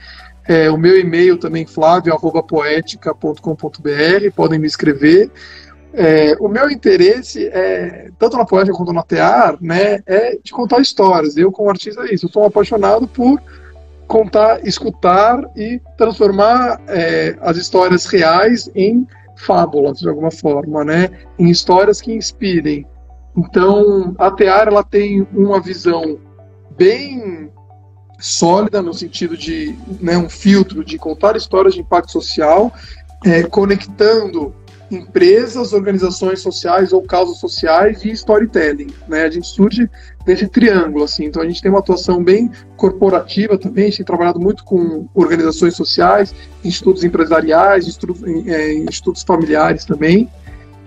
É, 0.48 0.70
o 0.70 0.78
meu 0.78 1.00
e-mail 1.00 1.38
também, 1.38 1.66
flávio.poética.com.br, 1.66 4.32
podem 4.36 4.60
me 4.60 4.68
escrever. 4.68 5.32
É, 6.00 6.38
o 6.40 6.48
meu 6.48 6.70
interesse, 6.70 7.48
é, 7.48 8.12
tanto 8.20 8.38
na 8.38 8.46
poética 8.46 8.78
quanto 8.78 8.94
na 8.94 9.02
tear, 9.02 9.58
né, 9.60 10.00
é 10.06 10.38
de 10.44 10.52
contar 10.52 10.80
histórias. 10.80 11.36
Eu, 11.36 11.52
como 11.52 11.72
artista, 11.72 12.04
é 12.04 12.14
isso. 12.14 12.28
Eu 12.28 12.30
sou 12.30 12.44
um 12.44 12.46
apaixonado 12.46 13.08
por 13.08 13.42
contar, 14.08 14.64
escutar 14.64 15.44
e 15.56 15.82
transformar 15.98 16.80
é, 16.88 17.36
as 17.42 17.58
histórias 17.58 18.06
reais 18.06 18.70
em 18.76 19.08
fábulas, 19.38 19.98
de 19.98 20.08
alguma 20.08 20.30
forma, 20.30 20.86
né, 20.86 21.10
em 21.40 21.50
histórias 21.50 22.00
que 22.00 22.14
inspirem. 22.14 22.86
Então, 23.36 24.16
a 24.20 24.30
tear 24.30 24.68
ela 24.68 24.84
tem 24.84 25.28
uma 25.34 25.60
visão 25.60 26.20
bem 26.78 27.52
sólida 28.20 28.84
no 28.84 28.94
sentido 28.94 29.36
de 29.36 29.76
né, 30.00 30.16
um 30.16 30.30
filtro 30.30 30.86
de 30.86 31.00
contar 31.00 31.36
histórias 31.36 31.74
de 31.74 31.82
impacto 31.82 32.12
social, 32.12 32.72
é, 33.26 33.42
conectando 33.42 34.54
empresas, 34.90 35.74
organizações 35.74 36.42
sociais 36.42 36.94
ou 36.94 37.02
causas 37.02 37.38
sociais 37.38 38.04
e 38.06 38.12
storytelling. 38.12 38.88
Né? 39.08 39.24
A 39.24 39.30
gente 39.30 39.48
surge 39.48 39.90
desse 40.26 40.48
triângulo, 40.48 41.04
assim. 41.04 41.26
Então 41.26 41.42
a 41.42 41.46
gente 41.46 41.62
tem 41.62 41.70
uma 41.70 41.80
atuação 41.80 42.24
bem 42.24 42.50
corporativa 42.76 43.58
também, 43.58 43.86
a 43.86 43.88
gente 43.88 43.98
tem 43.98 44.06
trabalhado 44.06 44.40
muito 44.40 44.64
com 44.64 45.08
organizações 45.14 45.76
sociais, 45.76 46.34
institutos 46.64 47.04
empresariais, 47.04 47.98
é, 48.48 48.74
institutos 48.74 49.24
familiares 49.24 49.86
também, 49.86 50.30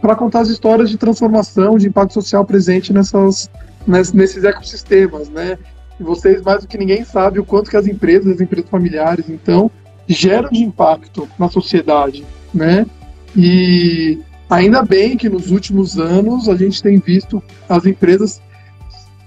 para 0.00 0.16
contar 0.16 0.40
as 0.40 0.48
histórias 0.48 0.88
de 0.88 0.96
transformação, 0.96 1.76
de 1.76 1.88
impacto 1.88 2.14
social 2.14 2.44
presente 2.44 2.92
nessas, 2.92 3.50
nesses 3.86 4.44
ecossistemas, 4.44 5.28
né? 5.28 5.58
E 5.98 6.02
vocês, 6.02 6.40
mais 6.40 6.62
do 6.62 6.68
que 6.68 6.78
ninguém, 6.78 7.04
sabem 7.04 7.40
o 7.40 7.44
quanto 7.44 7.70
que 7.70 7.76
as 7.76 7.86
empresas, 7.86 8.34
as 8.34 8.40
empresas 8.40 8.70
familiares, 8.70 9.28
então, 9.28 9.70
geram 10.08 10.48
de 10.48 10.64
impacto 10.64 11.28
na 11.38 11.50
sociedade, 11.50 12.24
né? 12.54 12.86
E 13.36 14.18
ainda 14.48 14.82
bem 14.82 15.16
que 15.16 15.28
nos 15.28 15.50
últimos 15.50 15.98
anos 15.98 16.48
a 16.48 16.56
gente 16.56 16.82
tem 16.82 16.98
visto 16.98 17.42
as 17.68 17.86
empresas 17.86 18.40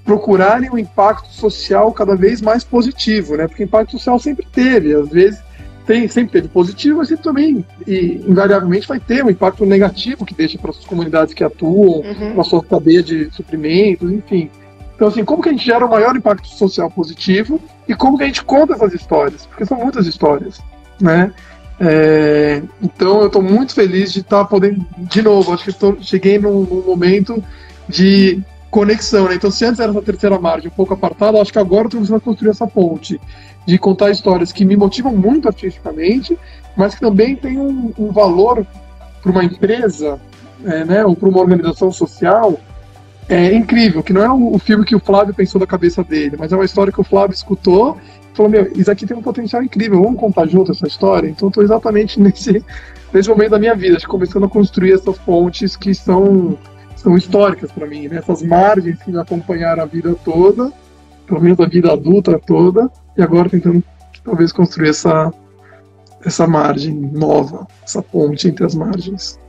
procurarem 0.04 0.70
um 0.70 0.78
impacto 0.78 1.30
social 1.30 1.92
cada 1.94 2.16
vez 2.16 2.42
mais 2.42 2.64
positivo, 2.64 3.38
né? 3.38 3.48
Porque 3.48 3.64
impacto 3.64 3.92
social 3.92 4.20
sempre 4.20 4.46
teve, 4.52 4.94
às 4.94 5.10
vezes 5.10 5.42
tem, 5.86 6.08
sempre 6.08 6.32
teve 6.34 6.48
positivo, 6.48 6.98
mas 6.98 7.10
sempre 7.10 7.24
também, 7.24 7.66
e, 7.86 8.24
invariavelmente, 8.28 8.88
vai 8.88 9.00
ter 9.00 9.24
um 9.24 9.30
impacto 9.30 9.66
negativo 9.66 10.26
que 10.26 10.34
deixa 10.34 10.58
para 10.58 10.72
as 10.72 10.78
comunidades 10.86 11.34
que 11.34 11.44
atuam, 11.44 12.02
uhum. 12.02 12.36
na 12.36 12.44
sua 12.44 12.64
cadeia 12.64 13.04
de 13.04 13.30
suprimentos, 13.32 14.10
enfim. 14.12 14.50
Então, 14.96 15.08
assim, 15.08 15.26
como 15.26 15.42
que 15.42 15.50
a 15.50 15.52
gente 15.52 15.66
gera 15.66 15.86
o 15.86 15.90
maior 15.90 16.16
impacto 16.16 16.48
social 16.48 16.90
positivo 16.90 17.60
e 17.88 17.96
como 17.96 18.18
que 18.18 18.24
a 18.24 18.28
gente 18.28 18.44
conta 18.44 18.74
essas 18.74 18.94
histórias? 18.94 19.46
Porque 19.46 19.66
são 19.66 19.78
muitas 19.78 20.08
histórias, 20.08 20.62
né? 21.02 21.34
É, 21.80 22.62
então 22.82 23.22
eu 23.22 23.28
estou 23.28 23.42
muito 23.42 23.74
feliz 23.74 24.14
de 24.14 24.20
estar 24.20 24.40
tá 24.40 24.46
podendo, 24.46 24.86
de 24.98 25.22
novo, 25.22 25.54
acho 25.54 25.66
que 25.66 25.74
tô, 25.74 25.98
cheguei 26.02 26.38
num, 26.38 26.62
num, 26.62 26.84
momento 26.86 27.44
de 27.90 28.42
conexão, 28.70 29.28
né? 29.28 29.36
Então 29.36 29.52
se 29.52 29.66
antes 29.66 29.80
era 29.80 29.92
essa 29.92 30.02
terceira 30.02 30.40
margem 30.40 30.70
um 30.70 30.76
pouco 30.76 30.94
apartada, 30.94 31.42
acho 31.42 31.52
que 31.52 31.60
agora 31.60 31.88
estou 31.88 32.00
começando 32.00 32.18
a 32.18 32.22
construir 32.22 32.52
essa 32.52 32.68
ponte 32.68 33.20
de 33.66 33.78
contar 33.78 34.12
histórias 34.12 34.52
que 34.52 34.66
me 34.66 34.76
motivam 34.76 35.16
muito 35.16 35.48
artisticamente, 35.48 36.38
mas 36.76 36.94
que 36.94 37.02
também 37.02 37.36
tem 37.36 37.58
um, 37.58 37.92
um 37.98 38.12
valor 38.12 38.66
para 39.22 39.32
uma 39.32 39.44
empresa, 39.44 40.20
é, 40.66 40.84
né, 40.86 41.06
ou 41.06 41.16
para 41.16 41.30
uma 41.30 41.40
organização 41.40 41.92
social 41.92 42.60
é 43.30 43.54
incrível, 43.54 44.04
que 44.04 44.12
não 44.12 44.22
é 44.22 44.30
o, 44.30 44.60
filme 44.60 44.86
que 44.86 44.96
o 44.96 45.00
Flávio 45.00 45.34
pensou 45.34 45.60
da 45.60 45.68
cabeça 45.68 46.04
dele, 46.04 46.36
mas 46.38 46.52
é 46.52 46.56
uma 46.56 46.66
história 46.66 46.92
que 46.92 47.00
o 47.00 47.06
Flávio 47.06 47.34
escutou 47.34 47.98
falou, 48.34 48.52
meu, 48.52 48.72
isso 48.76 48.92
aqui 48.92 49.06
tem 49.06 49.16
um 49.16 49.22
potencial 49.22 49.64
incrível, 49.64 50.02
vamos 50.02 50.20
contar 50.20 50.48
junto 50.48 50.72
essa 50.72 50.88
história? 50.88 51.28
Então 51.28 51.50
estou 51.50 51.64
exatamente 51.64 52.20
nesse, 52.22 52.64
nesse 53.14 53.30
momento 53.30 53.52
da 53.52 53.60
minha 53.60 53.76
vida, 53.76 53.98
começando 54.08 54.46
a 54.46 54.50
construir 54.50 54.94
essas 54.94 55.18
pontes 55.20 55.76
que 55.76 55.94
são, 55.94 56.58
são 56.96 57.16
históricas 57.16 57.72
para 57.72 57.88
mim, 57.88 58.08
né? 58.08 58.18
essas 58.18 58.42
margens 58.42 59.02
que 59.02 59.12
me 59.12 59.20
acompanharam 59.20 59.84
a 59.84 59.86
vida 59.86 60.16
toda, 60.24 60.72
pelo 61.28 61.42
menos 61.42 61.60
a 61.60 61.66
vida 61.66 61.92
adulta 61.92 62.40
toda, 62.40 62.90
e 63.18 63.22
agora 63.22 63.50
tentando 63.50 63.84
talvez 64.24 64.52
construir 64.52 64.90
essa, 64.90 65.32
essa 66.26 66.48
margem 66.48 66.94
nova, 66.94 67.68
essa 67.84 68.02
ponte 68.02 68.48
entre 68.48 68.66
as 68.66 68.74
margens. 68.74 69.40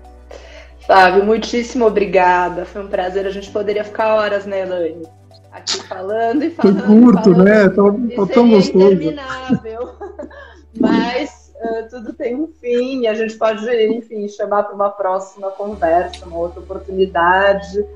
Fábio, 0.87 1.24
muitíssimo 1.24 1.87
obrigada. 1.87 2.66
Foi 2.66 2.85
um 2.85 2.89
prazer. 2.89 3.26
A 3.26 3.30
gente 3.30 3.51
poderia 3.51 3.85
ficar 3.85 4.14
horas, 4.14 4.45
né, 4.45 4.61
Elaine? 4.61 5.07
Aqui 5.55 5.82
falando 5.84 6.42
e 6.42 6.50
falando. 6.50 6.80
Foi 6.80 6.86
curto, 6.86 7.22
falando. 7.22 7.44
né? 7.44 7.68
Tá, 7.68 8.26
tá 8.26 8.34
tão 8.34 8.50
gostoso. 8.50 8.92
interminável. 8.92 9.94
Mas 10.78 11.52
uh, 11.55 11.88
tudo 11.88 12.12
tem 12.12 12.34
um 12.34 12.48
fim 12.48 13.02
e 13.02 13.07
a 13.07 13.14
gente 13.14 13.36
pode, 13.36 13.64
enfim, 13.86 14.26
chamar 14.28 14.64
para 14.64 14.74
uma 14.74 14.90
próxima 14.90 15.50
conversa, 15.52 16.26
uma 16.26 16.38
outra 16.38 16.61
oportunidade. 16.61 17.86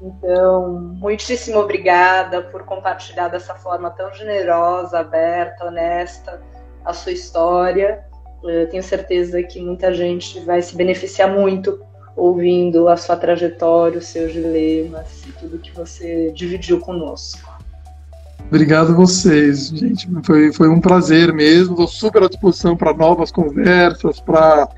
Então, 0.00 0.72
muitíssimo 1.00 1.58
obrigada 1.58 2.42
por 2.42 2.64
compartilhar 2.64 3.28
dessa 3.28 3.54
forma 3.54 3.90
tão 3.90 4.12
generosa, 4.12 4.98
aberta, 4.98 5.64
honesta 5.64 6.42
a 6.84 6.92
sua 6.92 7.12
história. 7.12 8.04
Eu 8.44 8.68
tenho 8.68 8.82
certeza 8.82 9.42
que 9.42 9.58
muita 9.60 9.92
gente 9.94 10.38
vai 10.40 10.60
se 10.60 10.76
beneficiar 10.76 11.30
muito 11.30 11.80
ouvindo 12.16 12.88
a 12.88 12.96
sua 12.96 13.16
trajetória, 13.16 13.98
os 13.98 14.06
seus 14.06 14.32
dilemas 14.32 15.22
e 15.28 15.32
tudo 15.32 15.58
que 15.58 15.70
você 15.72 16.32
dividiu 16.32 16.80
conosco. 16.80 17.54
Obrigado 18.48 18.94
vocês, 18.94 19.68
gente. 19.68 20.08
Foi, 20.22 20.52
foi 20.52 20.68
um 20.68 20.80
prazer 20.80 21.32
mesmo. 21.32 21.72
Estou 21.72 21.88
super 21.88 22.22
à 22.22 22.28
disposição 22.28 22.76
para 22.76 22.94
novas 22.94 23.30
conversas, 23.30 24.20
para 24.20 24.68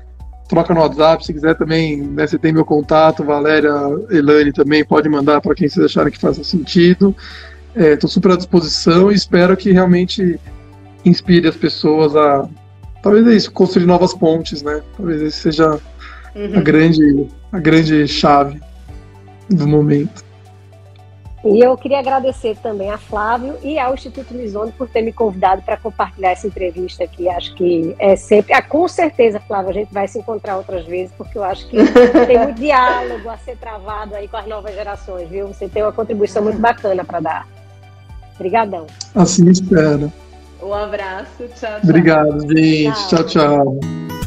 troca 0.47 0.73
no 0.73 0.81
WhatsApp. 0.81 1.25
Se 1.25 1.33
quiser 1.33 1.55
também, 1.55 2.01
né, 2.01 2.25
você 2.25 2.37
tem 2.37 2.51
meu 2.51 2.65
contato, 2.65 3.23
Valéria, 3.23 3.71
Elane 4.09 4.51
também, 4.51 4.83
pode 4.83 5.07
mandar 5.07 5.39
para 5.39 5.53
quem 5.53 5.69
vocês 5.69 5.85
acharem 5.85 6.11
que 6.11 6.19
faça 6.19 6.43
sentido. 6.43 7.15
Estou 7.75 8.09
é, 8.09 8.11
super 8.11 8.31
à 8.31 8.35
disposição 8.35 9.11
e 9.11 9.15
espero 9.15 9.55
que 9.55 9.71
realmente 9.71 10.39
inspire 11.05 11.47
as 11.47 11.55
pessoas 11.55 12.15
a, 12.15 12.49
talvez 13.03 13.27
é 13.27 13.35
isso, 13.35 13.51
construir 13.51 13.85
novas 13.85 14.13
pontes, 14.13 14.63
né? 14.63 14.81
Talvez 14.97 15.21
esse 15.21 15.37
seja 15.37 15.79
uhum. 16.35 16.57
a, 16.57 16.61
grande, 16.61 17.27
a 17.51 17.59
grande 17.59 18.07
chave 18.07 18.59
do 19.49 19.67
momento. 19.67 20.29
E 21.43 21.61
eu 21.63 21.77
queria 21.77 21.99
agradecer 21.99 22.57
também 22.61 22.91
a 22.91 22.97
Flávio 22.97 23.55
e 23.63 23.79
ao 23.79 23.93
Instituto 23.93 24.33
Lisone 24.33 24.73
por 24.73 24.89
ter 24.89 25.01
me 25.01 25.13
convidado 25.13 25.61
para 25.61 25.77
compartilhar 25.77 26.31
essa 26.31 26.45
entrevista 26.45 27.05
aqui. 27.05 27.29
Acho 27.29 27.55
que 27.55 27.95
é 27.97 28.15
sempre. 28.17 28.53
Ah, 28.53 28.61
com 28.61 28.87
certeza, 28.89 29.39
Flávio, 29.39 29.69
a 29.69 29.73
gente 29.73 29.93
vai 29.93 30.07
se 30.07 30.19
encontrar 30.19 30.57
outras 30.57 30.85
vezes, 30.85 31.13
porque 31.17 31.37
eu 31.37 31.43
acho 31.43 31.65
que 31.69 31.77
tem 32.27 32.37
muito 32.37 32.59
diálogo 32.59 33.29
a 33.29 33.37
ser 33.37 33.55
travado 33.55 34.15
aí 34.15 34.27
com 34.27 34.35
as 34.35 34.47
novas 34.47 34.73
gerações, 34.73 35.29
viu? 35.29 35.47
Você 35.47 35.69
tem 35.69 35.81
uma 35.81 35.93
contribuição 35.93 36.43
muito 36.43 36.59
bacana 36.59 37.05
para 37.05 37.21
dar. 37.21 37.47
Obrigadão. 38.35 38.85
Assim 39.15 39.49
espero. 39.49 40.11
Um 40.61 40.73
abraço, 40.73 41.29
tchau, 41.37 41.69
tchau. 41.69 41.79
Obrigado, 41.83 42.41
gente. 42.53 43.07
tchau. 43.07 43.23
tchau. 43.23 43.79
tchau. 43.79 44.18